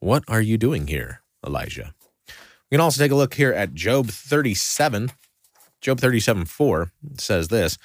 What 0.00 0.24
are 0.28 0.42
you 0.42 0.58
doing 0.58 0.88
here, 0.88 1.22
Elijah? 1.46 1.94
We 2.70 2.76
can 2.76 2.80
also 2.80 3.02
take 3.02 3.12
a 3.12 3.16
look 3.16 3.34
here 3.34 3.52
at 3.52 3.74
Job 3.74 4.08
37. 4.08 5.12
Job 5.80 6.00
37 6.00 6.44
4 6.44 6.92
says 7.18 7.48
this 7.48 7.78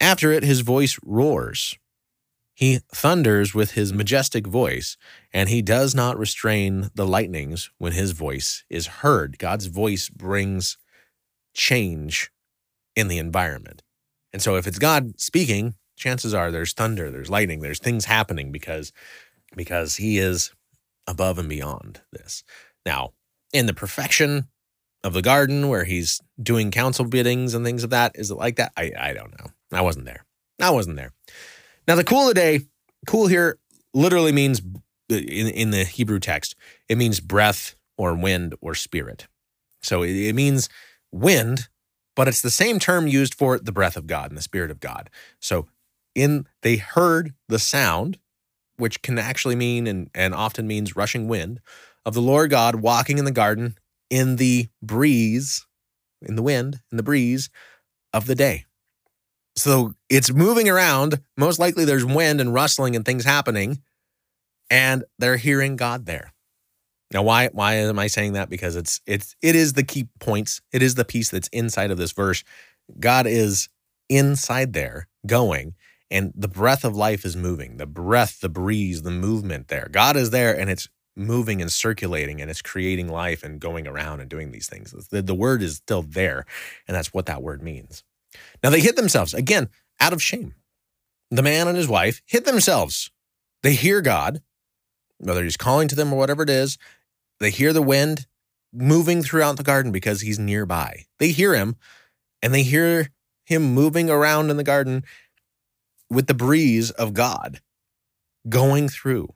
After 0.00 0.32
it, 0.32 0.42
his 0.42 0.60
voice 0.60 0.98
roars. 1.04 1.76
He 2.60 2.80
thunders 2.92 3.54
with 3.54 3.70
his 3.70 3.90
majestic 3.90 4.46
voice, 4.46 4.98
and 5.32 5.48
he 5.48 5.62
does 5.62 5.94
not 5.94 6.18
restrain 6.18 6.90
the 6.94 7.06
lightnings 7.06 7.70
when 7.78 7.92
his 7.92 8.10
voice 8.10 8.64
is 8.68 8.86
heard. 8.86 9.38
God's 9.38 9.64
voice 9.64 10.10
brings 10.10 10.76
change 11.54 12.30
in 12.94 13.08
the 13.08 13.16
environment. 13.16 13.82
And 14.34 14.42
so 14.42 14.56
if 14.56 14.66
it's 14.66 14.78
God 14.78 15.18
speaking, 15.18 15.74
chances 15.96 16.34
are 16.34 16.50
there's 16.50 16.74
thunder, 16.74 17.10
there's 17.10 17.30
lightning, 17.30 17.60
there's 17.60 17.78
things 17.78 18.04
happening 18.04 18.52
because 18.52 18.92
because 19.56 19.96
he 19.96 20.18
is 20.18 20.52
above 21.06 21.38
and 21.38 21.48
beyond 21.48 22.02
this. 22.12 22.44
Now, 22.84 23.14
in 23.54 23.64
the 23.64 23.74
perfection 23.74 24.48
of 25.02 25.14
the 25.14 25.22
garden 25.22 25.70
where 25.70 25.84
he's 25.84 26.20
doing 26.42 26.70
council 26.70 27.06
biddings 27.06 27.54
and 27.54 27.64
things 27.64 27.84
of 27.84 27.90
that, 27.90 28.12
is 28.16 28.30
it 28.30 28.36
like 28.36 28.56
that? 28.56 28.72
I 28.76 28.92
I 28.98 29.14
don't 29.14 29.32
know. 29.38 29.46
I 29.72 29.80
wasn't 29.80 30.04
there. 30.04 30.26
I 30.60 30.68
wasn't 30.68 30.96
there. 30.96 31.14
Now 31.90 31.96
the 31.96 32.04
kol 32.04 32.28
today, 32.28 32.60
cool 33.08 33.26
here 33.26 33.58
literally 33.94 34.30
means 34.30 34.62
in 35.08 35.48
in 35.48 35.72
the 35.72 35.82
Hebrew 35.82 36.20
text, 36.20 36.54
it 36.88 36.96
means 36.96 37.18
breath 37.18 37.74
or 37.98 38.14
wind 38.14 38.54
or 38.60 38.76
spirit. 38.76 39.26
So 39.82 40.04
it, 40.04 40.12
it 40.12 40.36
means 40.36 40.68
wind 41.10 41.68
but 42.14 42.28
it's 42.28 42.42
the 42.42 42.50
same 42.50 42.78
term 42.78 43.08
used 43.08 43.34
for 43.34 43.58
the 43.58 43.72
breath 43.72 43.96
of 43.96 44.06
God 44.06 44.30
and 44.30 44.38
the 44.38 44.42
spirit 44.42 44.70
of 44.70 44.78
God. 44.78 45.10
So 45.40 45.66
in 46.14 46.46
they 46.62 46.76
heard 46.76 47.34
the 47.48 47.58
sound, 47.58 48.18
which 48.76 49.02
can 49.02 49.18
actually 49.18 49.56
mean 49.56 49.88
and, 49.88 50.10
and 50.14 50.32
often 50.32 50.68
means 50.68 50.94
rushing 50.94 51.26
wind, 51.26 51.58
of 52.06 52.14
the 52.14 52.22
Lord 52.22 52.50
God 52.50 52.76
walking 52.76 53.18
in 53.18 53.24
the 53.24 53.32
garden 53.32 53.76
in 54.10 54.36
the 54.36 54.68
breeze, 54.80 55.66
in 56.22 56.36
the 56.36 56.42
wind, 56.42 56.82
in 56.92 56.98
the 56.98 57.02
breeze 57.02 57.50
of 58.12 58.26
the 58.26 58.36
day. 58.36 58.66
So 59.60 59.92
it's 60.08 60.32
moving 60.32 60.68
around. 60.68 61.20
Most 61.36 61.58
likely 61.58 61.84
there's 61.84 62.04
wind 62.04 62.40
and 62.40 62.54
rustling 62.54 62.96
and 62.96 63.04
things 63.04 63.24
happening, 63.24 63.82
and 64.70 65.04
they're 65.18 65.36
hearing 65.36 65.76
God 65.76 66.06
there. 66.06 66.32
Now, 67.12 67.22
why 67.22 67.48
why 67.52 67.74
am 67.74 67.98
I 67.98 68.06
saying 68.06 68.32
that? 68.34 68.48
Because 68.48 68.76
it's 68.76 69.00
it's 69.06 69.36
it 69.42 69.54
is 69.54 69.74
the 69.74 69.82
key 69.82 70.08
points. 70.18 70.62
It 70.72 70.82
is 70.82 70.94
the 70.94 71.04
piece 71.04 71.30
that's 71.30 71.48
inside 71.48 71.90
of 71.90 71.98
this 71.98 72.12
verse. 72.12 72.42
God 72.98 73.26
is 73.26 73.68
inside 74.08 74.72
there, 74.72 75.08
going, 75.26 75.74
and 76.10 76.32
the 76.34 76.48
breath 76.48 76.84
of 76.84 76.96
life 76.96 77.24
is 77.24 77.36
moving. 77.36 77.76
The 77.76 77.86
breath, 77.86 78.40
the 78.40 78.48
breeze, 78.48 79.02
the 79.02 79.10
movement 79.10 79.68
there. 79.68 79.88
God 79.90 80.16
is 80.16 80.30
there, 80.30 80.58
and 80.58 80.70
it's 80.70 80.88
moving 81.16 81.60
and 81.60 81.70
circulating, 81.70 82.40
and 82.40 82.50
it's 82.50 82.62
creating 82.62 83.08
life 83.08 83.42
and 83.42 83.60
going 83.60 83.86
around 83.86 84.20
and 84.20 84.30
doing 84.30 84.52
these 84.52 84.68
things. 84.68 84.92
The, 85.08 85.20
the 85.20 85.34
word 85.34 85.62
is 85.62 85.76
still 85.76 86.02
there, 86.02 86.46
and 86.88 86.96
that's 86.96 87.12
what 87.12 87.26
that 87.26 87.42
word 87.42 87.62
means. 87.62 88.04
Now 88.62 88.70
they 88.70 88.80
hid 88.80 88.96
themselves 88.96 89.34
again 89.34 89.68
out 90.00 90.12
of 90.12 90.22
shame. 90.22 90.54
The 91.30 91.42
man 91.42 91.68
and 91.68 91.76
his 91.76 91.88
wife 91.88 92.22
hid 92.26 92.44
themselves. 92.44 93.10
They 93.62 93.74
hear 93.74 94.00
God, 94.00 94.42
whether 95.18 95.44
he's 95.44 95.56
calling 95.56 95.88
to 95.88 95.94
them 95.94 96.12
or 96.12 96.18
whatever 96.18 96.42
it 96.42 96.50
is, 96.50 96.78
they 97.38 97.50
hear 97.50 97.72
the 97.72 97.82
wind 97.82 98.26
moving 98.72 99.22
throughout 99.22 99.56
the 99.56 99.62
garden 99.62 99.92
because 99.92 100.20
he's 100.20 100.38
nearby. 100.38 101.04
They 101.18 101.30
hear 101.30 101.54
him 101.54 101.76
and 102.42 102.54
they 102.54 102.62
hear 102.62 103.10
him 103.44 103.74
moving 103.74 104.10
around 104.10 104.50
in 104.50 104.56
the 104.56 104.64
garden 104.64 105.04
with 106.08 106.26
the 106.26 106.34
breeze 106.34 106.90
of 106.90 107.14
God 107.14 107.60
going 108.48 108.88
through. 108.88 109.34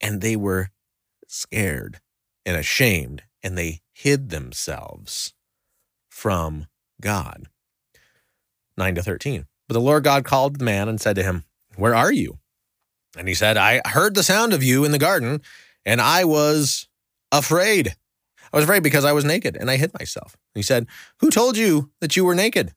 And 0.00 0.20
they 0.20 0.36
were 0.36 0.70
scared 1.28 2.00
and 2.44 2.56
ashamed 2.56 3.22
and 3.42 3.56
they 3.56 3.80
hid 3.92 4.30
themselves 4.30 5.34
from 6.08 6.66
God. 7.00 7.48
9 8.76 8.94
to 8.96 9.02
13. 9.02 9.46
But 9.68 9.74
the 9.74 9.80
Lord 9.80 10.04
God 10.04 10.24
called 10.24 10.58
the 10.58 10.64
man 10.64 10.88
and 10.88 11.00
said 11.00 11.16
to 11.16 11.22
him, 11.22 11.44
Where 11.76 11.94
are 11.94 12.12
you? 12.12 12.38
And 13.16 13.28
he 13.28 13.34
said, 13.34 13.56
I 13.56 13.80
heard 13.84 14.14
the 14.14 14.22
sound 14.22 14.52
of 14.52 14.62
you 14.62 14.84
in 14.84 14.92
the 14.92 14.98
garden, 14.98 15.42
and 15.84 16.00
I 16.00 16.24
was 16.24 16.88
afraid. 17.30 17.94
I 18.52 18.56
was 18.56 18.64
afraid 18.64 18.82
because 18.82 19.04
I 19.04 19.12
was 19.12 19.24
naked 19.24 19.56
and 19.56 19.70
I 19.70 19.76
hid 19.76 19.92
myself. 19.98 20.36
He 20.54 20.62
said, 20.62 20.86
Who 21.20 21.30
told 21.30 21.56
you 21.56 21.90
that 22.00 22.16
you 22.16 22.24
were 22.24 22.34
naked? 22.34 22.74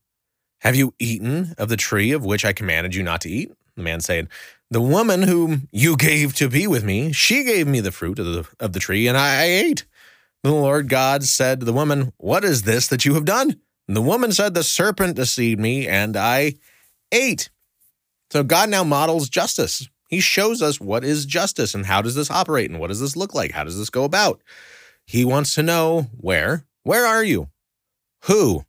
Have 0.61 0.75
you 0.75 0.93
eaten 0.99 1.53
of 1.57 1.69
the 1.69 1.77
tree 1.77 2.11
of 2.11 2.25
which 2.25 2.45
I 2.45 2.53
commanded 2.53 2.95
you 2.95 3.03
not 3.03 3.21
to 3.21 3.29
eat? 3.29 3.51
The 3.75 3.83
man 3.83 3.99
said, 3.99 4.29
The 4.71 4.81
woman 4.81 5.23
whom 5.23 5.67
you 5.71 5.97
gave 5.97 6.33
to 6.35 6.49
be 6.49 6.65
with 6.65 6.83
me, 6.83 7.11
she 7.11 7.43
gave 7.43 7.67
me 7.67 7.81
the 7.81 7.91
fruit 7.91 8.19
of 8.19 8.25
the, 8.25 8.47
of 8.59 8.73
the 8.73 8.79
tree, 8.79 9.07
and 9.07 9.17
I, 9.17 9.41
I 9.41 9.43
ate. 9.43 9.85
Then 10.43 10.53
the 10.53 10.59
Lord 10.59 10.89
God 10.89 11.23
said 11.23 11.59
to 11.59 11.65
the 11.65 11.73
woman, 11.73 12.13
What 12.17 12.45
is 12.45 12.63
this 12.63 12.87
that 12.87 13.03
you 13.03 13.15
have 13.15 13.25
done? 13.25 13.59
The 13.87 14.01
woman 14.01 14.31
said, 14.31 14.53
The 14.53 14.63
serpent 14.63 15.15
deceived 15.15 15.59
me, 15.59 15.87
and 15.87 16.17
I 16.17 16.55
ate. 17.11 17.49
So 18.31 18.43
God 18.43 18.69
now 18.69 18.83
models 18.83 19.29
justice. 19.29 19.87
He 20.07 20.19
shows 20.19 20.61
us 20.61 20.79
what 20.79 21.03
is 21.03 21.25
justice 21.25 21.73
and 21.73 21.85
how 21.85 22.01
does 22.01 22.15
this 22.15 22.29
operate 22.29 22.69
and 22.69 22.79
what 22.79 22.87
does 22.87 22.99
this 22.99 23.15
look 23.15 23.33
like? 23.33 23.51
How 23.51 23.63
does 23.63 23.77
this 23.77 23.89
go 23.89 24.03
about? 24.03 24.41
He 25.05 25.25
wants 25.25 25.55
to 25.55 25.63
know 25.63 26.07
where. 26.17 26.65
Where 26.83 27.05
are 27.05 27.23
you? 27.23 27.49
Who? 28.25 28.65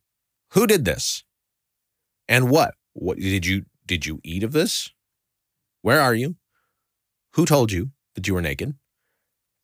Who 0.52 0.66
did 0.66 0.84
this? 0.84 1.24
And 2.28 2.50
what? 2.50 2.74
What 2.94 3.18
did 3.18 3.46
you 3.46 3.66
did 3.86 4.06
you 4.06 4.20
eat 4.24 4.42
of 4.42 4.52
this? 4.52 4.90
Where 5.82 6.00
are 6.00 6.14
you? 6.14 6.36
Who 7.34 7.46
told 7.46 7.70
you 7.70 7.90
that 8.14 8.26
you 8.26 8.34
were 8.34 8.42
naked? 8.42 8.74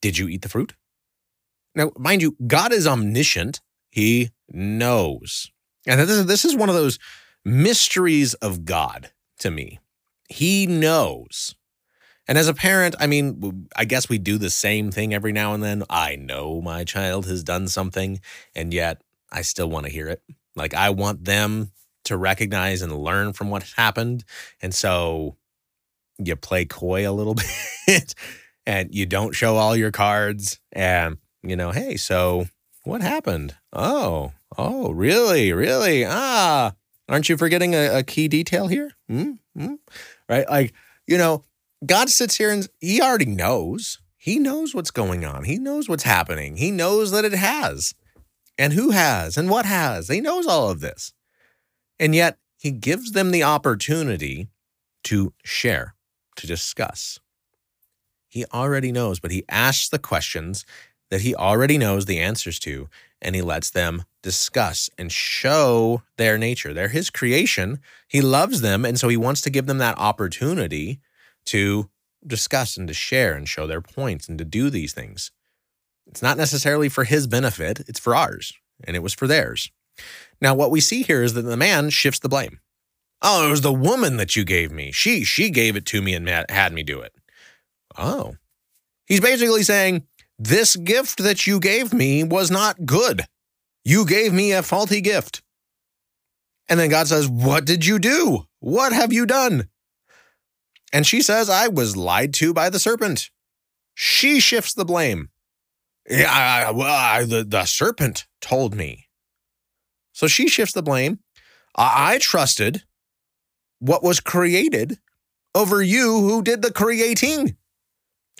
Did 0.00 0.18
you 0.18 0.28
eat 0.28 0.42
the 0.42 0.48
fruit? 0.48 0.74
Now, 1.74 1.90
mind 1.96 2.22
you, 2.22 2.36
God 2.46 2.72
is 2.72 2.86
omniscient. 2.86 3.60
He 3.90 4.30
knows. 4.52 5.50
And 5.86 6.00
this 6.00 6.10
is, 6.10 6.26
this 6.26 6.44
is 6.44 6.56
one 6.56 6.68
of 6.68 6.74
those 6.74 6.98
mysteries 7.44 8.34
of 8.34 8.64
God 8.64 9.10
to 9.40 9.50
me. 9.50 9.80
He 10.28 10.66
knows. 10.66 11.54
And 12.28 12.38
as 12.38 12.48
a 12.48 12.54
parent, 12.54 12.94
I 13.00 13.06
mean, 13.06 13.68
I 13.74 13.84
guess 13.84 14.08
we 14.08 14.18
do 14.18 14.38
the 14.38 14.50
same 14.50 14.92
thing 14.92 15.12
every 15.12 15.32
now 15.32 15.54
and 15.54 15.62
then. 15.62 15.82
I 15.90 16.16
know 16.16 16.60
my 16.60 16.84
child 16.84 17.26
has 17.26 17.42
done 17.42 17.66
something, 17.66 18.20
and 18.54 18.72
yet 18.72 19.02
I 19.30 19.42
still 19.42 19.68
want 19.68 19.86
to 19.86 19.92
hear 19.92 20.08
it. 20.08 20.22
Like, 20.54 20.72
I 20.72 20.90
want 20.90 21.24
them 21.24 21.72
to 22.04 22.16
recognize 22.16 22.82
and 22.82 22.96
learn 22.96 23.32
from 23.32 23.50
what 23.50 23.64
happened. 23.76 24.24
And 24.60 24.74
so 24.74 25.36
you 26.18 26.36
play 26.36 26.64
coy 26.64 27.08
a 27.08 27.12
little 27.12 27.34
bit 27.86 28.14
and 28.66 28.94
you 28.94 29.06
don't 29.06 29.34
show 29.34 29.56
all 29.56 29.76
your 29.76 29.90
cards 29.90 30.60
and 30.72 31.18
you 31.42 31.56
know, 31.56 31.70
hey, 31.70 31.96
so 31.96 32.46
what 32.84 33.00
happened? 33.00 33.54
Oh, 33.72 34.32
oh, 34.56 34.92
really? 34.92 35.52
Really? 35.52 36.04
Ah, 36.04 36.72
aren't 37.08 37.28
you 37.28 37.36
forgetting 37.36 37.74
a, 37.74 37.98
a 37.98 38.02
key 38.02 38.28
detail 38.28 38.68
here? 38.68 38.92
Mm-hmm. 39.10 39.74
Right? 40.28 40.48
Like, 40.48 40.74
you 41.06 41.18
know, 41.18 41.44
God 41.84 42.10
sits 42.10 42.36
here 42.36 42.50
and 42.50 42.68
he 42.80 43.00
already 43.00 43.26
knows. 43.26 43.98
He 44.16 44.38
knows 44.38 44.74
what's 44.74 44.90
going 44.90 45.24
on. 45.24 45.44
He 45.44 45.58
knows 45.58 45.88
what's 45.88 46.04
happening. 46.04 46.56
He 46.56 46.70
knows 46.70 47.10
that 47.10 47.24
it 47.24 47.32
has 47.32 47.94
and 48.56 48.72
who 48.72 48.90
has 48.90 49.36
and 49.36 49.50
what 49.50 49.66
has. 49.66 50.08
He 50.08 50.20
knows 50.20 50.46
all 50.46 50.70
of 50.70 50.80
this. 50.80 51.12
And 51.98 52.14
yet 52.14 52.38
he 52.56 52.70
gives 52.70 53.12
them 53.12 53.32
the 53.32 53.42
opportunity 53.42 54.48
to 55.04 55.32
share, 55.44 55.94
to 56.36 56.46
discuss. 56.46 57.18
He 58.28 58.44
already 58.46 58.92
knows, 58.92 59.20
but 59.20 59.30
he 59.30 59.44
asks 59.48 59.88
the 59.88 59.98
questions 59.98 60.64
that 61.12 61.20
he 61.20 61.34
already 61.34 61.76
knows 61.76 62.06
the 62.06 62.18
answers 62.18 62.58
to, 62.58 62.88
and 63.20 63.34
he 63.34 63.42
lets 63.42 63.68
them 63.68 64.04
discuss 64.22 64.88
and 64.96 65.12
show 65.12 66.00
their 66.16 66.38
nature. 66.38 66.72
They're 66.72 66.88
his 66.88 67.10
creation. 67.10 67.80
He 68.08 68.22
loves 68.22 68.62
them, 68.62 68.86
and 68.86 68.98
so 68.98 69.08
he 69.08 69.18
wants 69.18 69.42
to 69.42 69.50
give 69.50 69.66
them 69.66 69.76
that 69.76 69.98
opportunity 69.98 71.00
to 71.44 71.90
discuss 72.26 72.78
and 72.78 72.88
to 72.88 72.94
share 72.94 73.34
and 73.34 73.46
show 73.46 73.66
their 73.66 73.82
points 73.82 74.26
and 74.26 74.38
to 74.38 74.44
do 74.46 74.70
these 74.70 74.94
things. 74.94 75.30
It's 76.06 76.22
not 76.22 76.38
necessarily 76.38 76.88
for 76.88 77.04
his 77.04 77.26
benefit, 77.26 77.80
it's 77.86 78.00
for 78.00 78.16
ours, 78.16 78.54
and 78.82 78.96
it 78.96 79.02
was 79.02 79.12
for 79.12 79.26
theirs. 79.26 79.70
Now, 80.40 80.54
what 80.54 80.70
we 80.70 80.80
see 80.80 81.02
here 81.02 81.22
is 81.22 81.34
that 81.34 81.42
the 81.42 81.58
man 81.58 81.90
shifts 81.90 82.20
the 82.20 82.30
blame. 82.30 82.58
Oh, 83.20 83.46
it 83.46 83.50
was 83.50 83.60
the 83.60 83.70
woman 83.70 84.16
that 84.16 84.34
you 84.34 84.44
gave 84.44 84.72
me. 84.72 84.92
She 84.92 85.24
she 85.24 85.50
gave 85.50 85.76
it 85.76 85.84
to 85.86 86.00
me 86.00 86.14
and 86.14 86.26
had 86.26 86.72
me 86.72 86.82
do 86.82 87.02
it. 87.02 87.14
Oh. 87.98 88.36
He's 89.06 89.20
basically 89.20 89.62
saying, 89.62 90.06
this 90.44 90.74
gift 90.76 91.18
that 91.18 91.46
you 91.46 91.60
gave 91.60 91.92
me 91.92 92.24
was 92.24 92.50
not 92.50 92.84
good. 92.84 93.26
You 93.84 94.04
gave 94.04 94.32
me 94.32 94.52
a 94.52 94.62
faulty 94.62 95.00
gift. 95.00 95.42
And 96.68 96.78
then 96.80 96.90
God 96.90 97.06
says, 97.08 97.28
What 97.28 97.64
did 97.64 97.86
you 97.86 97.98
do? 97.98 98.46
What 98.60 98.92
have 98.92 99.12
you 99.12 99.26
done? 99.26 99.68
And 100.92 101.06
she 101.06 101.22
says, 101.22 101.48
I 101.48 101.68
was 101.68 101.96
lied 101.96 102.34
to 102.34 102.52
by 102.52 102.70
the 102.70 102.78
serpent. 102.78 103.30
She 103.94 104.40
shifts 104.40 104.74
the 104.74 104.84
blame. 104.84 105.28
Yeah, 106.08 106.30
I, 106.30 106.70
well, 106.72 106.92
I, 106.92 107.24
the, 107.24 107.44
the 107.44 107.64
serpent 107.64 108.26
told 108.40 108.74
me. 108.74 109.06
So 110.12 110.26
she 110.26 110.48
shifts 110.48 110.74
the 110.74 110.82
blame. 110.82 111.20
I, 111.76 112.14
I 112.14 112.18
trusted 112.18 112.82
what 113.78 114.02
was 114.02 114.20
created 114.20 114.98
over 115.54 115.82
you 115.82 116.18
who 116.20 116.42
did 116.42 116.62
the 116.62 116.72
creating. 116.72 117.56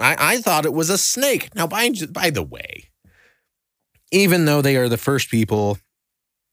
I, 0.02 0.16
I 0.18 0.40
thought 0.40 0.66
it 0.66 0.74
was 0.74 0.90
a 0.90 0.98
snake. 0.98 1.54
Now, 1.54 1.66
by, 1.66 1.90
by 2.10 2.30
the 2.30 2.42
way, 2.42 2.90
even 4.10 4.44
though 4.44 4.60
they 4.60 4.76
are 4.76 4.88
the 4.88 4.96
first 4.96 5.30
people, 5.30 5.78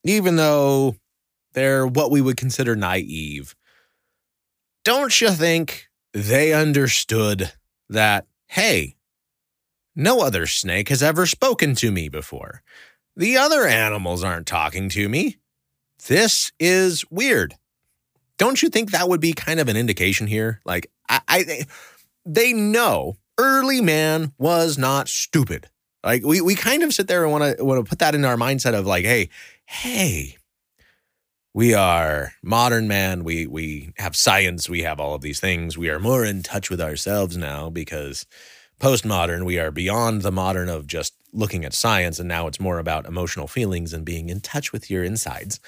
even 0.03 0.35
though 0.35 0.95
they're 1.53 1.85
what 1.85 2.11
we 2.11 2.21
would 2.21 2.37
consider 2.37 2.75
naive, 2.75 3.55
don't 4.85 5.19
you 5.19 5.31
think 5.31 5.89
they 6.13 6.53
understood 6.53 7.51
that, 7.89 8.27
hey, 8.47 8.95
no 9.95 10.21
other 10.21 10.45
snake 10.45 10.89
has 10.89 11.03
ever 11.03 11.25
spoken 11.25 11.75
to 11.75 11.91
me 11.91 12.07
before? 12.07 12.61
The 13.15 13.35
other 13.35 13.65
animals 13.65 14.23
aren't 14.23 14.47
talking 14.47 14.87
to 14.89 15.09
me. 15.09 15.37
This 16.07 16.51
is 16.59 17.03
weird. 17.11 17.55
Don't 18.37 18.61
you 18.61 18.69
think 18.69 18.91
that 18.91 19.09
would 19.09 19.19
be 19.19 19.33
kind 19.33 19.59
of 19.59 19.67
an 19.67 19.75
indication 19.75 20.27
here? 20.27 20.61
Like, 20.63 20.89
I, 21.09 21.19
I 21.27 21.65
they 22.25 22.53
know 22.53 23.17
early 23.39 23.81
man 23.81 24.33
was 24.37 24.77
not 24.77 25.07
stupid. 25.07 25.67
Like 26.03 26.23
we 26.23 26.41
we 26.41 26.55
kind 26.55 26.83
of 26.83 26.93
sit 26.93 27.07
there 27.07 27.23
and 27.23 27.31
want 27.31 27.57
to 27.57 27.65
want 27.65 27.83
to 27.83 27.89
put 27.89 27.99
that 27.99 28.13
in 28.15 28.25
our 28.25 28.37
mindset 28.37 28.73
of 28.77 28.85
like, 28.85 29.05
hey, 29.05 29.29
hey, 29.65 30.37
we 31.53 31.73
are 31.73 32.33
modern 32.43 32.87
man. 32.87 33.23
We 33.23 33.47
we 33.47 33.93
have 33.97 34.15
science. 34.15 34.69
We 34.69 34.83
have 34.83 34.99
all 34.99 35.15
of 35.15 35.21
these 35.21 35.39
things. 35.39 35.77
We 35.77 35.89
are 35.89 35.99
more 35.99 36.23
in 36.23 36.43
touch 36.43 36.69
with 36.69 36.79
ourselves 36.79 37.35
now 37.35 37.69
because 37.69 38.25
postmodern. 38.79 39.45
We 39.45 39.59
are 39.59 39.71
beyond 39.71 40.21
the 40.21 40.31
modern 40.31 40.69
of 40.69 40.87
just 40.87 41.13
looking 41.33 41.65
at 41.65 41.73
science, 41.73 42.19
and 42.19 42.27
now 42.27 42.47
it's 42.47 42.59
more 42.59 42.79
about 42.79 43.05
emotional 43.05 43.47
feelings 43.47 43.93
and 43.93 44.05
being 44.05 44.29
in 44.29 44.41
touch 44.41 44.71
with 44.71 44.89
your 44.89 45.03
insides. 45.03 45.59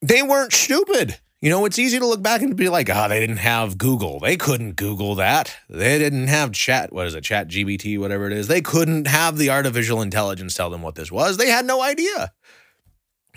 They 0.00 0.22
weren't 0.22 0.52
stupid. 0.52 1.18
You 1.40 1.50
know, 1.50 1.64
it's 1.66 1.78
easy 1.78 2.00
to 2.00 2.06
look 2.06 2.20
back 2.20 2.42
and 2.42 2.56
be 2.56 2.68
like, 2.68 2.90
oh, 2.90 3.08
they 3.08 3.20
didn't 3.20 3.36
have 3.36 3.78
Google. 3.78 4.18
They 4.18 4.36
couldn't 4.36 4.74
Google 4.74 5.14
that. 5.16 5.56
They 5.68 5.96
didn't 5.96 6.26
have 6.26 6.50
chat, 6.50 6.92
what 6.92 7.06
is 7.06 7.14
it, 7.14 7.22
chat 7.22 7.46
GBT, 7.46 7.96
whatever 7.96 8.26
it 8.26 8.32
is. 8.32 8.48
They 8.48 8.60
couldn't 8.60 9.06
have 9.06 9.38
the 9.38 9.48
artificial 9.48 10.02
intelligence 10.02 10.54
tell 10.54 10.68
them 10.68 10.82
what 10.82 10.96
this 10.96 11.12
was. 11.12 11.36
They 11.36 11.48
had 11.48 11.64
no 11.64 11.80
idea. 11.80 12.32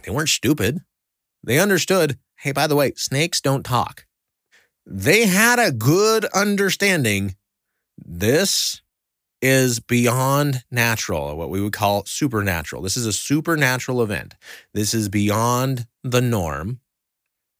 They 0.04 0.12
weren't 0.12 0.30
stupid. 0.30 0.80
They 1.44 1.60
understood, 1.60 2.18
hey, 2.38 2.52
by 2.52 2.66
the 2.66 2.76
way, 2.76 2.94
snakes 2.96 3.40
don't 3.40 3.64
talk. 3.64 4.08
They 4.84 5.28
had 5.28 5.60
a 5.60 5.72
good 5.72 6.26
understanding. 6.34 7.36
This 8.04 8.82
is 9.44 9.80
beyond 9.80 10.64
natural, 10.72 11.36
what 11.38 11.52
we 11.52 11.62
would 11.62 11.74
call 11.74 12.06
supernatural. 12.06 12.82
This 12.82 12.98
is 12.98 13.06
a 13.06 13.14
supernatural 13.14 14.02
event. 14.02 14.36
This 14.74 14.96
is 14.96 15.08
beyond 15.08 15.86
the 16.04 16.22
norm 16.22 16.80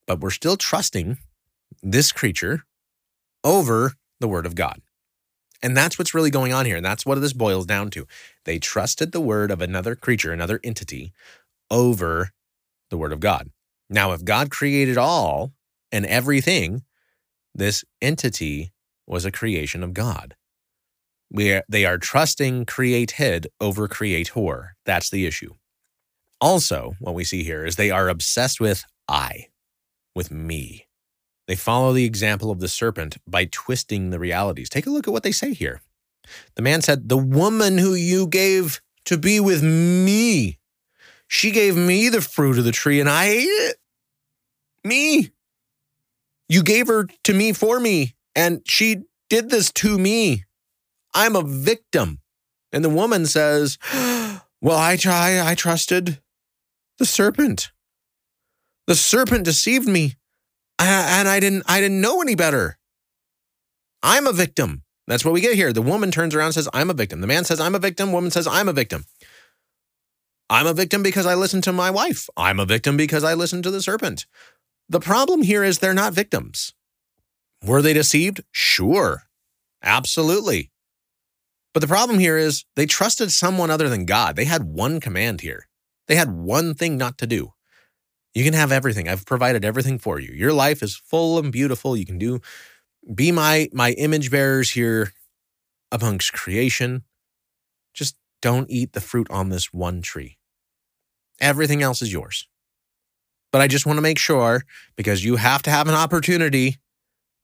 but 0.08 0.20
we're 0.20 0.30
still 0.32 0.58
trusting 0.58 1.18
this 1.82 2.12
creature 2.12 2.64
over 3.44 3.94
the 4.20 4.28
word 4.28 4.46
of 4.46 4.56
God. 4.56 4.82
And 5.64 5.78
that's 5.78 6.00
what's 6.00 6.14
really 6.14 6.32
going 6.32 6.54
on 6.54 6.66
here. 6.66 6.76
And 6.76 6.86
that's 6.86 7.06
what 7.06 7.20
this 7.22 7.34
boils 7.34 7.66
down 7.66 7.90
to. 7.92 8.08
They 8.46 8.58
trusted 8.58 9.12
the 9.12 9.22
word 9.22 9.52
of 9.52 9.62
another 9.62 9.96
creature, 9.96 10.32
another 10.32 10.60
entity, 10.64 11.14
over 11.70 12.32
the 12.90 12.98
word 12.98 13.14
of 13.14 13.20
God. 13.20 13.50
Now, 13.90 14.12
if 14.12 14.24
God 14.24 14.50
created 14.50 14.98
all 14.98 15.52
and 15.92 16.06
everything, 16.06 16.84
this 17.54 17.84
entity 18.02 18.72
was 19.06 19.26
a 19.26 19.32
creation 19.32 19.84
of 19.84 19.94
God. 19.94 20.36
We 21.30 21.54
are, 21.54 21.64
they 21.70 21.86
are 21.86 21.98
trusting 21.98 22.66
created 22.66 23.48
over 23.60 23.88
creator. 23.88 24.76
That's 24.86 25.10
the 25.10 25.26
issue. 25.26 25.54
Also, 26.40 26.96
what 27.00 27.16
we 27.16 27.24
see 27.24 27.44
here 27.44 27.66
is 27.66 27.76
they 27.76 27.92
are 27.92 28.10
obsessed 28.10 28.60
with 28.60 28.84
I 29.08 29.48
with 30.16 30.32
me. 30.32 30.88
They 31.48 31.56
follow 31.56 31.94
the 31.94 32.06
example 32.06 32.52
of 32.52 32.60
the 32.60 32.68
serpent 32.68 33.18
by 33.28 33.46
twisting 33.46 34.10
the 34.10 34.20
realities. 34.20 34.70
Take 34.70 34.86
a 34.86 34.90
look 34.90 35.08
at 35.08 35.12
what 35.12 35.24
they 35.24 35.32
say 35.32 35.54
here. 35.54 35.82
The 36.56 36.62
man 36.62 36.82
said, 36.82 37.10
The 37.10 37.18
woman 37.18 37.78
who 37.78 37.94
you 37.94 38.28
gave 38.28 38.82
to 39.06 39.18
be 39.18 39.40
with 39.40 39.64
me, 39.64 40.60
she 41.28 41.52
gave 41.52 41.76
me 41.76 42.10
the 42.10 42.22
fruit 42.22 42.58
of 42.58 42.64
the 42.64 42.72
tree 42.72 43.00
and 43.00 43.10
I 43.10 43.26
ate 43.26 43.46
it. 43.46 43.78
Me. 44.84 45.32
You 46.48 46.64
gave 46.64 46.88
her 46.88 47.08
to 47.24 47.34
me 47.34 47.54
for 47.54 47.80
me, 47.80 48.16
and 48.36 48.62
she 48.66 49.04
did 49.30 49.50
this 49.50 49.72
to 49.74 49.98
me. 49.98 50.44
I'm 51.14 51.36
a 51.36 51.44
victim. 51.44 52.20
And 52.74 52.84
the 52.84 52.90
woman 52.90 53.26
says, 53.26 53.78
Well, 53.94 54.78
I 54.78 54.96
try, 54.98 55.42
I 55.42 55.56
trusted 55.56 56.22
the 56.98 57.06
serpent. 57.06 57.72
The 58.92 58.96
serpent 58.96 59.46
deceived 59.46 59.88
me, 59.88 60.16
and 60.78 61.26
I 61.26 61.40
didn't 61.40 61.64
I 61.66 61.80
didn't 61.80 62.02
know 62.02 62.22
any 62.22 62.36
better. 62.36 62.78
I'm 64.04 64.28
a 64.28 64.34
victim. 64.34 64.84
That's 65.08 65.24
what 65.24 65.34
we 65.34 65.40
get 65.40 65.56
here. 65.56 65.72
The 65.72 65.82
woman 65.82 66.12
turns 66.12 66.36
around 66.36 66.48
and 66.48 66.56
says, 66.56 66.68
I'm 66.74 66.90
a 66.90 66.94
victim. 66.94 67.22
The 67.22 67.28
man 67.28 67.46
says, 67.46 67.62
I'm 67.62 67.74
a 67.74 67.80
victim. 67.80 68.12
Woman 68.12 68.32
says, 68.32 68.48
I'm 68.48 68.68
a 68.68 68.74
victim. 68.74 69.06
I'm 70.50 70.68
a 70.68 70.74
victim 70.74 71.04
because 71.04 71.26
I 71.26 71.36
listened 71.36 71.64
to 71.64 71.72
my 71.72 71.90
wife. 71.90 72.28
I'm 72.36 72.60
a 72.60 72.66
victim 72.66 72.98
because 72.98 73.24
I 73.24 73.34
listened 73.34 73.64
to 73.64 73.72
the 73.72 73.82
serpent. 73.82 74.26
The 74.90 75.00
problem 75.00 75.44
here 75.44 75.64
is 75.64 75.80
they're 75.80 75.94
not 75.94 76.12
victims. 76.12 76.74
Were 77.66 77.82
they 77.82 77.94
deceived? 77.94 78.44
Sure. 78.52 79.24
Absolutely. 79.82 80.70
But 81.74 81.80
the 81.80 81.88
problem 81.88 82.20
here 82.20 82.38
is 82.38 82.66
they 82.76 82.88
trusted 82.88 83.32
someone 83.32 83.72
other 83.72 83.88
than 83.88 84.04
God. 84.04 84.36
They 84.36 84.44
had 84.44 84.66
one 84.66 85.00
command 85.00 85.40
here. 85.40 85.70
They 86.10 86.18
had 86.18 86.30
one 86.34 86.74
thing 86.74 86.98
not 86.98 87.18
to 87.20 87.26
do. 87.26 87.54
You 88.34 88.44
can 88.44 88.54
have 88.54 88.72
everything. 88.72 89.08
I've 89.10 89.26
provided 89.26 89.66
everything 89.66 90.00
for 90.00 90.20
you. 90.20 90.32
Your 90.34 90.54
life 90.54 90.82
is 90.82 90.96
full 90.96 91.38
and 91.38 91.52
beautiful. 91.52 91.98
You 91.98 92.06
can 92.06 92.18
do 92.18 92.40
be 93.14 93.32
my 93.32 93.70
my 93.74 93.92
image 93.94 94.32
bearers 94.32 94.72
here 94.72 95.14
amongst 95.92 96.34
creation. 96.34 97.04
Just 97.94 98.16
don't 98.42 98.70
eat 98.70 98.94
the 98.94 99.02
fruit 99.02 99.30
on 99.30 99.50
this 99.50 99.74
one 99.74 100.02
tree. 100.02 100.38
Everything 101.40 101.82
else 101.82 102.02
is 102.02 102.14
yours. 102.14 102.48
But 103.52 103.62
I 103.62 103.68
just 103.68 103.86
want 103.86 103.98
to 103.98 104.02
make 104.02 104.18
sure 104.18 104.64
because 104.96 105.26
you 105.26 105.36
have 105.36 105.62
to 105.64 105.70
have 105.72 105.88
an 105.88 105.96
opportunity 105.96 106.78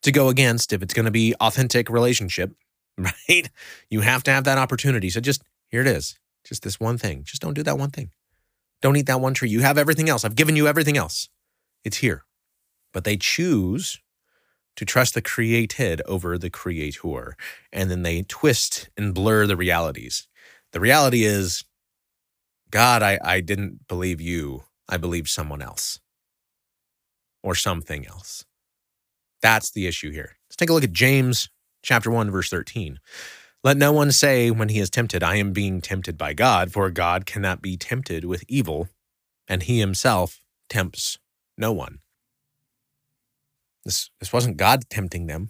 to 0.04 0.12
go 0.12 0.30
against 0.30 0.72
if 0.72 0.82
it's 0.82 0.94
going 0.94 1.06
to 1.06 1.12
be 1.12 1.36
authentic 1.42 1.90
relationship, 1.90 2.54
right? 2.98 3.50
You 3.90 4.02
have 4.02 4.24
to 4.24 4.32
have 4.32 4.46
that 4.46 4.58
opportunity. 4.58 5.10
So 5.10 5.20
just 5.20 5.44
here 5.68 5.82
it 5.82 5.88
is. 5.88 6.18
Just 6.46 6.64
this 6.64 6.80
one 6.80 6.98
thing. 6.98 7.24
Just 7.26 7.42
don't 7.42 7.56
do 7.56 7.64
that 7.64 7.78
one 7.78 7.90
thing. 7.92 8.12
Don't 8.82 8.96
eat 8.96 9.08
that 9.08 9.22
one 9.22 9.34
tree. 9.34 9.50
You 9.50 9.62
have 9.62 9.78
everything 9.78 10.10
else. 10.10 10.24
I've 10.24 10.36
given 10.36 10.56
you 10.56 10.68
everything 10.68 10.98
else. 10.98 11.30
It's 11.84 11.98
here. 11.98 12.24
But 12.94 13.04
they 13.04 13.18
choose 13.18 14.00
to 14.76 14.86
trust 14.86 15.16
the 15.16 15.22
created 15.22 16.02
over 16.06 16.38
the 16.38 16.50
creator. 16.50 17.36
And 17.74 17.90
then 17.90 18.04
they 18.04 18.24
twist 18.24 18.90
and 18.96 19.14
blur 19.14 19.48
the 19.48 19.58
realities. 19.58 20.28
The 20.72 20.80
reality 20.80 21.24
is, 21.24 21.64
God, 22.70 23.02
I, 23.02 23.20
I 23.24 23.42
didn't 23.42 23.88
believe 23.88 24.22
you. 24.22 24.64
I 24.90 24.98
believed 24.98 25.30
someone 25.30 25.62
else 25.62 26.00
or 27.44 27.56
something 27.56 28.06
else. 28.06 28.46
That's 29.42 29.72
the 29.72 29.88
issue 29.88 30.12
here. 30.12 30.38
Let's 30.48 30.56
take 30.56 30.70
a 30.70 30.74
look 30.74 30.84
at 30.84 30.92
James 30.92 31.50
chapter 31.82 32.12
1, 32.12 32.32
verse 32.32 32.50
13. 32.50 33.00
Let 33.68 33.76
no 33.76 33.92
one 33.92 34.14
say 34.14 34.50
when 34.50 34.70
he 34.70 34.80
is 34.80 34.90
tempted, 34.90 35.22
I 35.22 35.36
am 35.36 35.52
being 35.52 35.82
tempted 35.82 36.18
by 36.18 36.34
God, 36.34 36.72
for 36.72 36.90
God 36.90 37.26
cannot 37.26 37.62
be 37.62 37.76
tempted 37.76 38.24
with 38.24 38.46
evil, 38.48 38.88
and 39.46 39.62
he 39.62 39.82
himself 39.82 40.42
tempts 40.70 41.18
no 41.58 41.74
one. 41.74 42.00
This, 43.84 44.10
this 44.22 44.32
wasn't 44.32 44.56
God 44.56 44.90
tempting 44.90 45.28
them. 45.28 45.50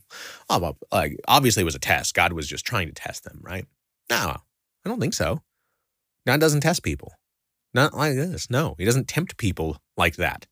Oh, 0.50 0.58
well, 0.58 0.78
like, 0.92 1.20
obviously, 1.28 1.62
it 1.62 1.66
was 1.66 1.76
a 1.76 1.80
test. 1.80 2.16
God 2.16 2.34
was 2.34 2.48
just 2.48 2.66
trying 2.66 2.88
to 2.88 2.94
test 2.96 3.24
them, 3.24 3.40
right? 3.44 3.68
No, 4.10 4.16
I 4.18 4.90
don't 4.90 5.00
think 5.00 5.14
so. 5.14 5.44
God 6.26 6.40
doesn't 6.40 6.62
test 6.62 6.82
people. 6.82 7.14
Not 7.76 7.94
like 7.94 8.16
this. 8.16 8.50
No, 8.50 8.74
he 8.80 8.86
doesn't 8.86 9.08
tempt 9.08 9.38
people 9.38 9.80
like 9.96 10.16
that. 10.16 10.48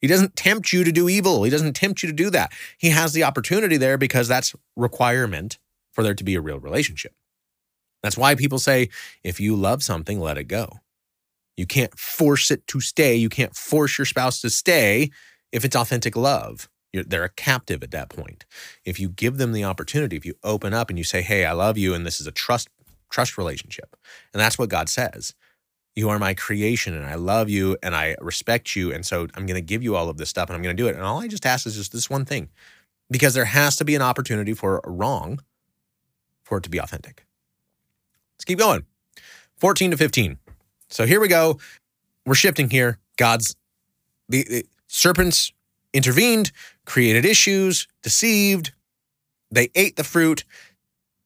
He 0.00 0.06
doesn't 0.06 0.34
tempt 0.34 0.72
you 0.72 0.82
to 0.82 0.92
do 0.92 1.10
evil. 1.10 1.42
He 1.42 1.50
doesn't 1.50 1.74
tempt 1.74 2.02
you 2.02 2.06
to 2.06 2.14
do 2.14 2.30
that. 2.30 2.52
He 2.78 2.88
has 2.88 3.12
the 3.12 3.24
opportunity 3.24 3.76
there 3.76 3.98
because 3.98 4.28
that's 4.28 4.54
requirement 4.76 5.58
for 5.96 6.04
there 6.04 6.14
to 6.14 6.24
be 6.24 6.34
a 6.34 6.40
real 6.42 6.60
relationship. 6.60 7.14
That's 8.02 8.18
why 8.18 8.34
people 8.34 8.58
say 8.58 8.90
if 9.24 9.40
you 9.40 9.56
love 9.56 9.82
something, 9.82 10.20
let 10.20 10.36
it 10.36 10.44
go. 10.44 10.80
You 11.56 11.66
can't 11.66 11.98
force 11.98 12.50
it 12.50 12.66
to 12.66 12.80
stay. 12.80 13.16
You 13.16 13.30
can't 13.30 13.56
force 13.56 13.96
your 13.96 14.04
spouse 14.04 14.42
to 14.42 14.50
stay 14.50 15.10
if 15.52 15.64
it's 15.64 15.74
authentic 15.74 16.14
love. 16.14 16.68
You're, 16.92 17.04
they're 17.04 17.24
a 17.24 17.30
captive 17.30 17.82
at 17.82 17.92
that 17.92 18.10
point. 18.10 18.44
If 18.84 19.00
you 19.00 19.08
give 19.08 19.38
them 19.38 19.52
the 19.52 19.64
opportunity, 19.64 20.16
if 20.16 20.26
you 20.26 20.34
open 20.44 20.74
up 20.74 20.90
and 20.90 20.98
you 20.98 21.04
say, 21.04 21.22
"Hey, 21.22 21.46
I 21.46 21.52
love 21.52 21.78
you," 21.78 21.94
and 21.94 22.04
this 22.04 22.20
is 22.20 22.26
a 22.26 22.32
trust 22.32 22.68
trust 23.10 23.38
relationship, 23.38 23.96
and 24.34 24.40
that's 24.40 24.58
what 24.58 24.68
God 24.68 24.90
says. 24.90 25.32
You 25.94 26.10
are 26.10 26.18
my 26.18 26.34
creation, 26.34 26.94
and 26.94 27.06
I 27.06 27.14
love 27.14 27.48
you, 27.48 27.78
and 27.82 27.96
I 27.96 28.16
respect 28.20 28.76
you, 28.76 28.92
and 28.92 29.06
so 29.06 29.28
I'm 29.34 29.46
going 29.46 29.54
to 29.54 29.62
give 29.62 29.82
you 29.82 29.96
all 29.96 30.10
of 30.10 30.18
this 30.18 30.28
stuff, 30.28 30.50
and 30.50 30.56
I'm 30.56 30.62
going 30.62 30.76
to 30.76 30.82
do 30.82 30.88
it. 30.88 30.94
And 30.94 31.02
all 31.02 31.22
I 31.22 31.26
just 31.26 31.46
ask 31.46 31.66
is 31.66 31.74
just 31.74 31.92
this 31.92 32.10
one 32.10 32.26
thing, 32.26 32.50
because 33.10 33.32
there 33.32 33.46
has 33.46 33.76
to 33.76 33.84
be 33.84 33.94
an 33.94 34.02
opportunity 34.02 34.52
for 34.52 34.82
wrong 34.84 35.40
for 36.46 36.58
it 36.58 36.62
to 36.62 36.70
be 36.70 36.78
authentic. 36.78 37.26
Let's 38.36 38.44
keep 38.44 38.58
going. 38.58 38.86
14 39.56 39.90
to 39.90 39.96
15. 39.96 40.38
So 40.88 41.04
here 41.04 41.18
we 41.18 41.26
go. 41.26 41.58
We're 42.24 42.34
shifting 42.34 42.70
here. 42.70 42.98
God's 43.16 43.56
the, 44.28 44.44
the 44.44 44.66
serpents 44.86 45.52
intervened, 45.92 46.52
created 46.84 47.24
issues, 47.24 47.88
deceived. 48.02 48.72
They 49.50 49.70
ate 49.74 49.96
the 49.96 50.04
fruit. 50.04 50.44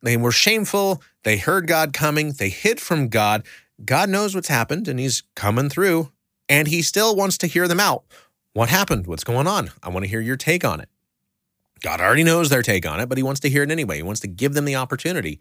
They 0.02 0.16
were 0.16 0.32
shameful. 0.32 1.02
They 1.24 1.36
heard 1.36 1.66
God 1.66 1.92
coming. 1.92 2.32
They 2.32 2.48
hid 2.48 2.80
from 2.80 3.08
God. 3.08 3.44
God 3.84 4.08
knows 4.08 4.34
what's 4.34 4.48
happened 4.48 4.88
and 4.88 4.98
he's 4.98 5.22
coming 5.36 5.68
through 5.68 6.10
and 6.48 6.66
he 6.68 6.80
still 6.80 7.14
wants 7.14 7.36
to 7.38 7.46
hear 7.46 7.68
them 7.68 7.80
out. 7.80 8.04
What 8.54 8.70
happened? 8.70 9.06
What's 9.06 9.24
going 9.24 9.46
on? 9.46 9.70
I 9.82 9.90
want 9.90 10.04
to 10.04 10.10
hear 10.10 10.20
your 10.20 10.36
take 10.36 10.64
on 10.64 10.80
it. 10.80 10.88
God 11.80 12.00
already 12.00 12.24
knows 12.24 12.48
their 12.48 12.62
take 12.62 12.86
on 12.86 13.00
it, 13.00 13.08
but 13.08 13.18
he 13.18 13.22
wants 13.22 13.40
to 13.40 13.50
hear 13.50 13.62
it 13.62 13.70
anyway. 13.70 13.96
He 13.96 14.02
wants 14.02 14.20
to 14.20 14.28
give 14.28 14.54
them 14.54 14.64
the 14.64 14.76
opportunity. 14.76 15.38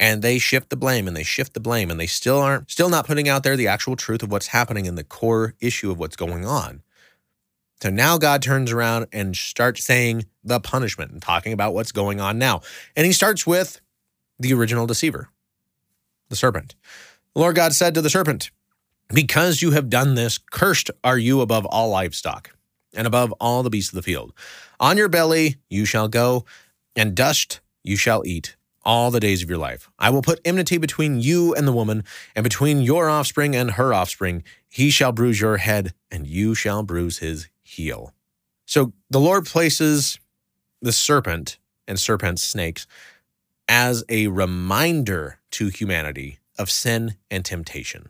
And 0.00 0.22
they 0.22 0.38
shift 0.38 0.70
the 0.70 0.76
blame 0.76 1.08
and 1.08 1.16
they 1.16 1.24
shift 1.24 1.54
the 1.54 1.60
blame 1.60 1.90
and 1.90 1.98
they 1.98 2.06
still 2.06 2.38
aren't 2.38 2.70
still 2.70 2.88
not 2.88 3.06
putting 3.06 3.28
out 3.28 3.42
there 3.42 3.56
the 3.56 3.66
actual 3.66 3.96
truth 3.96 4.22
of 4.22 4.30
what's 4.30 4.48
happening 4.48 4.86
and 4.86 4.96
the 4.96 5.04
core 5.04 5.54
issue 5.60 5.90
of 5.90 5.98
what's 5.98 6.16
going 6.16 6.46
on. 6.46 6.82
So 7.80 7.90
now 7.90 8.18
God 8.18 8.42
turns 8.42 8.72
around 8.72 9.06
and 9.12 9.36
starts 9.36 9.84
saying 9.84 10.26
the 10.44 10.60
punishment 10.60 11.12
and 11.12 11.22
talking 11.22 11.52
about 11.52 11.74
what's 11.74 11.92
going 11.92 12.20
on 12.20 12.38
now. 12.38 12.60
And 12.96 13.06
he 13.06 13.12
starts 13.12 13.46
with 13.46 13.80
the 14.38 14.52
original 14.52 14.86
deceiver, 14.86 15.30
the 16.28 16.36
serpent. 16.36 16.74
The 17.34 17.40
Lord 17.40 17.56
God 17.56 17.72
said 17.72 17.94
to 17.94 18.02
the 18.02 18.10
serpent, 18.10 18.50
Because 19.12 19.62
you 19.62 19.72
have 19.72 19.90
done 19.90 20.14
this, 20.14 20.38
cursed 20.38 20.90
are 21.04 21.18
you 21.18 21.40
above 21.40 21.66
all 21.66 21.90
livestock 21.90 22.50
and 22.98 23.06
above 23.06 23.32
all 23.40 23.62
the 23.62 23.70
beasts 23.70 23.92
of 23.92 23.96
the 23.96 24.02
field. 24.02 24.34
On 24.78 24.98
your 24.98 25.08
belly 25.08 25.56
you 25.70 25.86
shall 25.86 26.08
go, 26.08 26.44
and 26.94 27.14
dust 27.14 27.60
you 27.82 27.96
shall 27.96 28.26
eat 28.26 28.56
all 28.84 29.10
the 29.10 29.20
days 29.20 29.42
of 29.42 29.48
your 29.48 29.58
life. 29.58 29.88
I 29.98 30.10
will 30.10 30.22
put 30.22 30.40
enmity 30.44 30.78
between 30.78 31.20
you 31.20 31.54
and 31.54 31.66
the 31.66 31.72
woman, 31.72 32.04
and 32.34 32.42
between 32.42 32.82
your 32.82 33.08
offspring 33.08 33.54
and 33.54 33.72
her 33.72 33.94
offspring. 33.94 34.42
He 34.68 34.90
shall 34.90 35.12
bruise 35.12 35.40
your 35.40 35.58
head, 35.58 35.94
and 36.10 36.26
you 36.26 36.54
shall 36.54 36.82
bruise 36.82 37.18
his 37.18 37.48
heel. 37.62 38.12
So 38.66 38.92
the 39.08 39.20
Lord 39.20 39.46
places 39.46 40.18
the 40.82 40.92
serpent 40.92 41.58
and 41.86 41.98
serpent 41.98 42.40
snakes 42.40 42.86
as 43.68 44.04
a 44.08 44.26
reminder 44.28 45.38
to 45.52 45.68
humanity 45.68 46.38
of 46.58 46.70
sin 46.70 47.16
and 47.30 47.44
temptation. 47.44 48.08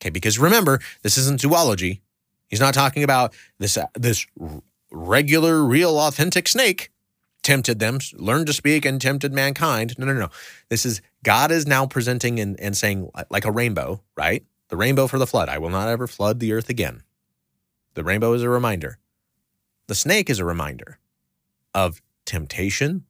Okay, 0.00 0.10
because 0.10 0.38
remember, 0.38 0.80
this 1.02 1.16
isn't 1.16 1.40
zoology. 1.40 2.00
He's 2.48 2.60
not 2.60 2.74
talking 2.74 3.02
about 3.02 3.34
this 3.58 3.76
uh, 3.76 3.86
this 3.94 4.26
regular, 4.90 5.64
real, 5.64 5.98
authentic 5.98 6.48
snake 6.48 6.90
tempted 7.42 7.78
them, 7.78 7.98
learned 8.14 8.46
to 8.48 8.52
speak, 8.52 8.84
and 8.84 9.00
tempted 9.00 9.32
mankind. 9.32 9.94
No, 9.98 10.06
no, 10.06 10.14
no. 10.14 10.28
This 10.70 10.84
is 10.84 11.00
God 11.22 11.52
is 11.52 11.66
now 11.66 11.86
presenting 11.86 12.40
and, 12.40 12.58
and 12.58 12.76
saying, 12.76 13.10
like 13.30 13.44
a 13.44 13.52
rainbow, 13.52 14.02
right? 14.16 14.44
The 14.68 14.76
rainbow 14.76 15.06
for 15.06 15.18
the 15.18 15.26
flood. 15.26 15.48
I 15.48 15.58
will 15.58 15.70
not 15.70 15.88
ever 15.88 16.06
flood 16.06 16.40
the 16.40 16.52
earth 16.52 16.68
again. 16.68 17.02
The 17.92 18.02
rainbow 18.02 18.32
is 18.32 18.42
a 18.42 18.48
reminder. 18.48 18.98
The 19.86 19.94
snake 19.94 20.30
is 20.30 20.38
a 20.38 20.44
reminder 20.44 20.98
of 21.74 22.00
temptation 22.24 23.04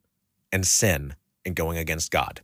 and 0.53 0.67
sin 0.67 1.15
and 1.47 1.55
going 1.55 1.79
against 1.79 2.11
God. 2.11 2.41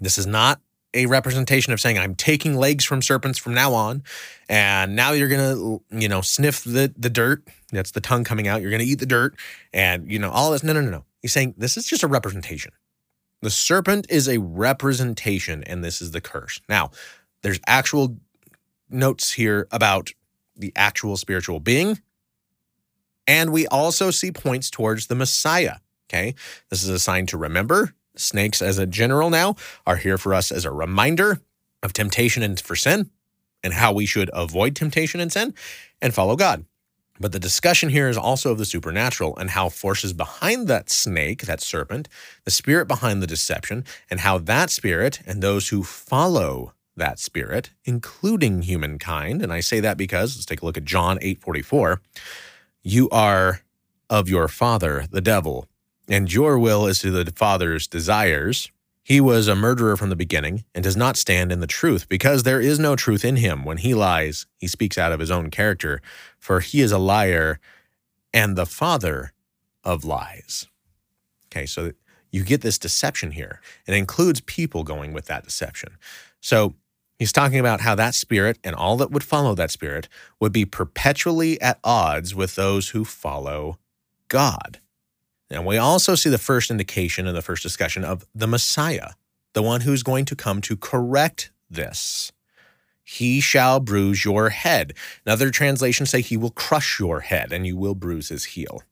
This 0.00 0.18
is 0.18 0.26
not 0.26 0.60
a 0.94 1.06
representation 1.06 1.72
of 1.72 1.80
saying 1.80 1.98
I'm 1.98 2.14
taking 2.14 2.54
legs 2.56 2.84
from 2.84 3.02
serpents 3.02 3.38
from 3.38 3.52
now 3.52 3.74
on, 3.74 4.02
and 4.48 4.96
now 4.96 5.12
you're 5.12 5.28
gonna 5.28 5.78
you 5.90 6.08
know 6.08 6.20
sniff 6.20 6.64
the 6.64 6.92
the 6.96 7.10
dirt. 7.10 7.42
That's 7.72 7.90
the 7.90 8.00
tongue 8.00 8.24
coming 8.24 8.48
out. 8.48 8.62
You're 8.62 8.70
gonna 8.70 8.84
eat 8.84 9.00
the 9.00 9.06
dirt, 9.06 9.34
and 9.72 10.10
you 10.10 10.18
know 10.18 10.30
all 10.30 10.52
this. 10.52 10.62
No, 10.62 10.72
no, 10.72 10.80
no, 10.80 10.90
no. 10.90 11.04
He's 11.20 11.32
saying 11.32 11.54
this 11.58 11.76
is 11.76 11.86
just 11.86 12.02
a 12.02 12.08
representation. 12.08 12.72
The 13.42 13.50
serpent 13.50 14.06
is 14.08 14.28
a 14.28 14.38
representation, 14.38 15.64
and 15.64 15.84
this 15.84 16.00
is 16.00 16.12
the 16.12 16.20
curse. 16.20 16.60
Now, 16.68 16.92
there's 17.42 17.60
actual 17.66 18.16
notes 18.88 19.32
here 19.32 19.68
about 19.70 20.12
the 20.56 20.72
actual 20.76 21.16
spiritual 21.16 21.60
being, 21.60 22.00
and 23.26 23.52
we 23.52 23.66
also 23.66 24.10
see 24.10 24.30
points 24.30 24.70
towards 24.70 25.08
the 25.08 25.14
Messiah. 25.14 25.76
Okay, 26.08 26.34
this 26.70 26.82
is 26.82 26.88
a 26.88 26.98
sign 26.98 27.26
to 27.26 27.36
remember 27.36 27.94
Snakes, 28.16 28.62
as 28.62 28.78
a 28.78 28.86
general, 28.86 29.30
now 29.30 29.56
are 29.86 29.96
here 29.96 30.18
for 30.18 30.34
us 30.34 30.52
as 30.52 30.64
a 30.64 30.70
reminder 30.70 31.40
of 31.82 31.92
temptation 31.92 32.42
and 32.42 32.60
for 32.60 32.76
sin 32.76 33.10
and 33.62 33.74
how 33.74 33.92
we 33.92 34.06
should 34.06 34.30
avoid 34.32 34.76
temptation 34.76 35.20
and 35.20 35.32
sin 35.32 35.54
and 36.00 36.14
follow 36.14 36.36
God. 36.36 36.64
But 37.20 37.32
the 37.32 37.38
discussion 37.38 37.90
here 37.90 38.08
is 38.08 38.16
also 38.16 38.50
of 38.50 38.58
the 38.58 38.64
supernatural 38.64 39.36
and 39.36 39.50
how 39.50 39.68
forces 39.68 40.12
behind 40.12 40.66
that 40.66 40.90
snake, 40.90 41.42
that 41.42 41.60
serpent, 41.60 42.08
the 42.44 42.50
spirit 42.50 42.88
behind 42.88 43.22
the 43.22 43.26
deception, 43.26 43.84
and 44.10 44.20
how 44.20 44.38
that 44.38 44.70
spirit 44.70 45.20
and 45.26 45.40
those 45.40 45.68
who 45.68 45.84
follow 45.84 46.72
that 46.96 47.18
spirit, 47.18 47.70
including 47.84 48.62
humankind, 48.62 49.42
and 49.42 49.52
I 49.52 49.60
say 49.60 49.80
that 49.80 49.96
because 49.96 50.36
let's 50.36 50.46
take 50.46 50.62
a 50.62 50.64
look 50.64 50.76
at 50.76 50.84
John 50.84 51.18
8:44, 51.20 52.00
you 52.82 53.08
are 53.10 53.60
of 54.10 54.28
your 54.28 54.48
father, 54.48 55.06
the 55.10 55.20
devil, 55.20 55.68
and 56.08 56.32
your 56.32 56.58
will 56.58 56.86
is 56.86 56.98
to 57.00 57.10
the 57.10 57.30
Father's 57.32 57.86
desires. 57.86 58.70
He 59.02 59.20
was 59.20 59.48
a 59.48 59.54
murderer 59.54 59.96
from 59.96 60.08
the 60.08 60.16
beginning 60.16 60.64
and 60.74 60.82
does 60.82 60.96
not 60.96 61.16
stand 61.16 61.52
in 61.52 61.60
the 61.60 61.66
truth, 61.66 62.08
because 62.08 62.42
there 62.42 62.60
is 62.60 62.78
no 62.78 62.96
truth 62.96 63.24
in 63.24 63.36
him. 63.36 63.64
When 63.64 63.78
he 63.78 63.94
lies, 63.94 64.46
he 64.56 64.66
speaks 64.66 64.96
out 64.96 65.12
of 65.12 65.20
his 65.20 65.30
own 65.30 65.50
character, 65.50 66.00
for 66.38 66.60
he 66.60 66.80
is 66.80 66.92
a 66.92 66.98
liar 66.98 67.60
and 68.32 68.56
the 68.56 68.66
father 68.66 69.32
of 69.84 70.04
lies. 70.04 70.66
Okay, 71.46 71.66
so 71.66 71.92
you 72.30 72.42
get 72.42 72.62
this 72.62 72.78
deception 72.78 73.30
here. 73.32 73.60
It 73.86 73.94
includes 73.94 74.40
people 74.40 74.82
going 74.82 75.12
with 75.12 75.26
that 75.26 75.44
deception. 75.44 75.98
So 76.40 76.74
he's 77.18 77.32
talking 77.32 77.60
about 77.60 77.82
how 77.82 77.94
that 77.94 78.14
spirit 78.14 78.58
and 78.64 78.74
all 78.74 78.96
that 78.96 79.10
would 79.10 79.22
follow 79.22 79.54
that 79.54 79.70
spirit 79.70 80.08
would 80.40 80.52
be 80.52 80.64
perpetually 80.64 81.60
at 81.60 81.78
odds 81.84 82.34
with 82.34 82.56
those 82.56 82.88
who 82.88 83.04
follow 83.04 83.78
God. 84.28 84.80
And 85.50 85.66
we 85.66 85.76
also 85.76 86.14
see 86.14 86.30
the 86.30 86.38
first 86.38 86.70
indication 86.70 87.26
in 87.26 87.34
the 87.34 87.42
first 87.42 87.62
discussion 87.62 88.04
of 88.04 88.24
the 88.34 88.46
Messiah, 88.46 89.10
the 89.52 89.62
one 89.62 89.82
who's 89.82 90.02
going 90.02 90.24
to 90.26 90.36
come 90.36 90.60
to 90.62 90.76
correct 90.76 91.50
this. 91.70 92.32
He 93.02 93.40
shall 93.40 93.80
bruise 93.80 94.24
your 94.24 94.48
head. 94.48 94.94
Another 95.26 95.50
translations 95.50 96.10
say 96.10 96.22
he 96.22 96.38
will 96.38 96.50
crush 96.50 96.98
your 96.98 97.20
head 97.20 97.52
and 97.52 97.66
you 97.66 97.76
will 97.76 97.94
bruise 97.94 98.30
his 98.30 98.44
heel. 98.44 98.82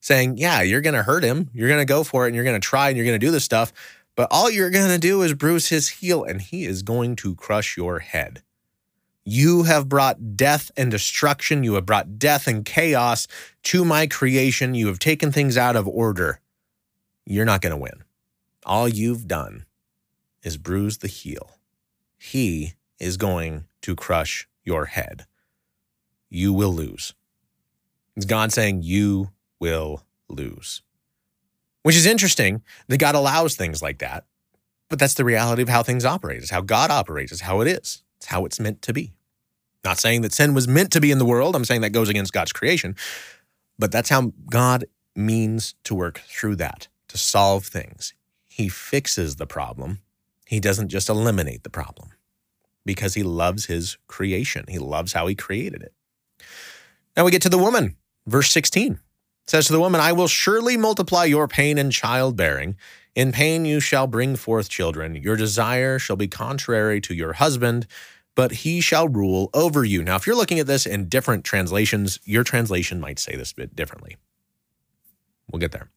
Saying, 0.00 0.36
yeah, 0.36 0.60
you're 0.60 0.82
going 0.82 0.94
to 0.94 1.02
hurt 1.02 1.24
him. 1.24 1.50
You're 1.54 1.68
going 1.68 1.80
to 1.80 1.86
go 1.86 2.04
for 2.04 2.24
it 2.24 2.28
and 2.28 2.36
you're 2.36 2.44
going 2.44 2.60
to 2.60 2.66
try 2.66 2.88
and 2.88 2.96
you're 2.96 3.06
going 3.06 3.18
to 3.18 3.26
do 3.26 3.32
this 3.32 3.44
stuff. 3.44 3.72
But 4.14 4.28
all 4.30 4.50
you're 4.50 4.70
going 4.70 4.88
to 4.90 4.98
do 4.98 5.22
is 5.22 5.32
bruise 5.34 5.68
his 5.68 5.88
heel 5.88 6.22
and 6.22 6.40
he 6.40 6.64
is 6.64 6.82
going 6.82 7.16
to 7.16 7.34
crush 7.34 7.76
your 7.76 8.00
head. 8.00 8.42
You 9.28 9.64
have 9.64 9.88
brought 9.88 10.36
death 10.36 10.70
and 10.76 10.88
destruction. 10.88 11.64
You 11.64 11.74
have 11.74 11.84
brought 11.84 12.16
death 12.16 12.46
and 12.46 12.64
chaos 12.64 13.26
to 13.64 13.84
my 13.84 14.06
creation. 14.06 14.76
You 14.76 14.86
have 14.86 15.00
taken 15.00 15.32
things 15.32 15.58
out 15.58 15.74
of 15.74 15.88
order. 15.88 16.40
You're 17.26 17.44
not 17.44 17.60
going 17.60 17.72
to 17.72 17.76
win. 17.76 18.04
All 18.64 18.88
you've 18.88 19.26
done 19.26 19.66
is 20.44 20.56
bruise 20.56 20.98
the 20.98 21.08
heel. 21.08 21.58
He 22.16 22.74
is 23.00 23.16
going 23.16 23.64
to 23.82 23.96
crush 23.96 24.48
your 24.62 24.84
head. 24.86 25.26
You 26.30 26.52
will 26.52 26.72
lose. 26.72 27.12
It's 28.14 28.26
God 28.26 28.52
saying, 28.52 28.82
You 28.84 29.30
will 29.58 30.04
lose. 30.28 30.82
Which 31.82 31.96
is 31.96 32.06
interesting 32.06 32.62
that 32.86 32.98
God 32.98 33.16
allows 33.16 33.56
things 33.56 33.82
like 33.82 33.98
that. 33.98 34.24
But 34.88 35.00
that's 35.00 35.14
the 35.14 35.24
reality 35.24 35.62
of 35.62 35.68
how 35.68 35.82
things 35.82 36.04
operate. 36.04 36.42
It's 36.42 36.50
how 36.50 36.60
God 36.60 36.92
operates. 36.92 37.32
It's 37.32 37.40
how 37.40 37.60
it 37.60 37.66
is. 37.66 38.04
It's 38.18 38.26
how 38.26 38.44
it's 38.44 38.60
meant 38.60 38.82
to 38.82 38.92
be. 38.92 39.12
Not 39.84 39.98
saying 39.98 40.22
that 40.22 40.32
sin 40.32 40.54
was 40.54 40.66
meant 40.66 40.90
to 40.92 41.00
be 41.00 41.10
in 41.10 41.18
the 41.18 41.24
world. 41.24 41.54
I'm 41.54 41.64
saying 41.64 41.82
that 41.82 41.90
goes 41.90 42.08
against 42.08 42.32
God's 42.32 42.52
creation. 42.52 42.96
But 43.78 43.92
that's 43.92 44.08
how 44.08 44.32
God 44.50 44.86
means 45.14 45.74
to 45.84 45.94
work 45.94 46.18
through 46.26 46.56
that, 46.56 46.88
to 47.08 47.18
solve 47.18 47.66
things. 47.66 48.14
He 48.48 48.68
fixes 48.68 49.36
the 49.36 49.46
problem. 49.46 50.00
He 50.46 50.60
doesn't 50.60 50.88
just 50.88 51.08
eliminate 51.08 51.62
the 51.62 51.70
problem 51.70 52.10
because 52.84 53.14
he 53.14 53.22
loves 53.22 53.66
his 53.66 53.98
creation. 54.06 54.64
He 54.68 54.78
loves 54.78 55.12
how 55.12 55.26
he 55.26 55.34
created 55.34 55.82
it. 55.82 55.92
Now 57.16 57.24
we 57.24 57.30
get 57.30 57.42
to 57.42 57.48
the 57.48 57.58
woman. 57.58 57.96
Verse 58.26 58.50
16 58.50 58.92
it 59.46 59.50
says 59.50 59.66
to 59.66 59.72
the 59.72 59.80
woman, 59.80 60.00
I 60.00 60.10
will 60.10 60.26
surely 60.26 60.76
multiply 60.76 61.24
your 61.24 61.46
pain 61.46 61.78
in 61.78 61.92
childbearing. 61.92 62.76
In 63.16 63.32
pain 63.32 63.64
you 63.64 63.80
shall 63.80 64.06
bring 64.06 64.36
forth 64.36 64.68
children. 64.68 65.16
Your 65.16 65.36
desire 65.36 65.98
shall 65.98 66.16
be 66.16 66.28
contrary 66.28 67.00
to 67.00 67.14
your 67.14 67.32
husband, 67.32 67.86
but 68.34 68.52
he 68.52 68.82
shall 68.82 69.08
rule 69.08 69.48
over 69.54 69.84
you. 69.84 70.02
Now, 70.02 70.16
if 70.16 70.26
you're 70.26 70.36
looking 70.36 70.60
at 70.60 70.66
this 70.66 70.84
in 70.84 71.08
different 71.08 71.42
translations, 71.42 72.20
your 72.24 72.44
translation 72.44 73.00
might 73.00 73.18
say 73.18 73.34
this 73.34 73.52
a 73.52 73.56
bit 73.56 73.74
differently. 73.74 74.16
We'll 75.50 75.60
get 75.60 75.72
there. 75.72 75.88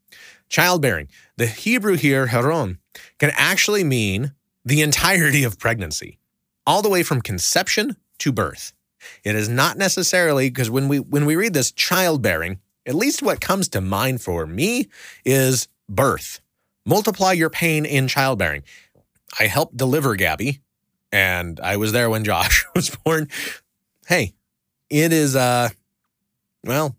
Childbearing. 0.47 1.09
The 1.35 1.47
Hebrew 1.47 1.95
here, 1.95 2.27
heron, 2.27 2.77
can 3.17 3.31
actually 3.35 3.83
mean 3.83 4.33
the 4.63 4.81
entirety 4.81 5.43
of 5.43 5.59
pregnancy, 5.59 6.19
all 6.65 6.81
the 6.81 6.89
way 6.89 7.03
from 7.03 7.21
conception 7.21 7.97
to 8.19 8.31
birth. 8.31 8.71
It 9.25 9.35
is 9.35 9.49
not 9.49 9.77
necessarily 9.77 10.49
because 10.49 10.69
when 10.69 10.87
we 10.87 10.99
when 10.99 11.25
we 11.25 11.35
read 11.35 11.53
this 11.53 11.71
childbearing, 11.71 12.59
at 12.85 12.95
least 12.95 13.21
what 13.21 13.41
comes 13.41 13.67
to 13.69 13.81
mind 13.81 14.21
for 14.21 14.45
me 14.45 14.87
is 15.25 15.67
birth. 15.89 16.39
Multiply 16.89 17.33
your 17.33 17.51
pain 17.51 17.85
in 17.85 18.07
childbearing. 18.07 18.63
I 19.39 19.43
helped 19.45 19.77
deliver 19.77 20.15
Gabby, 20.15 20.59
and 21.11 21.59
I 21.59 21.77
was 21.77 21.91
there 21.91 22.09
when 22.09 22.23
Josh 22.23 22.65
was 22.75 22.89
born. 22.89 23.29
Hey, 24.07 24.33
it 24.89 25.13
is 25.13 25.35
uh 25.35 25.69
well, 26.65 26.95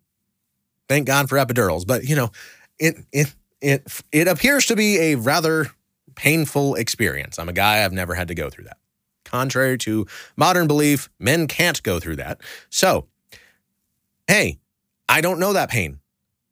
thank 0.89 1.09
God 1.09 1.29
for 1.29 1.39
epidurals, 1.39 1.85
but 1.85 2.05
you 2.05 2.15
know, 2.15 2.31
it 2.79 2.99
it 3.13 3.35
it 3.61 4.03
it 4.13 4.29
appears 4.29 4.67
to 4.67 4.77
be 4.77 4.99
a 4.99 5.15
rather 5.17 5.73
painful 6.15 6.77
experience. 6.77 7.39
I'm 7.39 7.49
a 7.49 7.53
guy 7.53 7.85
I've 7.85 7.93
never 7.93 8.15
had 8.15 8.29
to 8.29 8.35
go 8.35 8.49
through 8.49 8.65
that. 8.65 8.79
Contrary 9.25 9.77
to 9.79 10.07
modern 10.37 10.69
belief, 10.69 11.09
men 11.19 11.49
can't 11.49 11.83
go 11.83 11.99
through 11.99 12.17
that. 12.17 12.41
So, 12.69 13.07
hey, 14.29 14.61
I 15.09 15.21
don't 15.21 15.41
know 15.41 15.53
that 15.53 15.71
pain. 15.71 16.00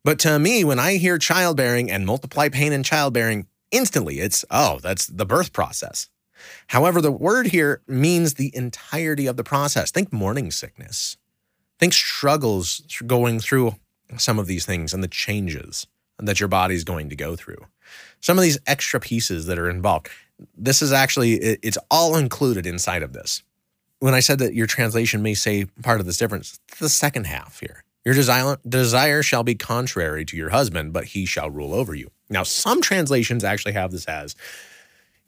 But 0.08 0.20
to 0.20 0.38
me, 0.38 0.64
when 0.64 0.78
I 0.78 0.96
hear 0.96 1.18
childbearing 1.18 1.90
and 1.90 2.06
multiply 2.06 2.48
pain 2.48 2.72
in 2.72 2.82
childbearing, 2.82 3.46
instantly 3.70 4.20
it's, 4.20 4.42
oh, 4.50 4.78
that's 4.82 5.06
the 5.06 5.26
birth 5.26 5.52
process. 5.52 6.08
However, 6.68 7.02
the 7.02 7.12
word 7.12 7.48
here 7.48 7.82
means 7.86 8.32
the 8.32 8.50
entirety 8.56 9.26
of 9.26 9.36
the 9.36 9.44
process. 9.44 9.90
Think 9.90 10.10
morning 10.10 10.50
sickness. 10.50 11.18
Think 11.78 11.92
struggles 11.92 12.80
going 13.06 13.38
through 13.38 13.74
some 14.16 14.38
of 14.38 14.46
these 14.46 14.64
things 14.64 14.94
and 14.94 15.04
the 15.04 15.08
changes 15.08 15.86
that 16.18 16.40
your 16.40 16.48
body's 16.48 16.84
going 16.84 17.10
to 17.10 17.14
go 17.14 17.36
through. 17.36 17.66
Some 18.20 18.38
of 18.38 18.42
these 18.42 18.58
extra 18.66 19.00
pieces 19.00 19.44
that 19.44 19.58
are 19.58 19.68
involved. 19.68 20.08
This 20.56 20.80
is 20.80 20.90
actually, 20.90 21.34
it's 21.34 21.76
all 21.90 22.16
included 22.16 22.64
inside 22.64 23.02
of 23.02 23.12
this. 23.12 23.42
When 23.98 24.14
I 24.14 24.20
said 24.20 24.38
that 24.38 24.54
your 24.54 24.66
translation 24.66 25.20
may 25.20 25.34
say 25.34 25.66
part 25.82 26.00
of 26.00 26.06
this 26.06 26.16
difference, 26.16 26.60
the 26.78 26.88
second 26.88 27.26
half 27.26 27.60
here. 27.60 27.84
Your 28.08 28.56
desire, 28.66 29.22
shall 29.22 29.42
be 29.42 29.54
contrary 29.54 30.24
to 30.24 30.34
your 30.34 30.48
husband, 30.48 30.94
but 30.94 31.04
he 31.04 31.26
shall 31.26 31.50
rule 31.50 31.74
over 31.74 31.94
you. 31.94 32.10
Now, 32.30 32.42
some 32.42 32.80
translations 32.80 33.44
actually 33.44 33.74
have 33.74 33.92
this 33.92 34.06
as 34.06 34.34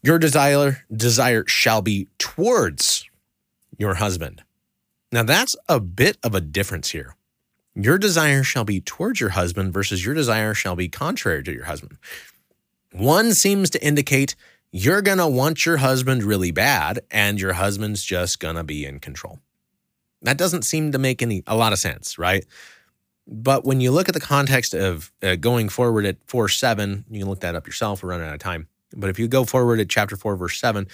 your 0.03 0.19
desire 0.19 0.83
desire 0.91 1.45
shall 1.47 1.83
be 1.83 2.09
towards 2.17 3.05
your 3.77 3.97
husband. 3.97 4.43
Now 5.13 5.25
that's 5.25 5.55
a 5.69 5.79
bit 5.79 6.17
of 6.23 6.35
a 6.35 6.41
difference 6.41 6.89
here. 6.89 7.17
Your 7.75 7.99
desire 7.99 8.43
shall 8.43 8.65
be 8.65 8.81
towards 8.81 9.21
your 9.21 9.31
husband 9.31 9.75
versus 9.75 10.03
your 10.03 10.15
desire 10.15 10.55
shall 10.55 10.75
be 10.75 10.89
contrary 10.89 11.43
to 11.43 11.53
your 11.53 11.67
husband. 11.67 11.99
One 12.93 13.35
seems 13.35 13.69
to 13.71 13.85
indicate 13.85 14.37
you're 14.73 15.03
going 15.03 15.19
to 15.19 15.29
want 15.29 15.67
your 15.67 15.77
husband 15.77 16.23
really 16.23 16.51
bad 16.51 17.01
and 17.11 17.39
your 17.39 17.53
husband's 17.53 18.03
just 18.03 18.41
going 18.41 18.57
to 18.57 18.65
be 18.65 18.87
in 18.87 19.01
control. 19.01 19.39
That 20.23 20.37
doesn't 20.37 20.63
seem 20.63 20.93
to 20.93 20.99
make 20.99 21.23
any 21.23 21.43
a 21.47 21.57
lot 21.57 21.73
of 21.73 21.79
sense, 21.79 22.19
right? 22.19 22.45
But 23.27 23.65
when 23.65 23.81
you 23.81 23.93
look 23.93 24.09
at 24.09 24.15
the 24.15 24.21
context 24.21 24.75
of 24.75 25.13
uh, 25.23 25.37
going 25.37 25.69
forward 25.69 26.05
at 26.05 26.17
4 26.27 26.49
7, 26.49 27.05
you 27.11 27.21
can 27.21 27.29
look 27.29 27.41
that 27.41 27.55
up 27.55 27.67
yourself. 27.67 28.03
We're 28.03 28.11
running 28.11 28.27
out 28.27 28.35
of 28.35 28.41
time. 28.41 28.69
But 28.97 29.09
if 29.11 29.19
you 29.19 29.29
go 29.29 29.45
forward 29.45 29.79
at 29.79 29.89
chapter 29.89 30.17
4, 30.17 30.37
verse 30.37 30.59
7, 30.59 30.89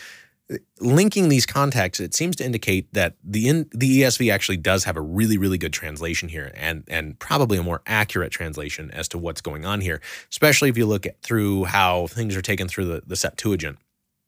linking 0.80 1.28
these 1.28 1.46
contexts, 1.46 2.00
it 2.00 2.14
seems 2.14 2.36
to 2.36 2.44
indicate 2.44 2.92
that 2.92 3.14
the 3.24 3.48
in, 3.48 3.68
the 3.72 4.02
ESV 4.02 4.32
actually 4.32 4.58
does 4.58 4.84
have 4.84 4.96
a 4.96 5.00
really, 5.00 5.38
really 5.38 5.58
good 5.58 5.72
translation 5.72 6.28
here 6.28 6.52
and, 6.54 6.84
and 6.88 7.18
probably 7.18 7.58
a 7.58 7.62
more 7.62 7.82
accurate 7.86 8.32
translation 8.32 8.90
as 8.92 9.08
to 9.08 9.18
what's 9.18 9.40
going 9.40 9.64
on 9.64 9.80
here, 9.80 10.00
especially 10.30 10.68
if 10.68 10.76
you 10.76 10.86
look 10.86 11.06
at 11.06 11.20
through 11.22 11.64
how 11.64 12.06
things 12.06 12.36
are 12.36 12.42
taken 12.42 12.68
through 12.68 12.84
the, 12.84 13.02
the 13.06 13.16
Septuagint. 13.16 13.78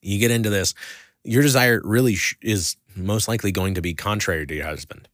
You 0.01 0.19
get 0.19 0.31
into 0.31 0.49
this, 0.49 0.73
your 1.23 1.41
desire 1.41 1.81
really 1.83 2.17
is 2.41 2.75
most 2.95 3.27
likely 3.27 3.51
going 3.51 3.73
to 3.75 3.81
be 3.81 3.93
contrary 3.93 4.45
to 4.47 4.55
your 4.55 4.65
husband. 4.65 5.07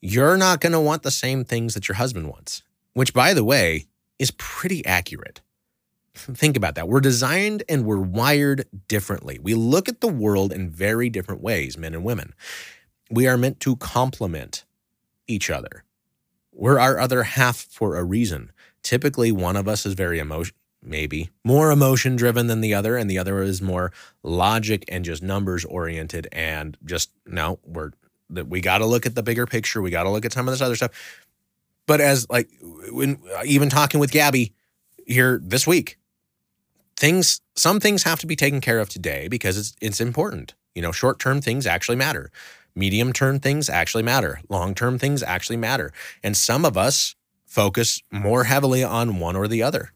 You're 0.00 0.36
not 0.36 0.60
going 0.60 0.72
to 0.72 0.80
want 0.80 1.02
the 1.02 1.10
same 1.10 1.44
things 1.44 1.74
that 1.74 1.88
your 1.88 1.96
husband 1.96 2.28
wants, 2.28 2.62
which, 2.94 3.14
by 3.14 3.34
the 3.34 3.44
way, 3.44 3.86
is 4.18 4.32
pretty 4.32 4.84
accurate. 4.84 5.40
Think 6.14 6.56
about 6.56 6.74
that. 6.74 6.88
We're 6.88 7.00
designed 7.00 7.62
and 7.68 7.84
we're 7.84 8.00
wired 8.00 8.66
differently. 8.88 9.38
We 9.40 9.54
look 9.54 9.88
at 9.88 10.00
the 10.00 10.08
world 10.08 10.52
in 10.52 10.70
very 10.70 11.08
different 11.08 11.40
ways, 11.40 11.78
men 11.78 11.94
and 11.94 12.04
women. 12.04 12.34
We 13.10 13.26
are 13.26 13.36
meant 13.36 13.60
to 13.60 13.76
complement 13.76 14.64
each 15.26 15.50
other. 15.50 15.84
We're 16.52 16.78
our 16.78 16.98
other 16.98 17.22
half 17.22 17.56
for 17.56 17.96
a 17.96 18.04
reason. 18.04 18.52
Typically, 18.82 19.32
one 19.32 19.56
of 19.56 19.68
us 19.68 19.86
is 19.86 19.94
very 19.94 20.18
emotion, 20.18 20.54
maybe 20.82 21.30
more 21.44 21.70
emotion 21.70 22.16
driven 22.16 22.46
than 22.46 22.60
the 22.60 22.74
other, 22.74 22.96
and 22.96 23.10
the 23.10 23.18
other 23.18 23.42
is 23.42 23.62
more 23.62 23.92
logic 24.22 24.84
and 24.88 25.04
just 25.04 25.22
numbers 25.22 25.64
oriented. 25.64 26.28
And 26.32 26.76
just 26.84 27.10
no, 27.26 27.58
we're 27.64 27.92
that 28.30 28.48
we 28.48 28.60
got 28.60 28.78
to 28.78 28.86
look 28.86 29.06
at 29.06 29.14
the 29.14 29.22
bigger 29.22 29.46
picture. 29.46 29.82
We 29.82 29.90
got 29.90 30.04
to 30.04 30.10
look 30.10 30.24
at 30.24 30.32
some 30.32 30.48
of 30.48 30.52
this 30.52 30.62
other 30.62 30.76
stuff. 30.76 30.90
But 31.86 32.00
as 32.00 32.28
like 32.30 32.48
when 32.90 33.18
even 33.44 33.68
talking 33.68 34.00
with 34.00 34.10
Gabby 34.10 34.52
here 35.06 35.40
this 35.42 35.66
week, 35.66 35.98
things 36.96 37.40
some 37.56 37.80
things 37.80 38.04
have 38.04 38.20
to 38.20 38.26
be 38.26 38.36
taken 38.36 38.60
care 38.60 38.78
of 38.78 38.88
today 38.88 39.28
because 39.28 39.58
it's 39.58 39.74
it's 39.80 40.00
important. 40.00 40.54
You 40.74 40.80
know, 40.80 40.92
short-term 40.92 41.42
things 41.42 41.66
actually 41.66 41.96
matter. 41.96 42.30
Medium-term 42.74 43.40
things 43.40 43.68
actually 43.68 44.02
matter. 44.02 44.40
Long-term 44.48 44.98
things 44.98 45.22
actually 45.22 45.58
matter. 45.58 45.92
And 46.22 46.34
some 46.34 46.64
of 46.64 46.78
us 46.78 47.14
focus 47.44 48.02
more 48.10 48.44
heavily 48.44 48.82
on 48.82 49.18
one 49.18 49.36
or 49.36 49.46
the 49.46 49.62
other. 49.62 49.92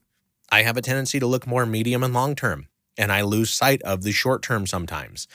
I 0.50 0.62
have 0.62 0.76
a 0.76 0.82
tendency 0.82 1.18
to 1.20 1.26
look 1.26 1.46
more 1.46 1.66
medium 1.66 2.02
and 2.02 2.14
long-term, 2.14 2.68
and 2.96 3.12
I 3.12 3.22
lose 3.22 3.50
sight 3.50 3.82
of 3.82 4.02
the 4.02 4.12
short-term 4.12 4.66
sometimes. 4.66 5.26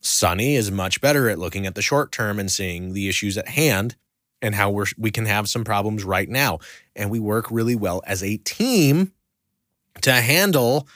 Sunny 0.00 0.54
is 0.54 0.70
much 0.70 1.00
better 1.00 1.28
at 1.28 1.38
looking 1.38 1.66
at 1.66 1.74
the 1.74 1.82
short 1.82 2.12
term 2.12 2.38
and 2.38 2.50
seeing 2.50 2.92
the 2.92 3.08
issues 3.08 3.36
at 3.36 3.48
hand 3.48 3.96
and 4.40 4.54
how 4.54 4.70
we're, 4.70 4.86
we 4.96 5.10
can 5.10 5.26
have 5.26 5.48
some 5.48 5.64
problems 5.64 6.04
right 6.04 6.28
now. 6.28 6.58
And 6.94 7.10
we 7.10 7.18
work 7.18 7.50
really 7.50 7.74
well 7.74 8.02
as 8.06 8.22
a 8.22 8.36
team 8.36 9.12
to 10.02 10.12
handle 10.12 10.86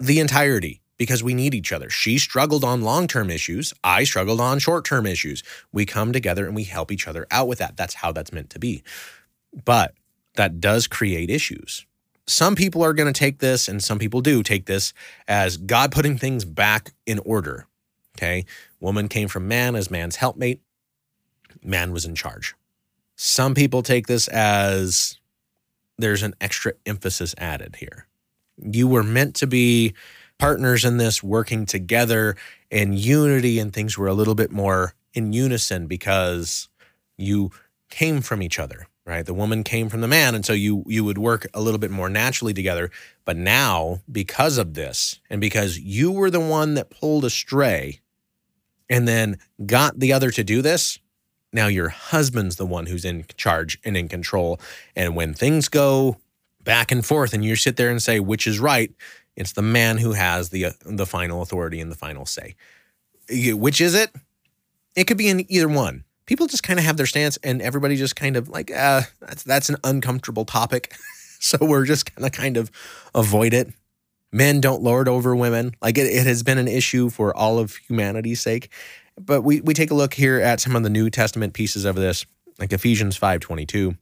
the 0.00 0.18
entirety 0.18 0.80
because 0.98 1.22
we 1.22 1.34
need 1.34 1.54
each 1.54 1.72
other. 1.72 1.90
She 1.90 2.18
struggled 2.18 2.64
on 2.64 2.82
long 2.82 3.06
term 3.06 3.30
issues. 3.30 3.72
I 3.84 4.04
struggled 4.04 4.40
on 4.40 4.58
short 4.58 4.84
term 4.84 5.06
issues. 5.06 5.42
We 5.72 5.86
come 5.86 6.12
together 6.12 6.46
and 6.46 6.54
we 6.54 6.64
help 6.64 6.90
each 6.90 7.06
other 7.06 7.26
out 7.30 7.48
with 7.48 7.58
that. 7.58 7.76
That's 7.76 7.94
how 7.94 8.12
that's 8.12 8.32
meant 8.32 8.50
to 8.50 8.58
be. 8.58 8.82
But 9.64 9.94
that 10.34 10.60
does 10.60 10.86
create 10.86 11.30
issues. 11.30 11.86
Some 12.26 12.56
people 12.56 12.82
are 12.82 12.92
going 12.92 13.12
to 13.12 13.18
take 13.18 13.38
this, 13.38 13.68
and 13.68 13.82
some 13.82 13.98
people 13.98 14.20
do 14.20 14.42
take 14.42 14.66
this 14.66 14.92
as 15.28 15.56
God 15.56 15.92
putting 15.92 16.18
things 16.18 16.44
back 16.44 16.92
in 17.06 17.18
order. 17.20 17.66
Okay. 18.16 18.44
Woman 18.80 19.08
came 19.08 19.28
from 19.28 19.46
man 19.46 19.76
as 19.76 19.90
man's 19.90 20.16
helpmate. 20.16 20.60
Man 21.62 21.92
was 21.92 22.04
in 22.04 22.14
charge. 22.14 22.54
Some 23.16 23.54
people 23.54 23.82
take 23.82 24.06
this 24.06 24.28
as 24.28 25.18
there's 25.98 26.22
an 26.22 26.34
extra 26.40 26.72
emphasis 26.84 27.34
added 27.38 27.76
here. 27.76 28.06
You 28.58 28.88
were 28.88 29.02
meant 29.02 29.34
to 29.36 29.46
be 29.46 29.94
partners 30.38 30.84
in 30.84 30.98
this, 30.98 31.22
working 31.22 31.66
together 31.66 32.36
in 32.70 32.92
unity, 32.92 33.58
and 33.58 33.72
things 33.72 33.96
were 33.96 34.06
a 34.06 34.14
little 34.14 34.34
bit 34.34 34.50
more 34.50 34.94
in 35.14 35.32
unison 35.32 35.86
because 35.86 36.68
you 37.16 37.50
came 37.88 38.20
from 38.20 38.42
each 38.42 38.58
other, 38.58 38.86
right? 39.06 39.24
The 39.24 39.34
woman 39.34 39.62
came 39.62 39.88
from 39.88 40.00
the 40.00 40.08
man, 40.08 40.34
and 40.34 40.44
so 40.44 40.52
you 40.52 40.84
you 40.86 41.04
would 41.04 41.16
work 41.18 41.46
a 41.54 41.60
little 41.60 41.78
bit 41.78 41.90
more 41.90 42.10
naturally 42.10 42.52
together. 42.52 42.90
But 43.24 43.36
now, 43.36 44.00
because 44.10 44.58
of 44.58 44.74
this, 44.74 45.20
and 45.30 45.40
because 45.40 45.78
you 45.78 46.10
were 46.10 46.30
the 46.30 46.40
one 46.40 46.74
that 46.74 46.90
pulled 46.90 47.24
astray, 47.24 48.00
and 48.90 49.06
then 49.06 49.38
got 49.64 49.98
the 49.98 50.12
other 50.12 50.30
to 50.32 50.44
do 50.44 50.60
this, 50.60 50.98
now 51.52 51.68
your 51.68 51.88
husband's 51.88 52.56
the 52.56 52.66
one 52.66 52.86
who's 52.86 53.04
in 53.04 53.24
charge 53.36 53.78
and 53.84 53.96
in 53.96 54.08
control. 54.08 54.60
And 54.94 55.14
when 55.16 55.32
things 55.32 55.68
go 55.68 56.16
back 56.62 56.90
and 56.90 57.06
forth, 57.06 57.32
and 57.32 57.44
you 57.44 57.54
sit 57.54 57.76
there 57.76 57.90
and 57.90 58.02
say 58.02 58.18
which 58.20 58.46
is 58.46 58.58
right, 58.58 58.92
it's 59.36 59.52
the 59.52 59.62
man 59.62 59.98
who 59.98 60.12
has 60.12 60.50
the 60.50 60.66
uh, 60.66 60.72
the 60.84 61.06
final 61.06 61.42
authority 61.42 61.80
and 61.80 61.92
the 61.92 61.96
final 61.96 62.26
say. 62.26 62.56
Which 63.30 63.80
is 63.80 63.94
it? 63.94 64.10
It 64.96 65.04
could 65.04 65.18
be 65.18 65.28
in 65.28 65.50
either 65.50 65.68
one. 65.68 66.04
People 66.26 66.46
just 66.46 66.62
kind 66.62 66.78
of 66.78 66.84
have 66.84 66.96
their 66.96 67.06
stance, 67.06 67.36
and 67.38 67.62
everybody 67.62 67.96
just 67.96 68.16
kind 68.16 68.36
of 68.36 68.48
like, 68.48 68.70
uh, 68.70 69.02
that's 69.20 69.42
that's 69.42 69.68
an 69.68 69.76
uncomfortable 69.84 70.44
topic, 70.44 70.94
so 71.40 71.58
we're 71.60 71.84
just 71.84 72.14
gonna 72.14 72.30
kind 72.30 72.56
of 72.56 72.70
avoid 73.14 73.54
it. 73.54 73.72
Men 74.32 74.60
don't 74.60 74.82
lord 74.82 75.08
over 75.08 75.34
women. 75.36 75.74
Like 75.80 75.98
it, 75.98 76.06
it 76.06 76.26
has 76.26 76.42
been 76.42 76.58
an 76.58 76.68
issue 76.68 77.10
for 77.10 77.34
all 77.36 77.58
of 77.58 77.76
humanity's 77.76 78.40
sake. 78.40 78.70
But 79.18 79.42
we 79.42 79.60
we 79.60 79.72
take 79.72 79.90
a 79.90 79.94
look 79.94 80.14
here 80.14 80.40
at 80.40 80.60
some 80.60 80.76
of 80.76 80.82
the 80.82 80.90
New 80.90 81.10
Testament 81.10 81.54
pieces 81.54 81.84
of 81.84 81.96
this, 81.96 82.26
like 82.58 82.72
Ephesians 82.72 83.16
five 83.16 83.40
twenty 83.40 83.64
two. 83.64 83.96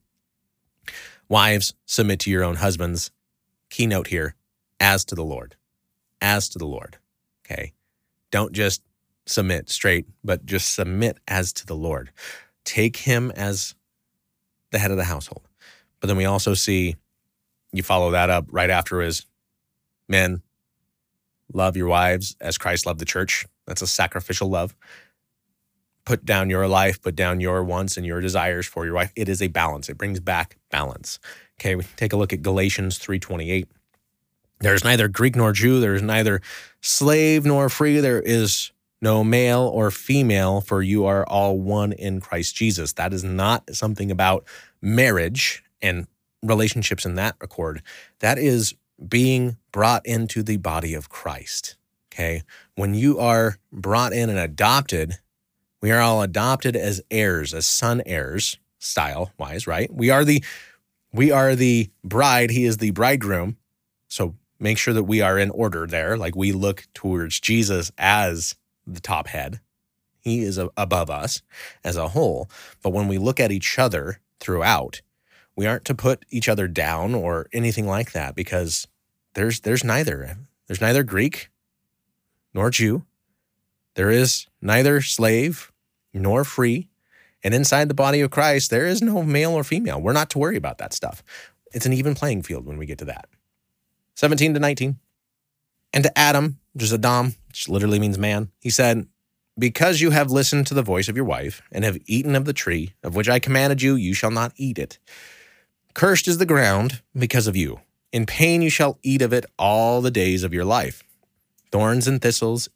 Wives, 1.29 1.75
submit 1.87 2.21
to 2.21 2.31
your 2.31 2.45
own 2.45 2.57
husbands. 2.57 3.11
Keynote 3.71 4.09
here, 4.09 4.35
as 4.81 5.05
to 5.07 5.15
the 5.15 5.25
Lord. 5.25 5.57
As 6.21 6.49
to 6.51 6.59
the 6.59 6.67
Lord. 6.67 6.99
Okay. 7.45 7.73
Don't 8.31 8.53
just 8.53 8.83
submit 9.27 9.71
straight, 9.71 10.07
but 10.23 10.45
just 10.47 10.75
submit 10.75 11.19
as 11.27 11.53
to 11.55 11.67
the 11.67 11.77
Lord. 11.77 12.11
Take 12.65 12.99
him 12.99 13.31
as 13.33 13.75
the 14.71 14.79
head 14.79 14.91
of 14.91 14.97
the 14.97 15.05
household. 15.05 15.49
But 16.01 16.09
then 16.09 16.17
we 16.17 16.25
also 16.25 16.55
see 16.55 16.97
you 17.73 17.83
follow 17.83 18.13
that 18.13 18.31
up 18.31 18.47
right 18.51 18.71
after 18.71 19.03
is 19.03 19.27
men, 20.09 20.43
love 21.53 21.77
your 21.77 21.89
wives 21.89 22.37
as 22.41 22.57
Christ 22.57 22.87
loved 22.87 23.01
the 23.01 23.05
church. 23.05 23.47
That's 23.67 23.83
a 23.83 23.87
sacrificial 23.87 24.49
love. 24.49 24.77
Put 26.05 26.25
down 26.25 26.51
your 26.51 26.69
life, 26.69 27.01
put 27.01 27.17
down 27.17 27.41
your 27.41 27.65
wants 27.65 27.97
and 27.97 28.05
your 28.05 28.21
desires 28.21 28.67
for 28.67 28.85
your 28.85 28.95
wife. 28.95 29.13
It 29.17 29.29
is 29.29 29.41
a 29.41 29.49
balance. 29.49 29.89
It 29.89 29.97
brings 29.99 30.21
back 30.21 30.57
balance. 30.71 31.19
Okay, 31.59 31.75
we 31.75 31.85
take 31.97 32.13
a 32.13 32.17
look 32.17 32.33
at 32.33 32.43
Galatians 32.43 32.99
3:28. 32.99 33.67
There's 34.61 34.85
neither 34.85 35.09
Greek 35.09 35.35
nor 35.35 35.53
Jew, 35.53 35.81
there 35.81 35.95
is 35.95 36.03
neither 36.03 36.41
slave 36.81 37.45
nor 37.45 37.69
free, 37.69 38.01
there 38.01 38.21
is 38.21 38.71
no 39.05 39.23
male 39.23 39.61
or 39.61 39.91
female, 39.91 40.63
for 40.63 40.83
you 40.83 41.05
are 41.05 41.25
all 41.27 41.59
one 41.59 41.93
in 41.93 42.21
Christ 42.21 42.57
Jesus. 42.57 42.95
That 42.95 43.13
is 43.13 43.23
not 43.23 43.75
something 43.75 44.11
about 44.11 44.45
marriage 44.81 45.63
and 45.83 46.07
relationships 46.43 47.05
in 47.05 47.15
that 47.15 47.37
accord. 47.41 47.83
That 48.21 48.39
is 48.39 48.75
being 49.07 49.59
brought 49.71 50.05
into 50.07 50.43
the 50.43 50.57
body 50.57 50.95
of 50.95 51.11
Christ. 51.11 51.77
Okay. 52.13 52.43
When 52.77 52.95
you 52.95 53.19
are 53.19 53.59
brought 53.71 54.13
in 54.15 54.31
and 54.31 54.39
adopted, 54.39 55.19
we 55.83 55.91
are 55.91 56.01
all 56.01 56.23
adopted 56.23 56.75
as 56.75 57.03
heirs, 57.11 57.53
as 57.53 57.67
son 57.67 58.03
heirs, 58.07 58.59
style 58.79 59.33
wise, 59.39 59.67
right? 59.67 59.93
We 59.93 60.09
are 60.11 60.25
the 60.25 60.43
we 61.13 61.31
are 61.31 61.55
the 61.55 61.91
bride, 62.03 62.51
he 62.51 62.65
is 62.65 62.79
the 62.79 62.91
bridegroom. 62.91 63.59
So 64.09 64.35
make 64.59 64.79
sure 64.79 64.95
that 64.95 65.05
we 65.05 65.21
are 65.21 65.39
in 65.39 65.51
order 65.51 65.87
there. 65.87 66.17
Like 66.17 66.35
we 66.35 66.53
look 66.53 66.87
towards 66.95 67.39
Jesus 67.39 67.93
as 67.99 68.55
the 68.87 69.01
top 69.01 69.29
head. 69.29 69.61
He 70.21 70.43
is 70.43 70.59
above 70.77 71.11
us 71.11 71.43
as 71.85 71.97
a 71.97 72.09
whole. 72.09 72.49
But 72.83 72.91
when 72.91 73.09
we 73.09 73.19
look 73.19 73.39
at 73.39 73.53
each 73.53 73.79
other 73.79 74.21
throughout, 74.41 75.03
we 75.55 75.67
aren't 75.67 75.85
to 75.85 75.95
put 75.95 76.25
each 76.31 76.49
other 76.49 76.67
down 76.67 77.15
or 77.15 77.49
anything 77.53 77.87
like 77.87 78.13
that 78.13 78.35
because 78.35 78.89
there's 79.35 79.61
there's 79.61 79.85
neither. 79.85 80.39
There's 80.67 80.81
neither 80.81 81.03
Greek 81.03 81.51
nor 82.55 82.71
Jew. 82.71 83.05
There 83.95 84.11
is 84.11 84.47
neither 84.61 85.01
slave 85.01 85.71
nor 86.13 86.45
free. 86.45 86.89
And 87.43 87.53
inside 87.53 87.89
the 87.89 87.95
body 87.95 88.23
of 88.23 88.31
Christ, 88.31 88.71
there 88.71 88.87
is 88.87 89.03
no 89.03 89.23
male 89.23 89.53
or 89.53 89.65
female. 89.65 90.01
We're 90.01 90.15
not 90.15 90.31
to 90.31 90.39
worry 90.39 90.57
about 90.57 90.79
that 90.79 90.95
stuff. 90.95 91.23
It's 91.75 91.85
an 91.85 91.93
even 91.93 92.15
playing 92.15 92.43
field 92.43 92.65
when 92.65 92.79
we 92.79 92.87
get 92.87 92.99
to 92.99 93.05
that. 93.05 93.29
17 94.15 94.55
to 94.55 94.61
19. 94.61 94.99
And 95.95 96.03
to 96.03 96.19
Adam, 96.19 96.59
which 96.73 96.83
is 96.83 96.93
Adam, 96.93 97.37
which 97.47 97.69
literally 97.69 98.01
means 98.01 98.19
man, 98.19 98.51
he 98.61 98.69
said, 98.69 99.07
Because 99.57 100.01
you 100.01 100.11
have 100.11 100.29
listened 100.31 100.67
to 100.67 100.75
the 100.75 100.83
voice 100.83 101.09
of 101.09 101.15
your 101.15 101.25
wife 101.25 101.63
and 101.71 101.85
have 101.85 101.99
eaten 102.07 102.35
of 102.35 102.47
the 102.47 102.53
tree 102.53 102.95
of 103.05 103.15
which 103.15 103.29
I 103.29 103.39
commanded 103.39 103.81
you, 103.81 103.95
you 103.95 104.13
shall 104.13 104.33
not 104.33 104.53
eat 104.57 104.77
it. 104.77 104.99
Cursed 105.95 106.27
is 106.27 106.39
the 106.39 106.47
ground 106.47 107.01
because 107.17 107.47
of 107.47 107.55
you. 107.55 107.81
In 108.13 108.27
pain 108.27 108.61
you 108.61 108.71
shall 108.71 108.99
eat 109.05 109.23
of 109.23 109.33
it 109.33 109.47
all 109.57 110.01
the 110.01 110.11
days 110.11 110.43
of 110.43 110.53
your 110.53 110.65
life. 110.65 111.05
Thorns 111.71 112.09
and 112.09 112.21
thistles 112.21 112.69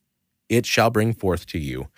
it 0.49 0.65
shall 0.65 0.91
bring 0.91 1.13
forth 1.13 1.45
to 1.47 1.59
you, 1.59 1.89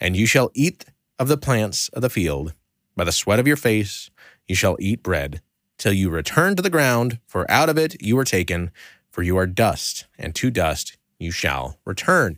and 0.00 0.16
you 0.16 0.26
shall 0.26 0.50
eat 0.54 0.84
of 1.20 1.28
the 1.28 1.38
plants 1.38 1.88
of 1.90 2.02
the 2.02 2.10
field. 2.10 2.52
By 2.96 3.04
the 3.04 3.12
sweat 3.12 3.38
of 3.38 3.46
your 3.46 3.56
face 3.56 4.10
you 4.48 4.56
shall 4.56 4.76
eat 4.80 5.04
bread, 5.04 5.40
till 5.78 5.92
you 5.92 6.10
return 6.10 6.56
to 6.56 6.62
the 6.62 6.70
ground, 6.70 7.20
for 7.26 7.48
out 7.50 7.68
of 7.68 7.78
it 7.78 8.02
you 8.02 8.16
were 8.16 8.24
taken, 8.24 8.72
for 9.14 9.22
you 9.22 9.36
are 9.36 9.46
dust, 9.46 10.06
and 10.18 10.34
to 10.34 10.50
dust 10.50 10.96
you 11.20 11.30
shall 11.30 11.78
return. 11.84 12.36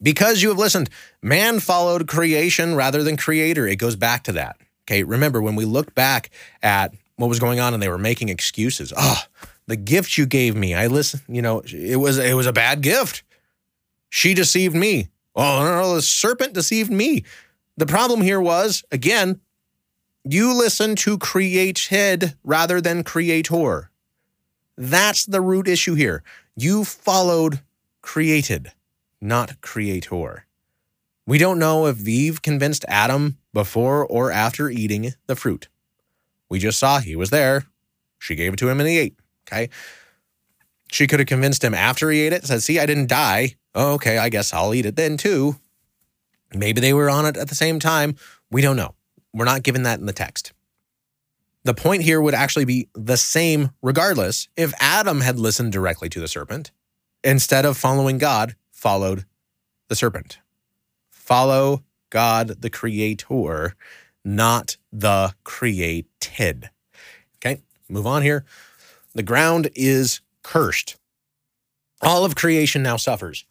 Because 0.00 0.40
you 0.40 0.48
have 0.48 0.56
listened, 0.56 0.88
man 1.20 1.60
followed 1.60 2.08
creation 2.08 2.74
rather 2.74 3.02
than 3.02 3.18
creator. 3.18 3.66
It 3.66 3.76
goes 3.76 3.94
back 3.94 4.24
to 4.24 4.32
that. 4.32 4.56
Okay, 4.86 5.02
remember 5.02 5.42
when 5.42 5.54
we 5.54 5.66
looked 5.66 5.94
back 5.94 6.30
at 6.62 6.94
what 7.16 7.28
was 7.28 7.38
going 7.38 7.60
on 7.60 7.74
and 7.74 7.82
they 7.82 7.90
were 7.90 7.98
making 7.98 8.30
excuses. 8.30 8.90
Oh, 8.96 9.22
the 9.66 9.76
gift 9.76 10.16
you 10.16 10.24
gave 10.24 10.56
me. 10.56 10.74
I 10.74 10.86
listen, 10.86 11.20
you 11.28 11.42
know, 11.42 11.60
it 11.66 11.96
was 11.96 12.16
it 12.16 12.34
was 12.34 12.46
a 12.46 12.54
bad 12.54 12.80
gift. 12.80 13.22
She 14.08 14.32
deceived 14.32 14.74
me. 14.74 15.08
Oh, 15.36 15.62
no, 15.62 15.82
no, 15.82 15.94
the 15.94 16.00
serpent 16.00 16.54
deceived 16.54 16.90
me. 16.90 17.24
The 17.76 17.84
problem 17.84 18.22
here 18.22 18.40
was, 18.40 18.82
again, 18.90 19.42
you 20.24 20.56
listen 20.56 20.96
to 20.96 21.18
created 21.18 22.34
rather 22.42 22.80
than 22.80 23.04
creator. 23.04 23.90
That's 24.78 25.26
the 25.26 25.40
root 25.40 25.66
issue 25.66 25.94
here. 25.94 26.22
You 26.54 26.84
followed 26.84 27.62
created, 28.00 28.70
not 29.20 29.60
creator. 29.60 30.46
We 31.26 31.36
don't 31.36 31.58
know 31.58 31.86
if 31.86 32.06
Eve 32.06 32.42
convinced 32.42 32.84
Adam 32.86 33.38
before 33.52 34.06
or 34.06 34.30
after 34.30 34.70
eating 34.70 35.14
the 35.26 35.34
fruit. 35.34 35.68
We 36.48 36.60
just 36.60 36.78
saw 36.78 37.00
he 37.00 37.16
was 37.16 37.30
there. 37.30 37.64
She 38.20 38.36
gave 38.36 38.52
it 38.52 38.58
to 38.60 38.68
him 38.68 38.78
and 38.78 38.88
he 38.88 38.98
ate. 38.98 39.18
Okay. 39.48 39.68
She 40.92 41.08
could 41.08 41.18
have 41.18 41.26
convinced 41.28 41.64
him 41.64 41.74
after 41.74 42.08
he 42.12 42.20
ate 42.20 42.32
it, 42.32 42.44
said, 42.44 42.62
See, 42.62 42.78
I 42.78 42.86
didn't 42.86 43.08
die. 43.08 43.56
Oh, 43.74 43.94
okay, 43.94 44.18
I 44.18 44.28
guess 44.28 44.54
I'll 44.54 44.74
eat 44.74 44.86
it 44.86 44.94
then 44.94 45.16
too. 45.16 45.56
Maybe 46.54 46.80
they 46.80 46.92
were 46.92 47.10
on 47.10 47.26
it 47.26 47.36
at 47.36 47.48
the 47.48 47.56
same 47.56 47.80
time. 47.80 48.14
We 48.48 48.62
don't 48.62 48.76
know. 48.76 48.94
We're 49.34 49.44
not 49.44 49.64
given 49.64 49.82
that 49.82 49.98
in 49.98 50.06
the 50.06 50.12
text. 50.12 50.52
The 51.68 51.74
point 51.74 52.02
here 52.02 52.18
would 52.18 52.32
actually 52.32 52.64
be 52.64 52.88
the 52.94 53.18
same 53.18 53.72
regardless 53.82 54.48
if 54.56 54.72
Adam 54.80 55.20
had 55.20 55.38
listened 55.38 55.70
directly 55.70 56.08
to 56.08 56.18
the 56.18 56.26
serpent 56.26 56.70
instead 57.22 57.66
of 57.66 57.76
following 57.76 58.16
God, 58.16 58.56
followed 58.72 59.26
the 59.88 59.94
serpent. 59.94 60.38
Follow 61.10 61.84
God, 62.08 62.62
the 62.62 62.70
creator, 62.70 63.74
not 64.24 64.78
the 64.90 65.34
created. 65.44 66.70
Okay, 67.36 67.60
move 67.86 68.06
on 68.06 68.22
here. 68.22 68.46
The 69.14 69.22
ground 69.22 69.68
is 69.74 70.22
cursed. 70.42 70.96
All 72.00 72.24
of 72.24 72.34
creation 72.34 72.82
now 72.82 72.96
suffers. 72.96 73.44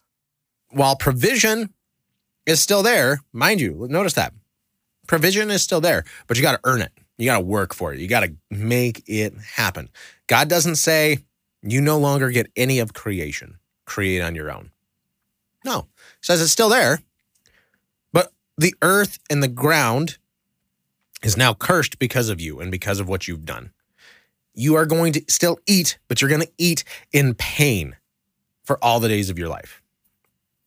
While 0.70 0.96
provision 0.96 1.72
is 2.46 2.60
still 2.60 2.82
there, 2.82 3.20
mind 3.32 3.60
you, 3.60 3.86
notice 3.88 4.14
that 4.14 4.34
provision 5.06 5.52
is 5.52 5.62
still 5.62 5.80
there, 5.80 6.02
but 6.26 6.36
you 6.36 6.42
got 6.42 6.60
to 6.60 6.60
earn 6.64 6.82
it. 6.82 6.90
You 7.18 7.26
got 7.26 7.38
to 7.38 7.44
work 7.44 7.74
for 7.74 7.92
it. 7.92 7.98
You 7.98 8.08
got 8.08 8.20
to 8.20 8.32
make 8.50 9.02
it 9.06 9.34
happen. 9.56 9.90
God 10.28 10.48
doesn't 10.48 10.76
say 10.76 11.18
you 11.62 11.80
no 11.80 11.98
longer 11.98 12.30
get 12.30 12.50
any 12.56 12.78
of 12.78 12.94
creation, 12.94 13.58
create 13.84 14.20
on 14.20 14.34
your 14.34 14.50
own. 14.50 14.70
No, 15.64 15.88
says 16.22 16.40
it's 16.40 16.52
still 16.52 16.68
there, 16.68 17.00
but 18.12 18.32
the 18.56 18.74
earth 18.80 19.18
and 19.28 19.42
the 19.42 19.48
ground 19.48 20.18
is 21.22 21.36
now 21.36 21.52
cursed 21.52 21.98
because 21.98 22.28
of 22.28 22.40
you 22.40 22.60
and 22.60 22.70
because 22.70 23.00
of 23.00 23.08
what 23.08 23.26
you've 23.26 23.44
done. 23.44 23.72
You 24.54 24.76
are 24.76 24.86
going 24.86 25.12
to 25.14 25.24
still 25.28 25.58
eat, 25.66 25.98
but 26.06 26.20
you're 26.20 26.28
going 26.28 26.42
to 26.42 26.52
eat 26.58 26.84
in 27.12 27.34
pain 27.34 27.96
for 28.64 28.82
all 28.82 29.00
the 29.00 29.08
days 29.08 29.30
of 29.30 29.38
your 29.38 29.48
life. 29.48 29.82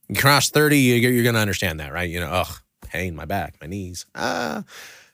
You 0.09 0.15
cross 0.15 0.49
30, 0.49 0.77
you're 0.77 1.23
going 1.23 1.35
to 1.35 1.41
understand 1.41 1.79
that, 1.79 1.93
right? 1.93 2.09
You 2.09 2.19
know, 2.19 2.29
ugh, 2.29 2.59
pain, 2.81 3.15
my 3.15 3.25
back, 3.25 3.55
my 3.61 3.67
knees. 3.67 4.05
Ah, 4.13 4.65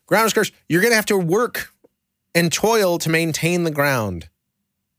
ground 0.08 0.26
is 0.26 0.34
cursed. 0.34 0.53
You're 0.68 0.82
going 0.82 0.91
to 0.91 0.95
have 0.95 1.05
to 1.05 1.18
work 1.18 1.72
and 2.34 2.51
toil 2.51 2.97
to 2.99 3.10
maintain 3.10 3.64
the 3.64 3.72
ground. 3.72 4.30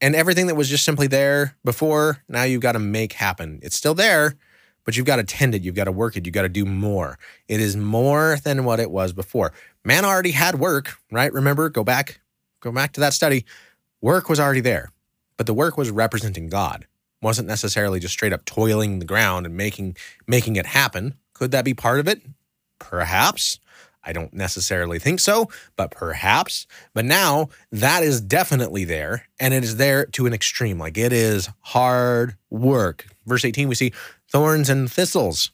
And 0.01 0.15
everything 0.15 0.47
that 0.47 0.55
was 0.55 0.69
just 0.69 0.85
simply 0.85 1.09
there 1.09 1.57
before, 1.65 2.23
now 2.29 2.45
you've 2.45 2.63
got 2.63 2.73
to 2.73 2.79
make 2.79 3.15
happen. 3.15 3.59
It's 3.63 3.77
still 3.77 3.95
there, 3.95 4.37
but 4.85 4.97
you've 4.97 5.07
got 5.07 5.17
to 5.17 5.25
tend 5.25 5.55
it, 5.55 5.63
you've 5.63 5.75
got 5.75 5.85
to 5.85 5.93
work 5.93 6.17
it, 6.17 6.25
you've 6.25 6.35
got 6.35 6.43
to 6.43 6.49
do 6.49 6.65
more. 6.65 7.19
It 7.49 7.61
is 7.61 7.77
more 7.77 8.39
than 8.45 8.65
what 8.65 8.81
it 8.81 8.91
was 8.91 9.13
before. 9.13 9.53
Man 9.85 10.05
already 10.05 10.31
had 10.31 10.61
work, 10.61 10.97
right? 11.11 11.33
Remember, 11.33 11.69
go 11.69 11.83
back, 11.83 12.21
go 12.61 12.71
back 12.71 12.93
to 12.93 13.01
that 13.01 13.13
study. 13.13 13.45
Work 14.01 14.29
was 14.29 14.39
already 14.39 14.61
there, 14.61 14.93
but 15.37 15.47
the 15.47 15.55
work 15.55 15.77
was 15.77 15.91
representing 15.91 16.49
God. 16.49 16.87
Wasn't 17.21 17.49
necessarily 17.49 17.99
just 17.99 18.15
straight 18.15 18.33
up 18.33 18.45
toiling 18.45 19.01
the 19.01 19.05
ground 19.05 19.45
and 19.45 19.57
making 19.57 19.97
making 20.29 20.55
it 20.55 20.67
happen. 20.67 21.15
Could 21.35 21.51
that 21.51 21.65
be 21.65 21.75
part 21.75 21.99
of 21.99 22.07
it? 22.07 22.23
Perhaps. 22.79 23.59
I 24.05 24.13
don't 24.13 24.33
necessarily 24.33 24.99
think 24.99 25.21
so, 25.21 25.49
but 25.77 25.91
perhaps. 25.91 26.67
But 26.95 27.05
now 27.05 27.49
that 27.73 28.03
is 28.03 28.21
definitely 28.21 28.85
there, 28.85 29.27
and 29.39 29.53
it 29.53 29.65
is 29.65 29.77
there 29.77 30.07
to 30.07 30.27
an 30.27 30.33
extreme. 30.33 30.79
Like 30.79 30.97
it 30.97 31.13
is 31.13 31.49
hard 31.61 32.37
work. 32.51 33.07
Verse 33.27 33.45
18, 33.45 33.69
we 33.69 33.75
see 33.75 33.93
thorns 34.31 34.71
and 34.71 34.91
thistles. 34.91 35.51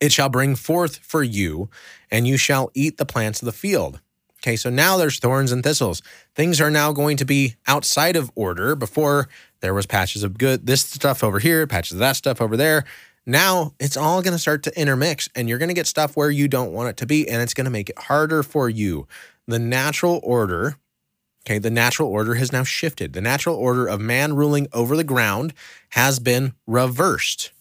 It 0.00 0.12
shall 0.12 0.28
bring 0.28 0.56
forth 0.56 0.98
for 0.98 1.22
you, 1.22 1.68
and 2.10 2.26
you 2.26 2.36
shall 2.36 2.70
eat 2.74 2.96
the 2.96 3.06
plants 3.06 3.42
of 3.42 3.46
the 3.46 3.52
field. 3.52 4.00
Okay, 4.42 4.56
so 4.56 4.70
now 4.70 4.96
there's 4.96 5.18
thorns 5.18 5.52
and 5.52 5.62
thistles. 5.62 6.00
Things 6.34 6.62
are 6.62 6.70
now 6.70 6.92
going 6.92 7.18
to 7.18 7.26
be 7.26 7.56
outside 7.66 8.16
of 8.16 8.32
order. 8.34 8.74
Before 8.74 9.28
there 9.60 9.74
was 9.74 9.84
patches 9.84 10.22
of 10.22 10.38
good, 10.38 10.66
this 10.66 10.80
stuff 10.80 11.22
over 11.22 11.38
here, 11.38 11.66
patches 11.66 11.92
of 11.92 11.98
that 11.98 12.16
stuff 12.16 12.40
over 12.40 12.56
there. 12.56 12.84
Now 13.26 13.74
it's 13.78 13.96
all 13.96 14.22
going 14.22 14.32
to 14.32 14.38
start 14.38 14.62
to 14.64 14.80
intermix 14.80 15.28
and 15.34 15.48
you're 15.48 15.58
going 15.58 15.68
to 15.68 15.74
get 15.74 15.86
stuff 15.86 16.16
where 16.16 16.30
you 16.30 16.48
don't 16.48 16.72
want 16.72 16.88
it 16.88 16.96
to 16.98 17.06
be 17.06 17.28
and 17.28 17.42
it's 17.42 17.54
going 17.54 17.66
to 17.66 17.70
make 17.70 17.90
it 17.90 17.98
harder 17.98 18.42
for 18.42 18.68
you. 18.68 19.06
The 19.46 19.58
natural 19.58 20.20
order, 20.22 20.76
okay, 21.44 21.58
the 21.58 21.70
natural 21.70 22.08
order 22.08 22.34
has 22.34 22.52
now 22.52 22.64
shifted. 22.64 23.12
The 23.12 23.20
natural 23.20 23.56
order 23.56 23.86
of 23.86 24.00
man 24.00 24.34
ruling 24.34 24.68
over 24.72 24.96
the 24.96 25.04
ground 25.04 25.52
has 25.90 26.18
been 26.18 26.54
reversed. 26.66 27.52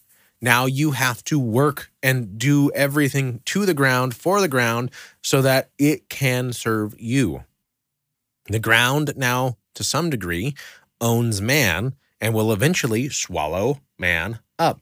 Now 0.42 0.66
you 0.66 0.92
have 0.92 1.24
to 1.26 1.38
work 1.38 1.92
and 2.02 2.38
do 2.38 2.72
everything 2.74 3.42
to 3.46 3.66
the 3.66 3.74
ground 3.74 4.16
for 4.16 4.40
the 4.40 4.48
ground 4.48 4.92
so 5.22 5.42
that 5.42 5.70
it 5.78 6.10
can 6.10 6.54
serve 6.54 7.00
you. 7.00 7.44
The 8.48 8.60
ground 8.60 9.14
now, 9.18 9.58
to 9.76 9.84
some 9.84 10.10
degree, 10.10 10.56
owns 11.02 11.42
man 11.42 11.96
and 12.22 12.34
will 12.34 12.52
eventually 12.52 13.10
swallow 13.10 13.82
man 13.98 14.40
up. 14.58 14.80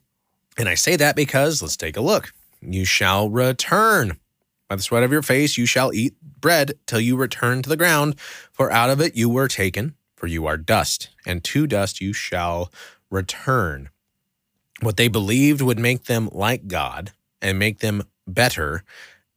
And 0.58 0.68
I 0.68 0.76
say 0.76 0.96
that 0.96 1.16
because 1.16 1.62
let's 1.62 1.78
take 1.78 1.98
a 1.98 2.02
look. 2.02 2.34
You 2.62 2.86
shall 2.86 3.30
return. 3.30 4.20
By 4.68 4.76
the 4.76 4.82
sweat 4.82 5.04
of 5.04 5.12
your 5.12 5.22
face, 5.22 5.58
you 5.58 5.66
shall 5.66 5.94
eat 5.94 6.16
bread 6.22 6.74
till 6.88 7.00
you 7.00 7.16
return 7.16 7.62
to 7.62 7.70
the 7.70 7.78
ground, 7.78 8.20
for 8.52 8.72
out 8.72 8.90
of 8.90 9.00
it 9.00 9.16
you 9.16 9.30
were 9.30 9.48
taken, 9.48 9.96
for 10.16 10.28
you 10.28 10.46
are 10.46 10.58
dust, 10.58 11.10
and 11.26 11.44
to 11.46 11.68
dust 11.68 12.02
you 12.02 12.12
shall 12.12 12.72
return. 13.10 13.90
What 14.82 14.98
they 14.98 15.08
believed 15.08 15.62
would 15.62 15.80
make 15.80 16.06
them 16.06 16.30
like 16.32 16.68
God 16.68 17.12
and 17.42 17.58
make 17.58 17.80
them 17.80 18.04
better 18.28 18.84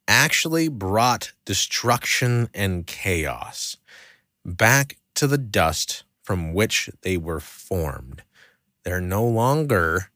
actually 0.09 0.69
brought 0.69 1.33
destruction 1.45 2.49
and 2.53 2.87
chaos 2.87 3.77
back 4.45 4.97
to 5.15 5.27
the 5.27 5.39
dust 5.39 6.03
from 6.23 6.53
which 6.53 6.91
they 7.03 7.17
were 7.17 7.41
formed. 7.41 8.23
They're 8.83 9.01
no 9.01 9.25
longer 9.25 10.11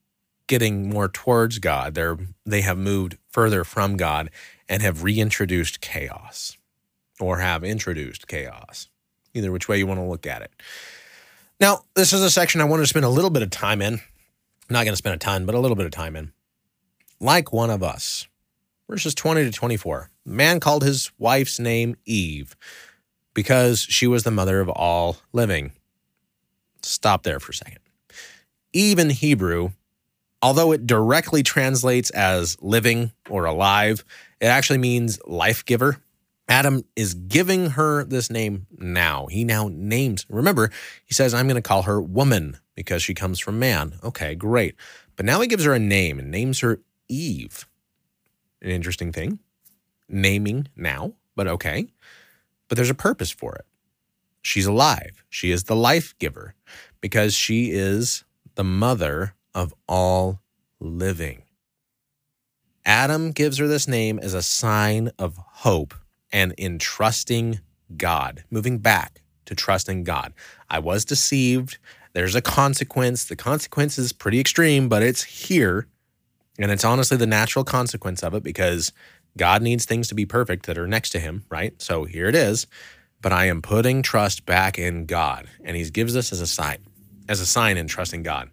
getting 0.47 0.91
more 0.91 1.09
towards 1.09 1.59
God. 1.59 1.95
They're 1.95 2.19
they 2.45 2.61
have 2.63 2.79
moved 2.79 3.19
further 3.29 3.65
from 3.65 3.97
God 3.97 4.31
and 4.69 4.83
have 4.83 5.03
reintroduced 5.03 5.81
chaos 5.81 6.57
or 7.21 7.39
have 7.39 7.65
introduced 7.65 8.27
chaos. 8.29 8.89
Either 9.35 9.51
which 9.51 9.69
way 9.69 9.79
you 9.79 9.87
want 9.87 9.99
to 9.99 10.05
look 10.05 10.27
at 10.27 10.43
it. 10.43 10.53
Now, 11.61 11.83
this 11.95 12.13
is 12.13 12.23
a 12.23 12.31
section 12.31 12.61
I 12.61 12.65
want 12.65 12.83
to 12.83 12.87
spend 12.87 13.05
a 13.05 13.11
little 13.11 13.31
bit 13.31 13.43
of 13.43 13.51
time 13.51 13.83
in. 13.83 13.95
I'm 13.95 14.01
not 14.71 14.85
going 14.85 14.93
to 14.93 14.97
spend 14.97 15.15
a 15.15 15.19
ton, 15.19 15.45
but 15.47 15.55
a 15.55 15.61
little 15.61 15.77
bit 15.77 15.87
of 15.87 15.93
time 15.93 16.17
in. 16.17 16.33
Like 17.21 17.53
one 17.53 17.71
of 17.71 17.83
us. 17.83 18.27
Verses 18.89 19.15
20 19.15 19.45
to 19.45 19.51
24. 19.51 20.11
Man 20.25 20.61
called 20.61 20.85
his 20.85 21.11
wife's 21.19 21.59
name 21.59 21.97
Eve 22.05 22.57
because 23.35 23.81
she 23.81 24.07
was 24.07 24.23
the 24.23 24.31
mother 24.31 24.61
of 24.61 24.69
all 24.69 25.17
living. 25.33 25.73
Stop 26.83 27.23
there 27.23 27.41
for 27.41 27.53
a 27.53 27.55
second. 27.55 27.79
Eve 28.73 28.99
in 28.99 29.11
Hebrew 29.11 29.71
Although 30.45 30.73
it 30.73 30.87
directly 30.87 31.43
translates 31.43 32.11
as 32.11 32.59
living 32.61 33.13
or 33.31 33.47
alive, 33.47 34.05
it 34.41 34.45
actually 34.45 34.79
means 34.79 35.19
life 35.25 35.65
giver. 35.65 35.97
Adam 36.51 36.85
is 36.95 37.15
giving 37.15 37.71
her 37.71 38.05
this 38.05 38.29
name 38.29 38.67
now. 38.77 39.25
He 39.29 39.43
now 39.43 39.71
names, 39.73 40.27
remember, 40.29 40.71
he 41.07 41.15
says, 41.15 41.33
I'm 41.33 41.47
going 41.47 41.57
to 41.57 41.67
call 41.67 41.85
her 41.85 41.99
woman 41.99 42.59
because 42.75 43.03
she 43.03 43.15
comes 43.15 43.41
from 43.41 43.59
man. 43.59 43.95
Okay, 44.05 44.35
great. 44.35 44.75
But 45.17 45.25
now 45.25 45.41
he 45.41 45.47
gives 45.47 45.65
her 45.65 45.73
a 45.73 45.79
name 45.79 46.19
and 46.19 46.31
names 46.31 46.61
her 46.61 46.83
Eve. 47.09 47.67
An 48.61 48.69
interesting 48.69 49.13
thing. 49.13 49.39
Naming 50.11 50.69
now, 50.77 51.15
but 51.35 51.49
okay. 51.49 51.87
But 52.69 52.77
there's 52.77 52.91
a 52.91 52.95
purpose 52.95 53.31
for 53.31 53.55
it. 53.55 53.65
She's 54.43 54.67
alive. 54.67 55.25
She 55.31 55.51
is 55.51 55.65
the 55.65 55.75
life 55.75 56.15
giver 56.19 56.55
because 57.01 57.33
she 57.33 57.71
is 57.71 58.25
the 58.57 58.65
mother 58.65 59.33
of 59.55 59.75
all 59.89 60.41
living. 60.81 61.43
Adam 62.85 63.31
gives 63.31 63.59
her 63.59 63.67
this 63.67 63.89
name 63.89 64.19
as 64.19 64.35
a 64.35 64.43
sign 64.43 65.11
of 65.19 65.37
hope 65.39 65.95
and 66.33 66.53
in 66.59 66.79
trusting 66.79 67.61
God, 67.97 68.45
moving 68.51 68.79
back 68.79 69.23
to 69.47 69.55
trusting 69.55 70.05
God. 70.05 70.35
I 70.69 70.79
was 70.79 71.05
deceived. 71.05 71.79
There's 72.13 72.35
a 72.35 72.43
consequence. 72.43 73.25
The 73.25 73.37
consequence 73.37 73.99
is 73.99 74.13
pretty 74.13 74.41
extreme, 74.41 74.89
but 74.89 75.03
it's 75.03 75.23
here. 75.23 75.87
And 76.59 76.71
it's 76.71 76.85
honestly 76.85 77.17
the 77.17 77.27
natural 77.27 77.65
consequence 77.65 78.23
of 78.23 78.35
it 78.35 78.43
because 78.43 78.93
God 79.37 79.63
needs 79.63 79.85
things 79.85 80.09
to 80.09 80.15
be 80.15 80.27
perfect 80.27 80.67
that 80.67 80.79
are 80.79 80.87
next 80.87 81.11
to 81.11 81.19
him, 81.19 81.45
right? 81.49 81.81
So 81.81 82.05
here 82.05 82.29
it 82.29 82.35
is. 82.35 82.67
But 83.21 83.33
I 83.33 83.47
am 83.47 83.63
putting 83.63 84.03
trust 84.03 84.47
back 84.47 84.79
in 84.79 85.07
God. 85.07 85.49
And 85.65 85.77
he 85.77 85.89
gives 85.91 86.15
this 86.15 86.33
as 86.33 86.41
a 86.41 86.47
sign, 86.47 86.79
as 87.29 87.41
a 87.41 87.47
sign 87.47 87.77
in 87.77 87.87
trusting 87.87 88.23
God. 88.23 88.51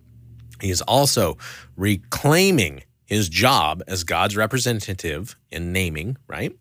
He 0.62 0.70
is 0.70 0.82
also 0.82 1.38
reclaiming 1.76 2.84
his 3.04 3.28
job 3.28 3.84
as 3.88 4.04
God's 4.04 4.38
representative 4.38 5.36
in 5.50 5.74
naming, 5.74 6.18
right? 6.28 6.56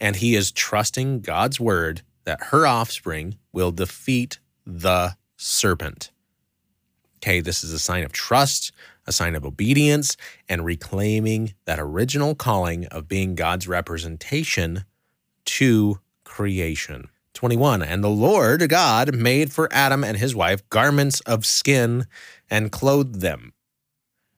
And 0.00 0.16
he 0.16 0.34
is 0.34 0.52
trusting 0.52 1.20
God's 1.20 1.58
word 1.58 2.02
that 2.24 2.42
her 2.50 2.66
offspring 2.66 3.36
will 3.52 3.72
defeat 3.72 4.38
the 4.64 5.16
serpent. 5.36 6.10
Okay, 7.18 7.40
this 7.40 7.62
is 7.64 7.72
a 7.72 7.78
sign 7.78 8.04
of 8.04 8.12
trust, 8.12 8.72
a 9.06 9.12
sign 9.12 9.34
of 9.34 9.44
obedience, 9.44 10.16
and 10.48 10.64
reclaiming 10.64 11.54
that 11.64 11.80
original 11.80 12.34
calling 12.34 12.86
of 12.86 13.08
being 13.08 13.34
God's 13.34 13.68
representation 13.68 14.84
to 15.44 16.00
creation. 16.24 17.08
21 17.34 17.82
And 17.82 18.04
the 18.04 18.08
Lord 18.08 18.68
God 18.68 19.14
made 19.14 19.52
for 19.52 19.68
Adam 19.72 20.04
and 20.04 20.16
his 20.16 20.34
wife 20.34 20.68
garments 20.68 21.20
of 21.22 21.46
skin 21.46 22.06
and 22.52 22.70
clothed 22.70 23.22
them. 23.22 23.54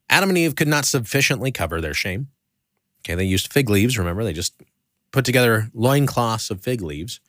Adam 0.08 0.28
and 0.28 0.38
Eve 0.38 0.54
could 0.54 0.68
not 0.68 0.84
sufficiently 0.84 1.50
cover 1.50 1.80
their 1.80 1.92
shame. 1.92 2.28
Okay, 3.00 3.16
they 3.16 3.24
used 3.24 3.52
fig 3.52 3.68
leaves, 3.68 3.98
remember? 3.98 4.22
They 4.22 4.32
just 4.32 4.54
put 5.10 5.24
together 5.24 5.68
loincloths 5.74 6.48
of 6.48 6.62
fig 6.62 6.80
leaves, 6.80 7.20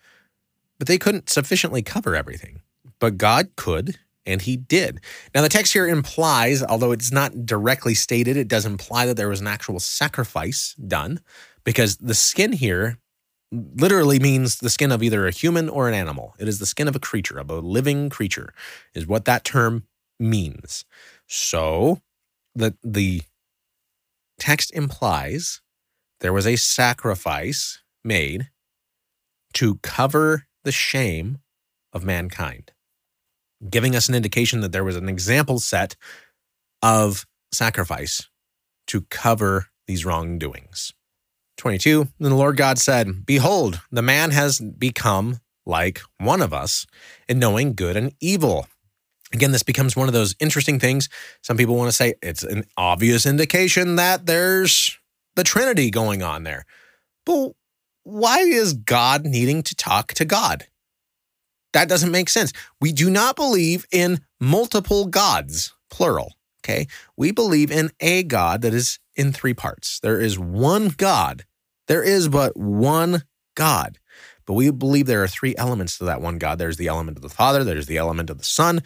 but 0.77 0.87
they 0.87 0.99
couldn't 0.99 1.29
sufficiently 1.29 1.81
cover 1.81 2.15
everything. 2.15 2.61
But 2.99 3.17
God 3.17 3.49
could, 3.55 3.97
and 4.27 4.43
he 4.43 4.55
did. 4.55 5.01
Now, 5.33 5.41
the 5.41 5.49
text 5.49 5.73
here 5.73 5.87
implies, 5.87 6.63
although 6.63 6.91
it's 6.91 7.11
not 7.11 7.47
directly 7.47 7.95
stated, 7.95 8.37
it 8.37 8.47
does 8.47 8.65
imply 8.65 9.07
that 9.07 9.17
there 9.17 9.29
was 9.29 9.41
an 9.41 9.47
actual 9.47 9.79
sacrifice 9.79 10.75
done 10.75 11.19
because 11.63 11.97
the 11.97 12.13
skin 12.13 12.51
here 12.53 12.99
literally 13.51 14.19
means 14.19 14.59
the 14.59 14.69
skin 14.69 14.91
of 14.91 15.01
either 15.01 15.25
a 15.25 15.31
human 15.31 15.67
or 15.67 15.87
an 15.87 15.95
animal. 15.95 16.35
It 16.37 16.47
is 16.47 16.59
the 16.59 16.65
skin 16.67 16.87
of 16.87 16.95
a 16.95 16.99
creature, 16.99 17.39
of 17.39 17.49
a 17.49 17.59
living 17.59 18.09
creature, 18.09 18.53
is 18.93 19.07
what 19.07 19.25
that 19.25 19.43
term 19.43 19.83
means. 20.19 20.85
So 21.27 22.01
the 22.53 22.75
the 22.83 23.21
text 24.39 24.71
implies 24.73 25.61
there 26.19 26.33
was 26.33 26.47
a 26.47 26.55
sacrifice 26.55 27.81
made 28.03 28.49
to 29.53 29.75
cover 29.83 30.47
the 30.63 30.71
shame 30.71 31.39
of 31.93 32.03
mankind, 32.03 32.71
giving 33.69 33.95
us 33.95 34.09
an 34.09 34.15
indication 34.15 34.61
that 34.61 34.71
there 34.71 34.83
was 34.83 34.95
an 34.95 35.09
example 35.09 35.59
set 35.59 35.95
of 36.81 37.25
sacrifice 37.51 38.29
to 38.87 39.01
cover 39.09 39.67
these 39.87 40.05
wrongdoings. 40.05 40.93
22 41.57 42.09
Then 42.19 42.31
the 42.31 42.35
Lord 42.35 42.57
God 42.57 42.77
said, 42.77 43.25
Behold, 43.25 43.81
the 43.91 44.01
man 44.01 44.31
has 44.31 44.59
become 44.59 45.39
like 45.65 46.01
one 46.19 46.41
of 46.41 46.53
us 46.53 46.85
in 47.27 47.39
knowing 47.39 47.73
good 47.73 47.97
and 47.97 48.13
evil. 48.19 48.67
Again, 49.35 49.51
this 49.51 49.63
becomes 49.63 49.97
one 49.97 50.07
of 50.07 50.13
those 50.13 50.33
interesting 50.39 50.79
things. 50.79 51.09
Some 51.41 51.57
people 51.57 51.75
want 51.75 51.89
to 51.89 51.95
say 51.95 52.13
it's 52.21 52.43
an 52.43 52.63
obvious 52.77 53.25
indication 53.25 53.97
that 53.97 54.25
there's 54.25 54.97
the 55.35 55.43
Trinity 55.43 55.91
going 55.91 56.23
on 56.23 56.43
there. 56.43 56.65
But 57.25 57.51
why 58.03 58.39
is 58.39 58.71
God 58.71 59.25
needing 59.25 59.61
to 59.63 59.75
talk 59.75 60.13
to 60.13 60.23
God? 60.23 60.67
That 61.73 61.89
doesn't 61.89 62.11
make 62.11 62.29
sense. 62.29 62.53
We 62.79 62.93
do 62.93 63.09
not 63.09 63.35
believe 63.35 63.85
in 63.91 64.21
multiple 64.39 65.05
gods, 65.05 65.73
plural. 65.89 66.35
Okay. 66.63 66.87
We 67.17 67.31
believe 67.31 67.71
in 67.71 67.91
a 67.99 68.23
God 68.23 68.61
that 68.61 68.73
is 68.73 68.99
in 69.17 69.33
three 69.33 69.53
parts. 69.53 69.99
There 69.99 70.21
is 70.21 70.39
one 70.39 70.87
God. 70.87 71.43
There 71.89 72.01
is 72.01 72.29
but 72.29 72.55
one 72.55 73.23
God. 73.57 73.99
But 74.45 74.53
we 74.53 74.69
believe 74.71 75.07
there 75.07 75.23
are 75.23 75.27
three 75.27 75.55
elements 75.57 75.97
to 75.97 76.05
that 76.05 76.21
one 76.21 76.37
God. 76.37 76.57
There's 76.57 76.77
the 76.77 76.87
element 76.87 77.17
of 77.17 77.23
the 77.23 77.29
Father, 77.29 77.63
there's 77.63 77.87
the 77.87 77.97
element 77.97 78.29
of 78.29 78.37
the 78.37 78.43
Son, 78.43 78.81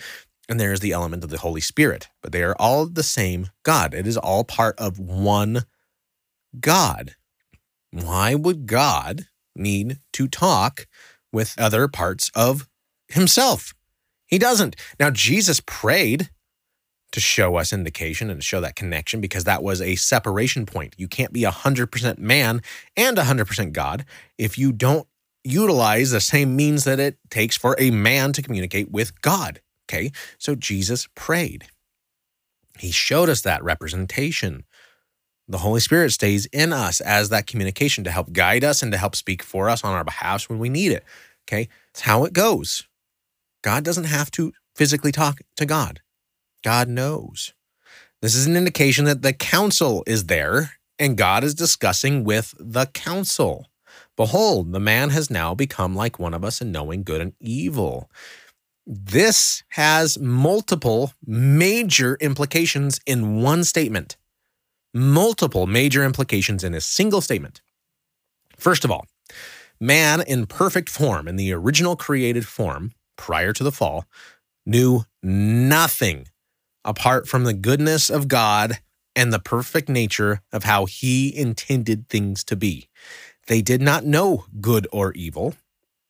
and 0.50 0.60
there's 0.60 0.80
the 0.80 0.92
element 0.92 1.24
of 1.24 1.30
the 1.30 1.38
Holy 1.38 1.62
Spirit. 1.62 2.10
But 2.22 2.32
they 2.32 2.44
are 2.44 2.56
all 2.60 2.88
the 2.88 3.04
same 3.04 3.52
God. 3.64 3.94
It 3.94 4.08
is 4.08 4.18
all 4.18 4.44
part 4.44 4.78
of 4.80 5.00
one 5.00 5.64
God. 6.60 7.16
Why 7.92 8.36
would 8.36 8.66
God 8.66 9.28
need 9.56 10.00
to 10.14 10.28
talk 10.28 10.88
with 11.32 11.54
other 11.58 11.88
parts 11.88 12.32
of 12.36 12.68
himself? 13.08 13.74
He 14.26 14.40
doesn't. 14.40 14.76
Now, 15.00 15.12
Jesus 15.12 15.62
prayed 15.66 16.30
to 17.12 17.20
show 17.20 17.56
us 17.56 17.74
indication 17.74 18.30
and 18.30 18.40
to 18.40 18.46
show 18.46 18.62
that 18.62 18.76
connection 18.76 19.22
because 19.22 19.44
that 19.44 19.64
was 19.64 19.82
a 19.82 19.96
separation 19.96 20.66
point. 20.66 20.96
You 20.98 21.08
can't 21.08 21.34
be 21.34 21.42
100% 21.42 22.18
man 22.18 22.62
and 22.96 23.18
100% 23.18 23.72
God 23.72 24.06
if 24.38 24.58
you 24.58 24.72
don't 24.72 25.08
utilize 25.44 26.12
the 26.12 26.22
same 26.22 26.56
means 26.56 26.84
that 26.84 27.00
it 27.00 27.18
takes 27.30 27.58
for 27.58 27.76
a 27.80 27.92
man 27.92 28.34
to 28.34 28.42
communicate 28.42 28.92
with 28.92 29.20
God. 29.22 29.62
Okay, 29.90 30.12
so 30.38 30.54
Jesus 30.54 31.08
prayed. 31.16 31.66
He 32.78 32.92
showed 32.92 33.28
us 33.28 33.42
that 33.42 33.64
representation. 33.64 34.64
The 35.48 35.58
Holy 35.58 35.80
Spirit 35.80 36.12
stays 36.12 36.46
in 36.48 36.72
us 36.72 37.02
as 37.02 37.30
that 37.30 37.48
communication 37.48 38.04
to 38.04 38.12
help 38.12 38.32
guide 38.32 38.64
us 38.64 38.84
and 38.84 38.92
to 38.92 39.00
help 39.00 39.16
speak 39.16 39.42
for 39.42 39.68
us 39.68 39.84
on 39.84 39.94
our 39.94 40.04
behalf 40.04 40.48
when 40.48 40.60
we 40.60 40.70
need 40.70 40.92
it. 40.92 41.04
Okay, 41.48 41.68
it's 41.90 42.02
how 42.02 42.24
it 42.24 42.34
goes. 42.34 42.88
God 43.64 43.84
doesn't 43.84 44.04
have 44.04 44.30
to 44.32 44.54
physically 44.76 45.12
talk 45.12 45.40
to 45.56 45.66
God. 45.66 46.02
God 46.64 46.88
knows. 46.88 47.54
This 48.22 48.36
is 48.36 48.46
an 48.46 48.56
indication 48.56 49.06
that 49.06 49.24
the 49.24 49.34
council 49.34 50.04
is 50.06 50.26
there 50.26 50.74
and 51.00 51.18
God 51.18 51.44
is 51.44 51.56
discussing 51.56 52.24
with 52.24 52.54
the 52.60 52.86
council. 52.86 53.68
Behold, 54.16 54.72
the 54.74 54.80
man 54.80 55.10
has 55.10 55.30
now 55.30 55.56
become 55.56 55.96
like 55.96 56.20
one 56.20 56.34
of 56.34 56.44
us 56.44 56.62
in 56.62 56.72
knowing 56.72 57.04
good 57.04 57.22
and 57.22 57.34
evil. 57.40 58.12
This 58.92 59.62
has 59.74 60.18
multiple 60.18 61.14
major 61.24 62.18
implications 62.20 63.00
in 63.06 63.40
one 63.40 63.64
statement. 63.64 64.18
Multiple 64.96 65.68
major 65.68 66.04
implications 66.04 66.64
in 66.64 66.74
a 66.74 66.82
single 66.82 67.22
statement. 67.22 67.62
First 68.58 68.84
of 68.84 68.90
all, 68.90 69.06
man 69.80 70.22
in 70.22 70.48
perfect 70.48 70.90
form, 70.90 71.28
in 71.28 71.36
the 71.36 71.54
original 71.54 71.96
created 71.96 72.48
form 72.48 72.94
prior 73.16 73.54
to 73.54 73.64
the 73.64 73.72
fall, 73.72 74.06
knew 74.66 75.04
nothing 75.22 76.28
apart 76.84 77.28
from 77.28 77.44
the 77.44 77.54
goodness 77.54 78.10
of 78.10 78.28
God 78.28 78.80
and 79.16 79.32
the 79.32 79.38
perfect 79.38 79.88
nature 79.88 80.42
of 80.52 80.64
how 80.64 80.86
he 80.86 81.38
intended 81.38 82.10
things 82.10 82.44
to 82.46 82.56
be. 82.56 82.90
They 83.46 83.62
did 83.62 83.84
not 83.84 84.04
know 84.04 84.46
good 84.60 84.88
or 84.92 85.14
evil. 85.14 85.54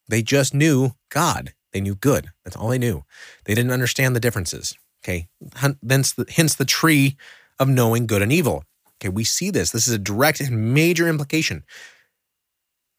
They 0.07 0.21
just 0.21 0.53
knew 0.53 0.91
God. 1.09 1.53
They 1.71 1.81
knew 1.81 1.95
good. 1.95 2.29
That's 2.43 2.55
all 2.55 2.69
they 2.69 2.77
knew. 2.77 3.03
They 3.45 3.53
didn't 3.55 3.71
understand 3.71 4.15
the 4.15 4.19
differences. 4.19 4.75
Okay. 5.03 5.27
Hence 5.55 6.13
the, 6.13 6.25
hence 6.29 6.55
the 6.55 6.65
tree 6.65 7.15
of 7.59 7.69
knowing 7.69 8.07
good 8.07 8.21
and 8.21 8.31
evil. 8.31 8.63
Okay. 8.97 9.09
We 9.09 9.23
see 9.23 9.49
this. 9.49 9.71
This 9.71 9.87
is 9.87 9.93
a 9.93 9.99
direct 9.99 10.41
and 10.41 10.73
major 10.73 11.07
implication. 11.07 11.63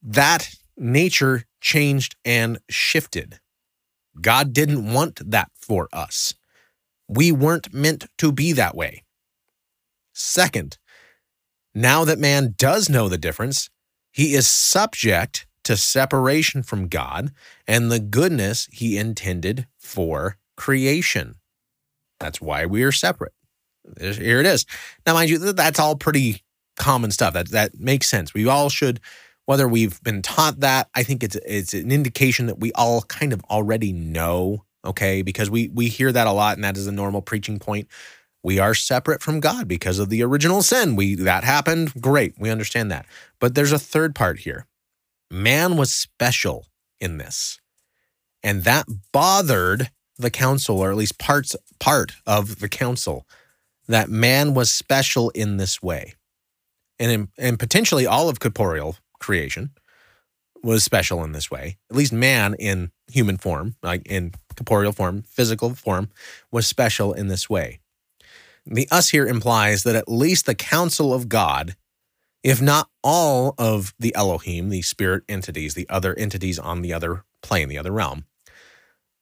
That 0.03 0.51
nature 0.77 1.45
changed 1.61 2.17
and 2.25 2.59
shifted. 2.71 3.39
God 4.21 4.53
didn't 4.53 4.93
want 4.93 5.31
that 5.31 5.51
for 5.55 5.89
us. 5.93 6.35
We 7.09 7.33
weren't 7.33 7.73
meant 7.73 8.07
to 8.19 8.33
be 8.33 8.53
that 8.53 8.75
way. 8.75 9.05
Second, 10.15 10.79
now 11.75 12.05
that 12.05 12.19
man 12.19 12.55
does 12.57 12.89
know 12.89 13.09
the 13.09 13.19
difference, 13.19 13.71
he 14.11 14.35
is 14.35 14.47
subject 14.49 15.47
to 15.71 15.77
separation 15.77 16.65
from 16.65 16.89
God 16.89 17.31
and 17.65 17.93
the 17.93 18.01
goodness 18.01 18.69
he 18.73 18.99
intended 18.99 19.69
for 19.79 20.37
creation. 20.57 21.37
That's 22.19 22.41
why 22.41 22.67
we 22.67 22.83
are 22.83 22.91
separate. 22.91 23.33
Here 24.01 24.41
it 24.41 24.47
is. 24.47 24.67
Now, 25.07 25.15
mind 25.15 25.31
you, 25.31 25.39
that's 25.53 25.79
all 25.79 25.95
pretty 25.95 26.43
common 26.77 27.13
stuff. 27.13 27.35
That 27.35 27.51
that 27.51 27.79
makes 27.79 28.09
sense. 28.09 28.35
We 28.35 28.49
all 28.49 28.69
should, 28.69 28.99
whether 29.47 29.69
we've 29.69 30.03
been 30.03 30.23
taught 30.23 30.59
that, 30.59 30.89
I 30.97 31.05
think 31.05 31.23
it's 31.23 31.37
it's 31.47 31.73
an 31.73 31.93
indication 31.93 32.47
that 32.47 32.59
we 32.59 32.73
all 32.73 33.03
kind 33.03 33.33
of 33.33 33.43
already 33.45 33.93
know 33.93 34.65
okay? 34.85 35.23
Because 35.23 35.51
we 35.51 35.69
we 35.69 35.89
hear 35.89 36.11
that 36.11 36.27
a 36.27 36.33
lot, 36.33 36.57
and 36.57 36.65
that 36.65 36.77
is 36.77 36.89
a 36.89 36.93
normal 36.93 37.23
preaching 37.23 37.61
point. 37.61 37.87
We 38.43 38.59
are 38.59 38.75
separate 38.75 39.23
from 39.23 39.39
God 39.39 39.69
because 39.69 39.99
of 40.01 40.09
the 40.09 40.23
original 40.25 40.63
sin. 40.63 40.97
We 40.97 41.15
that 41.17 41.45
happened. 41.45 41.93
Great, 42.01 42.35
we 42.39 42.51
understand 42.51 42.91
that. 42.91 43.07
But 43.39 43.55
there's 43.55 43.73
a 43.73 43.79
third 43.79 44.17
part 44.17 44.41
here. 44.41 44.67
Man 45.31 45.77
was 45.77 45.93
special 45.93 46.67
in 47.01 47.19
this, 47.19 47.61
and 48.43 48.65
that 48.65 48.87
bothered 49.13 49.91
the 50.19 50.31
council, 50.31 50.79
or 50.79 50.91
at 50.91 50.97
least 50.97 51.19
parts 51.19 51.57
part 51.79 52.13
of 52.27 52.59
the 52.59 52.69
council, 52.69 53.27
that 53.89 54.09
man 54.09 54.55
was 54.55 54.71
special 54.71 55.31
in 55.31 55.57
this 55.57 55.83
way, 55.83 56.15
and 56.99 57.11
in, 57.11 57.29
and 57.39 57.59
potentially 57.59 58.07
all 58.07 58.29
of 58.29 58.41
corporeal 58.41 58.97
creation 59.19 59.71
was 60.63 60.85
special 60.85 61.25
in 61.25 61.33
this 61.33 61.51
way. 61.51 61.79
At 61.91 61.97
least 61.97 62.13
man 62.13 62.55
in 62.59 62.91
human 63.11 63.37
form, 63.37 63.77
like 63.83 64.07
in 64.07 64.33
corporeal 64.57 64.93
form, 64.93 65.23
physical 65.23 65.75
form, 65.75 66.11
was 66.51 66.67
special 66.67 67.13
in 67.13 67.29
this 67.29 67.49
way. 67.49 67.81
The 68.67 68.87
us 68.91 69.09
here 69.09 69.27
implies 69.27 69.85
that 69.85 69.97
at 69.97 70.09
least 70.09 70.47
the 70.47 70.55
council 70.55 71.15
of 71.15 71.29
God, 71.29 71.77
if 72.43 72.61
not 72.63 72.89
all 73.03 73.55
of 73.59 73.95
the 73.99 74.15
Elohim, 74.15 74.69
the 74.69 74.83
spirit 74.83 75.25
entities, 75.29 75.75
the 75.75 75.89
other 75.89 76.15
entities 76.19 76.59
on 76.59 76.83
the 76.83 76.93
other 76.93 77.25
plane, 77.43 77.69
the 77.69 77.79
other 77.79 77.93
realm, 77.93 78.25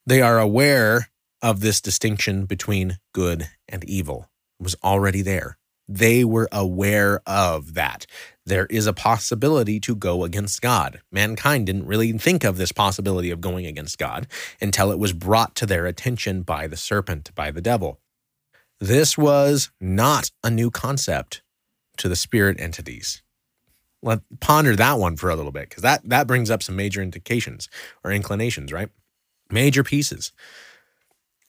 they 0.07 0.23
are 0.23 0.39
aware 0.39 1.11
of 1.43 1.61
this 1.61 1.81
distinction 1.81 2.45
between 2.45 2.99
good 3.13 3.49
and 3.69 3.85
evil. 3.85 4.29
It 4.59 4.65
was 4.65 4.77
already 4.83 5.23
there. 5.23 5.59
They 5.89 6.23
were 6.25 6.49
aware 6.53 7.23
of 7.27 7.75
that 7.75 8.07
there 8.45 8.67
is 8.67 8.87
a 8.87 8.93
possibility 8.93 9.81
to 9.81 9.95
go 9.95 10.25
against 10.25 10.63
God. 10.63 11.01
Mankind 11.13 11.67
didn't 11.67 11.87
really 11.87 12.13
think 12.13 12.45
of 12.45 12.57
this 12.57 12.73
possibility 12.73 13.31
of 13.31 13.41
going 13.41 13.67
against 13.67 13.99
God 13.99 14.27
until 14.61 14.91
it 14.91 14.99
was 14.99 15.13
brought 15.13 15.55
to 15.57 15.67
their 15.67 15.87
attention 15.87 16.43
by 16.43 16.67
the 16.67 16.77
serpent, 16.77 17.35
by 17.35 17.51
the 17.51 17.61
devil. 17.61 18.01
This 18.81 19.19
was 19.19 19.71
not 19.81 20.31
a 20.45 20.51
new 20.51 20.71
concept 20.71 21.43
to 21.99 22.09
the 22.09 22.17
spirit 22.17 22.61
entities. 22.61 23.23
Let 24.03 24.21
ponder 24.41 24.77
that 24.77 24.99
one 24.99 25.17
for 25.17 25.29
a 25.31 25.37
little 25.37 25.53
bit 25.53 25.69
because 25.69 25.83
that 25.83 26.09
that 26.09 26.27
brings 26.27 26.51
up 26.51 26.63
some 26.63 26.77
major 26.77 27.03
indications 27.03 27.69
or 28.05 28.13
inclinations, 28.13 28.73
right? 28.73 28.89
Major 29.51 29.83
pieces. 29.83 30.33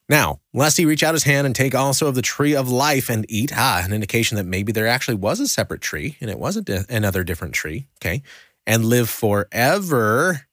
Now, 0.10 0.40
lest 0.56 0.78
he 0.78 0.86
reach 0.86 1.04
out 1.04 1.14
his 1.14 1.24
hand 1.24 1.46
and 1.46 1.56
take 1.56 1.76
also 1.76 2.08
of 2.08 2.16
the 2.16 2.24
tree 2.24 2.56
of 2.56 2.68
life 2.68 3.10
and 3.10 3.28
eat, 3.30 3.52
ah, 3.56 3.84
an 3.86 3.94
indication 3.94 4.38
that 4.38 4.46
maybe 4.46 4.72
there 4.72 4.88
actually 4.88 5.16
was 5.16 5.40
a 5.40 5.48
separate 5.48 5.82
tree 5.82 6.18
and 6.20 6.32
it 6.32 6.40
wasn't 6.40 6.68
another 6.68 7.24
different 7.24 7.54
tree, 7.54 7.86
okay, 8.02 8.24
and 8.66 8.86
live 8.86 9.08
forever, 9.08 10.48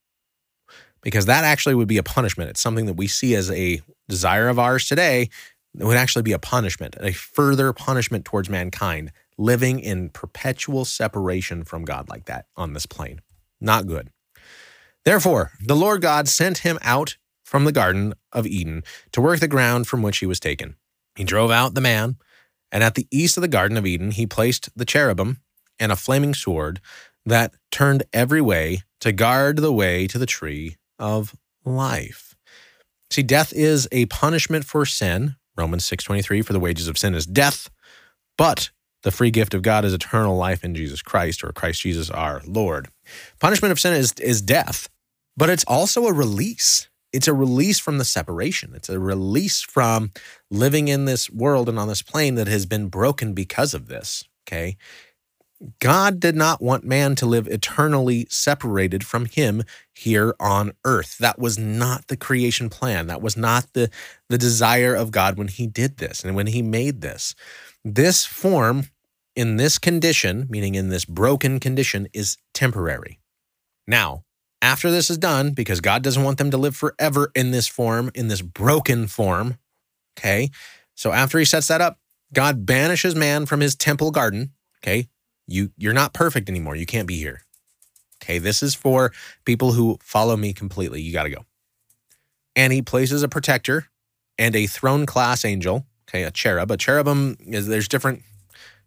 because 1.00 1.24
that 1.24 1.44
actually 1.44 1.74
would 1.74 1.88
be 1.88 1.96
a 1.96 2.02
punishment. 2.02 2.50
It's 2.50 2.60
something 2.60 2.84
that 2.84 2.98
we 2.98 3.06
see 3.06 3.34
as 3.34 3.50
a 3.50 3.80
desire 4.08 4.48
of 4.48 4.58
ours 4.58 4.86
today. 4.86 5.30
It 5.78 5.84
would 5.84 5.96
actually 5.96 6.22
be 6.22 6.32
a 6.32 6.38
punishment, 6.38 6.96
a 7.00 7.12
further 7.12 7.72
punishment 7.72 8.26
towards 8.26 8.50
mankind, 8.50 9.10
living 9.38 9.80
in 9.80 10.10
perpetual 10.10 10.84
separation 10.84 11.64
from 11.64 11.84
God 11.84 12.08
like 12.08 12.26
that 12.26 12.46
on 12.56 12.72
this 12.72 12.86
plane. 12.86 13.20
Not 13.60 13.86
good. 13.86 14.10
Therefore, 15.04 15.52
the 15.64 15.76
Lord 15.76 16.02
God 16.02 16.28
sent 16.28 16.58
him 16.58 16.78
out 16.82 17.16
from 17.44 17.64
the 17.64 17.72
Garden 17.72 18.14
of 18.32 18.46
Eden 18.46 18.82
to 19.12 19.20
work 19.20 19.40
the 19.40 19.48
ground 19.48 19.86
from 19.86 20.02
which 20.02 20.18
he 20.18 20.26
was 20.26 20.40
taken. 20.40 20.76
He 21.14 21.24
drove 21.24 21.50
out 21.50 21.74
the 21.74 21.80
man, 21.80 22.16
and 22.72 22.82
at 22.82 22.96
the 22.96 23.06
east 23.10 23.36
of 23.36 23.40
the 23.40 23.48
Garden 23.48 23.76
of 23.76 23.86
Eden, 23.86 24.10
he 24.10 24.26
placed 24.26 24.68
the 24.76 24.84
cherubim 24.84 25.40
and 25.78 25.92
a 25.92 25.96
flaming 25.96 26.34
sword 26.34 26.80
that 27.24 27.54
turned 27.70 28.04
every 28.12 28.40
way 28.40 28.80
to 29.00 29.12
guard 29.12 29.58
the 29.58 29.72
way 29.72 30.06
to 30.06 30.18
the 30.18 30.26
tree 30.26 30.76
of 30.98 31.36
life. 31.64 32.34
See, 33.10 33.22
death 33.22 33.52
is 33.52 33.88
a 33.92 34.06
punishment 34.06 34.64
for 34.64 34.84
sin. 34.84 35.36
Romans 35.56 35.84
6:23 35.84 36.42
for 36.42 36.52
the 36.52 36.60
wages 36.60 36.88
of 36.88 36.98
sin 36.98 37.14
is 37.14 37.26
death, 37.26 37.70
but 38.36 38.70
the 39.06 39.12
free 39.12 39.30
gift 39.30 39.54
of 39.54 39.62
God 39.62 39.84
is 39.84 39.94
eternal 39.94 40.36
life 40.36 40.64
in 40.64 40.74
Jesus 40.74 41.00
Christ 41.00 41.44
or 41.44 41.52
Christ 41.52 41.80
Jesus 41.80 42.10
our 42.10 42.42
Lord. 42.44 42.88
Punishment 43.38 43.70
of 43.70 43.78
sin 43.78 43.92
is 43.92 44.12
is 44.20 44.42
death, 44.42 44.88
but 45.36 45.48
it's 45.48 45.64
also 45.64 46.06
a 46.06 46.12
release 46.12 46.88
it's 47.12 47.28
a 47.28 47.32
release 47.32 47.78
from 47.78 47.96
the 47.96 48.04
separation. 48.04 48.72
It's 48.74 48.90
a 48.90 48.98
release 48.98 49.62
from 49.62 50.10
living 50.50 50.88
in 50.88 51.06
this 51.06 51.30
world 51.30 51.66
and 51.68 51.78
on 51.78 51.88
this 51.88 52.02
plane 52.02 52.34
that 52.34 52.48
has 52.48 52.66
been 52.66 52.88
broken 52.88 53.32
because 53.32 53.72
of 53.72 53.88
this. 53.88 54.24
Okay. 54.46 54.76
God 55.78 56.20
did 56.20 56.36
not 56.36 56.60
want 56.60 56.84
man 56.84 57.14
to 57.14 57.24
live 57.24 57.46
eternally 57.46 58.26
separated 58.28 59.06
from 59.06 59.24
him 59.24 59.62
here 59.94 60.34
on 60.38 60.72
earth. 60.84 61.16
That 61.16 61.38
was 61.38 61.58
not 61.58 62.08
the 62.08 62.16
creation 62.18 62.68
plan. 62.68 63.06
That 63.06 63.22
was 63.22 63.38
not 63.38 63.72
the, 63.72 63.88
the 64.28 64.36
desire 64.36 64.94
of 64.94 65.10
God 65.10 65.38
when 65.38 65.48
he 65.48 65.66
did 65.66 65.96
this 65.96 66.22
and 66.22 66.36
when 66.36 66.48
he 66.48 66.60
made 66.60 67.00
this. 67.00 67.34
This 67.82 68.26
form 68.26 68.88
in 69.36 69.56
this 69.56 69.78
condition, 69.78 70.46
meaning 70.48 70.74
in 70.74 70.88
this 70.88 71.04
broken 71.04 71.60
condition, 71.60 72.08
is 72.12 72.38
temporary. 72.54 73.20
Now, 73.86 74.24
after 74.62 74.90
this 74.90 75.10
is 75.10 75.18
done, 75.18 75.52
because 75.52 75.80
God 75.80 76.02
doesn't 76.02 76.24
want 76.24 76.38
them 76.38 76.50
to 76.50 76.56
live 76.56 76.74
forever 76.74 77.30
in 77.34 77.50
this 77.50 77.68
form, 77.68 78.10
in 78.14 78.28
this 78.28 78.42
broken 78.42 79.06
form, 79.06 79.58
okay? 80.18 80.50
So 80.94 81.12
after 81.12 81.38
he 81.38 81.44
sets 81.44 81.68
that 81.68 81.82
up, 81.82 82.00
God 82.32 82.66
banishes 82.66 83.14
man 83.14 83.46
from 83.46 83.60
his 83.60 83.76
temple 83.76 84.10
garden, 84.10 84.52
okay? 84.82 85.08
You 85.46 85.70
you're 85.76 85.92
not 85.92 86.14
perfect 86.14 86.48
anymore. 86.48 86.74
You 86.74 86.86
can't 86.86 87.06
be 87.06 87.18
here. 87.18 87.42
Okay, 88.22 88.38
this 88.38 88.62
is 88.62 88.74
for 88.74 89.12
people 89.44 89.72
who 89.72 89.98
follow 90.02 90.36
me 90.36 90.52
completely. 90.52 91.00
You 91.02 91.12
got 91.12 91.24
to 91.24 91.30
go. 91.30 91.44
And 92.56 92.72
he 92.72 92.82
places 92.82 93.22
a 93.22 93.28
protector 93.28 93.86
and 94.38 94.56
a 94.56 94.66
throne 94.66 95.06
class 95.06 95.44
angel, 95.44 95.86
okay, 96.08 96.24
a 96.24 96.30
cherub. 96.30 96.70
A 96.70 96.76
cherubim 96.76 97.36
is 97.40 97.68
there's 97.68 97.88
different 97.88 98.22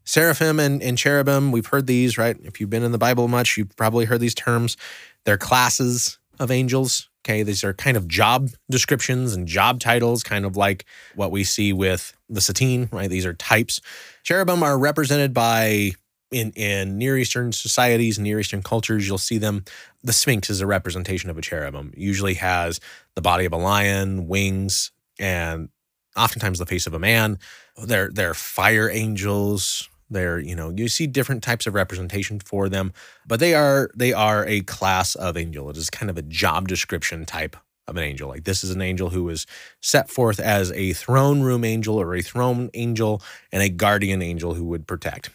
seraphim 0.10 0.60
and, 0.60 0.82
and 0.82 0.98
cherubim. 0.98 1.52
We've 1.52 1.68
heard 1.68 1.86
these, 1.86 2.18
right? 2.18 2.36
If 2.44 2.60
you've 2.60 2.70
been 2.70 2.84
in 2.84 2.92
the 2.92 2.98
Bible 2.98 3.28
much, 3.28 3.58
you've 3.58 3.76
probably 3.76 4.06
heard 4.06 4.20
these 4.20 4.34
terms. 4.34 4.76
They're 5.24 5.38
classes 5.38 6.18
of 6.40 6.50
angels. 6.50 7.10
Okay, 7.24 7.44
these 7.44 7.64
are 7.64 7.74
kind 7.74 7.96
of 7.96 8.08
job 8.08 8.50
descriptions 8.72 9.36
and 9.36 9.48
job 9.48 9.80
titles, 9.80 10.24
kind 10.24 10.46
of 10.46 10.58
like 10.58 10.86
what 11.16 11.32
we 11.32 11.44
see 11.44 11.74
with 11.74 12.18
the 12.28 12.42
Satan, 12.42 12.90
right? 12.92 13.10
These 13.10 13.26
are 13.26 13.34
types. 13.34 13.82
Cherubim 14.24 14.64
are 14.64 14.80
represented 14.80 15.34
by 15.34 15.92
in 16.32 16.52
in 16.52 16.98
Near 16.98 17.18
Eastern 17.18 17.52
societies, 17.52 18.18
Near 18.18 18.40
Eastern 18.40 18.64
cultures, 18.64 19.08
you'll 19.08 19.18
see 19.18 19.38
them. 19.38 19.64
The 20.04 20.14
Sphinx 20.14 20.50
is 20.50 20.62
a 20.62 20.68
representation 20.68 21.30
of 21.30 21.38
a 21.38 21.42
cherubim. 21.42 21.94
Usually 21.96 22.36
has 22.36 22.80
the 23.16 23.22
body 23.22 23.46
of 23.46 23.54
a 23.54 23.58
lion, 23.58 24.28
wings, 24.28 24.92
and 25.20 25.70
oftentimes 26.16 26.58
the 26.58 26.66
face 26.66 26.88
of 26.88 26.94
a 26.94 27.00
man. 27.00 27.38
They're 27.84 28.10
they're 28.12 28.34
fire 28.34 28.90
angels. 28.90 29.89
They're 30.10 30.40
you 30.40 30.56
know 30.56 30.72
you 30.76 30.88
see 30.88 31.08
different 31.08 31.44
types 31.44 31.68
of 31.68 31.74
representation 31.74 32.40
for 32.40 32.70
them, 32.70 32.94
but 33.28 33.40
they 33.40 33.54
are 33.54 33.92
they 33.96 34.14
are 34.14 34.46
a 34.46 34.62
class 34.62 35.16
of 35.16 35.38
angel. 35.38 35.70
It 35.70 35.78
is 35.78 35.90
kind 35.90 36.10
of 36.10 36.18
a 36.18 36.24
job 36.24 36.68
description 36.68 37.26
type 37.26 37.56
of 37.88 37.98
an 37.98 38.04
angel. 38.04 38.30
Like 38.30 38.44
this 38.44 38.64
is 38.64 38.72
an 38.72 38.82
angel 38.82 39.10
who 39.10 39.28
is 39.30 39.46
set 39.82 40.10
forth 40.10 40.40
as 40.40 40.72
a 40.72 40.94
throne 40.94 41.42
room 41.42 41.64
angel 41.64 42.00
or 42.00 42.16
a 42.16 42.22
throne 42.22 42.70
angel 42.74 43.22
and 43.52 43.62
a 43.62 43.70
guardian 43.70 44.22
angel 44.22 44.54
who 44.54 44.66
would 44.66 44.88
protect. 44.88 45.30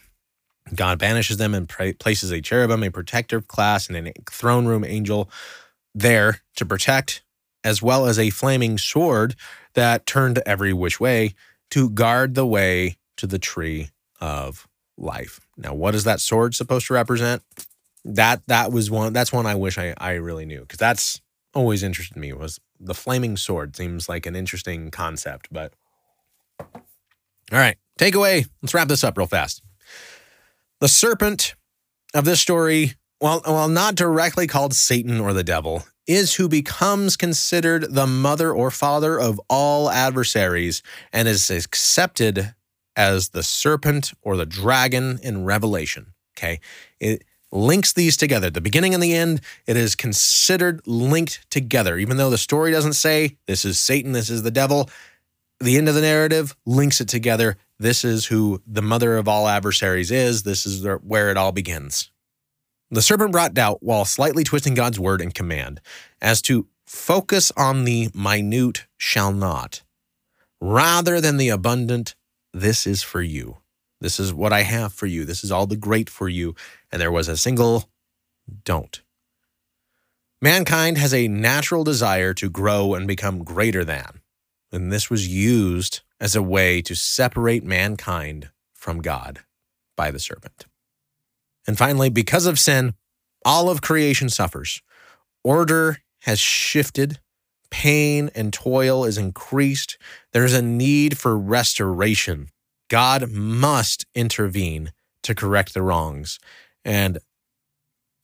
God 0.75 0.99
banishes 0.99 1.37
them 1.37 1.55
and 1.55 1.69
places 1.69 2.31
a 2.31 2.41
cherubim, 2.41 2.83
a 2.83 2.91
protective 2.91 3.49
class, 3.49 3.89
and 3.89 4.09
a 4.09 4.13
throne 4.31 4.67
room 4.67 4.85
angel 4.85 5.29
there 5.95 6.41
to 6.57 6.65
protect, 6.65 7.23
as 7.63 7.83
well 7.83 8.07
as 8.07 8.19
a 8.19 8.31
flaming 8.31 8.79
sword 8.79 9.35
that 9.75 10.07
turned 10.07 10.43
every 10.47 10.73
which 10.73 10.99
way 10.99 11.35
to 11.71 11.91
guard 11.91 12.35
the 12.35 12.47
way 12.47 12.97
to 13.17 13.27
the 13.27 13.39
tree 13.39 13.91
of 14.25 14.67
life. 14.97 15.39
Now, 15.59 15.75
what 15.75 15.95
is 15.95 16.05
that 16.05 16.19
sword 16.19 16.55
supposed 16.55 16.87
to 16.87 16.95
represent? 16.95 17.43
That 18.07 18.41
that 18.47 18.73
was 18.73 18.91
one. 18.91 19.13
That's 19.13 19.33
one 19.33 19.45
I 19.45 19.55
wish 19.55 19.77
I 19.77 19.95
I 19.99 20.13
really 20.13 20.47
knew 20.47 20.61
because 20.61 20.79
that's 20.79 21.21
always 21.55 21.83
interested 21.83 22.17
me. 22.17 22.33
Was 22.33 22.59
the 22.81 22.95
flaming 22.95 23.37
sword 23.37 23.77
seems 23.77 24.09
like 24.09 24.25
an 24.25 24.35
interesting 24.35 24.91
concept, 24.91 25.49
but 25.53 25.75
all 26.59 27.59
right, 27.59 27.77
takeaway. 27.99 28.47
Let's 28.63 28.73
wrap 28.73 28.89
this 28.89 29.05
up 29.05 29.19
real 29.19 29.27
fast. 29.27 29.63
The 30.81 30.89
serpent 30.89 31.55
of 32.15 32.25
this 32.25 32.41
story, 32.41 32.95
while, 33.19 33.43
while 33.45 33.69
not 33.69 33.95
directly 33.95 34.47
called 34.47 34.75
Satan 34.75 35.21
or 35.21 35.33
the 35.33 35.45
devil, 35.45 35.85
is 36.07 36.35
who 36.35 36.49
becomes 36.49 37.17
considered 37.17 37.95
the 37.95 38.07
mother 38.07 38.53
or 38.53 38.71
father 38.71 39.19
of 39.19 39.41
all 39.49 39.91
adversaries 39.91 40.83
and 41.13 41.29
is 41.29 41.51
accepted 41.51 42.55
as 42.97 43.31
the 43.31 43.43
serpent 43.43 44.13
or 44.23 44.37
the 44.37 44.47
dragon 44.47 45.19
in 45.23 45.45
Revelation. 45.45 46.15
Okay. 46.37 46.61
It 47.01 47.25
links 47.53 47.93
these 47.93 48.17
together. 48.17 48.51
The 48.51 48.61
beginning 48.61 48.95
and 48.95 49.03
the 49.03 49.15
end, 49.15 49.41
it 49.67 49.77
is 49.77 49.95
considered 49.95 50.83
linked 50.87 51.49
together. 51.51 51.97
Even 51.97 52.17
though 52.17 52.31
the 52.31 52.39
story 52.39 52.73
doesn't 52.73 52.95
say 52.95 53.37
this 53.47 53.65
is 53.65 53.79
Satan, 53.79 54.13
this 54.13 54.29
is 54.29 54.43
the 54.43 54.51
devil, 54.51 54.91
the 55.61 55.77
end 55.77 55.89
of 55.89 55.95
the 55.95 56.01
narrative 56.01 56.57
links 56.67 57.01
it 57.01 57.09
together. 57.09 57.57
This 57.79 58.05
is 58.05 58.27
who 58.27 58.61
the 58.67 58.83
mother 58.83 59.17
of 59.17 59.29
all 59.29 59.49
adversaries 59.49 60.11
is. 60.11 60.43
This 60.43 60.67
is 60.67 60.85
where 61.03 61.31
it 61.31 61.37
all 61.37 61.53
begins. 61.53 62.11
The 62.91 63.03
serpent 63.03 63.33
brought 63.33 63.55
doubt 63.55 63.83
while 63.83 64.05
slightly 64.05 64.45
twisting 64.45 64.75
God's 64.75 65.01
word 65.01 65.21
and 65.21 65.35
command 65.35 65.81
as 66.21 66.43
to 66.43 66.67
focus 66.85 67.51
on 67.57 67.85
the 67.85 68.09
minute 68.15 68.87
shall 68.97 69.33
not, 69.33 69.83
rather 70.61 71.21
than 71.21 71.37
the 71.37 71.49
abundant, 71.49 72.15
this 72.55 72.87
is 72.87 73.03
for 73.03 73.21
you. 73.21 73.59
This 74.01 74.19
is 74.19 74.33
what 74.33 74.53
I 74.53 74.63
have 74.63 74.93
for 74.93 75.07
you. 75.07 75.25
This 75.25 75.45
is 75.45 75.53
all 75.53 75.67
the 75.67 75.77
great 75.77 76.09
for 76.09 76.29
you. 76.29 76.55
And 76.91 77.01
there 77.01 77.13
was 77.13 77.29
a 77.29 77.37
single 77.37 77.91
don't. 78.65 79.03
Mankind 80.41 80.97
has 80.97 81.13
a 81.13 81.29
natural 81.29 81.85
desire 81.85 82.33
to 82.35 82.49
grow 82.49 82.95
and 82.95 83.07
become 83.07 83.45
greater 83.45 83.85
than 83.85 84.21
and 84.75 84.93
this 84.93 85.09
was 85.09 85.29
used 85.29 86.01
as 86.21 86.35
a 86.35 86.43
way 86.43 86.83
to 86.83 86.97
separate 86.97 87.63
mankind 87.63 88.51
from 88.75 89.01
God 89.01 89.41
by 89.97 90.11
the 90.11 90.19
serpent. 90.19 90.67
And 91.67 91.79
finally, 91.79 92.11
because 92.11 92.45
of 92.45 92.59
sin, 92.59 92.95
all 93.45 93.71
of 93.71 93.83
creation 93.83 94.29
suffers. 94.29 94.83
Order 95.45 95.99
has 96.23 96.41
shifted, 96.41 97.21
pain 97.75 98.31
and 98.37 98.53
toil 98.53 99.05
is 99.05 99.19
increased. 99.19 99.99
There's 100.33 100.53
a 100.53 100.63
need 100.63 101.19
for 101.19 101.37
restoration. 101.37 102.51
God 102.89 103.33
must 103.33 104.07
intervene 104.15 104.93
to 105.25 105.35
correct 105.35 105.75
the 105.75 105.83
wrongs. 105.83 106.39
And 106.85 107.19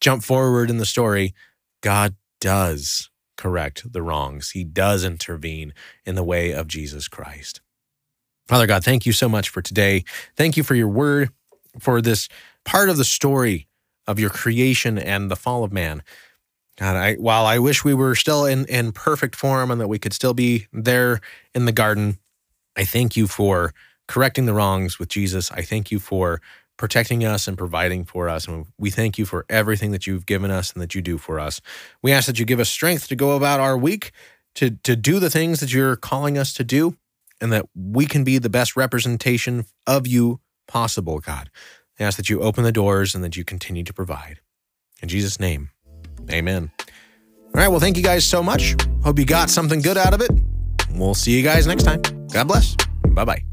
jump 0.00 0.22
forward 0.22 0.70
in 0.70 0.78
the 0.78 0.86
story, 0.86 1.34
God 1.80 2.14
does 2.40 3.10
correct 3.36 3.92
the 3.92 4.02
wrongs. 4.02 4.52
He 4.52 4.62
does 4.62 5.02
intervene 5.02 5.74
in 6.04 6.14
the 6.14 6.22
way 6.22 6.52
of 6.52 6.68
Jesus 6.68 7.08
Christ. 7.08 7.60
Father 8.46 8.68
God, 8.68 8.84
thank 8.84 9.04
you 9.04 9.12
so 9.12 9.28
much 9.28 9.48
for 9.48 9.62
today. 9.62 10.04
Thank 10.36 10.56
you 10.56 10.62
for 10.62 10.76
your 10.76 10.88
word, 10.88 11.30
for 11.80 12.00
this 12.00 12.28
part 12.64 12.88
of 12.88 12.98
the 12.98 13.04
story 13.04 13.66
of 14.06 14.20
your 14.20 14.30
creation 14.30 14.96
and 14.96 15.28
the 15.28 15.36
fall 15.36 15.64
of 15.64 15.72
man. 15.72 16.04
God, 16.80 16.96
I, 16.96 17.14
while 17.16 17.44
I 17.44 17.58
wish 17.58 17.84
we 17.84 17.92
were 17.92 18.14
still 18.14 18.46
in, 18.46 18.64
in 18.64 18.92
perfect 18.92 19.36
form 19.36 19.70
and 19.70 19.78
that 19.82 19.88
we 19.88 19.98
could 19.98 20.14
still 20.14 20.32
be 20.32 20.66
there 20.72 21.20
in 21.54 21.66
the 21.66 21.72
garden, 21.72 22.18
I 22.74 22.86
thank 22.86 23.18
you 23.18 23.26
for 23.26 23.74
correcting 24.08 24.46
the 24.46 24.54
wrongs 24.54 24.98
with 24.98 25.10
Jesus. 25.10 25.52
I 25.52 25.60
thank 25.60 25.90
you 25.90 25.98
for 25.98 26.40
protecting 26.78 27.22
us 27.22 27.46
and 27.46 27.58
providing 27.58 28.06
for 28.06 28.30
us. 28.30 28.48
And 28.48 28.64
we 28.78 28.88
thank 28.88 29.18
you 29.18 29.26
for 29.26 29.44
everything 29.50 29.90
that 29.90 30.06
you've 30.06 30.24
given 30.24 30.50
us 30.50 30.72
and 30.72 30.80
that 30.80 30.94
you 30.94 31.02
do 31.02 31.18
for 31.18 31.38
us. 31.38 31.60
We 32.00 32.12
ask 32.12 32.26
that 32.26 32.38
you 32.38 32.46
give 32.46 32.60
us 32.60 32.70
strength 32.70 33.08
to 33.08 33.14
go 33.16 33.36
about 33.36 33.60
our 33.60 33.76
week, 33.76 34.12
to, 34.54 34.70
to 34.70 34.96
do 34.96 35.18
the 35.18 35.28
things 35.28 35.60
that 35.60 35.74
you're 35.74 35.96
calling 35.96 36.38
us 36.38 36.54
to 36.54 36.64
do, 36.64 36.96
and 37.42 37.52
that 37.52 37.66
we 37.74 38.06
can 38.06 38.24
be 38.24 38.38
the 38.38 38.48
best 38.48 38.74
representation 38.74 39.66
of 39.86 40.06
you 40.06 40.40
possible, 40.66 41.18
God. 41.18 41.50
I 41.98 42.04
ask 42.04 42.16
that 42.16 42.30
you 42.30 42.40
open 42.40 42.64
the 42.64 42.72
doors 42.72 43.14
and 43.14 43.22
that 43.22 43.36
you 43.36 43.44
continue 43.44 43.84
to 43.84 43.92
provide. 43.92 44.40
In 45.02 45.10
Jesus' 45.10 45.38
name, 45.38 45.70
amen. 46.30 46.70
All 46.78 47.60
right. 47.60 47.68
Well, 47.68 47.80
thank 47.80 47.96
you 47.96 48.02
guys 48.02 48.24
so 48.24 48.42
much. 48.42 48.76
Hope 49.02 49.18
you 49.18 49.24
got 49.24 49.50
something 49.50 49.80
good 49.80 49.98
out 49.98 50.14
of 50.14 50.20
it. 50.20 50.30
We'll 50.94 51.14
see 51.14 51.36
you 51.36 51.42
guys 51.42 51.66
next 51.66 51.84
time. 51.84 52.02
God 52.32 52.48
bless. 52.48 52.76
Bye 53.08 53.24
bye. 53.24 53.44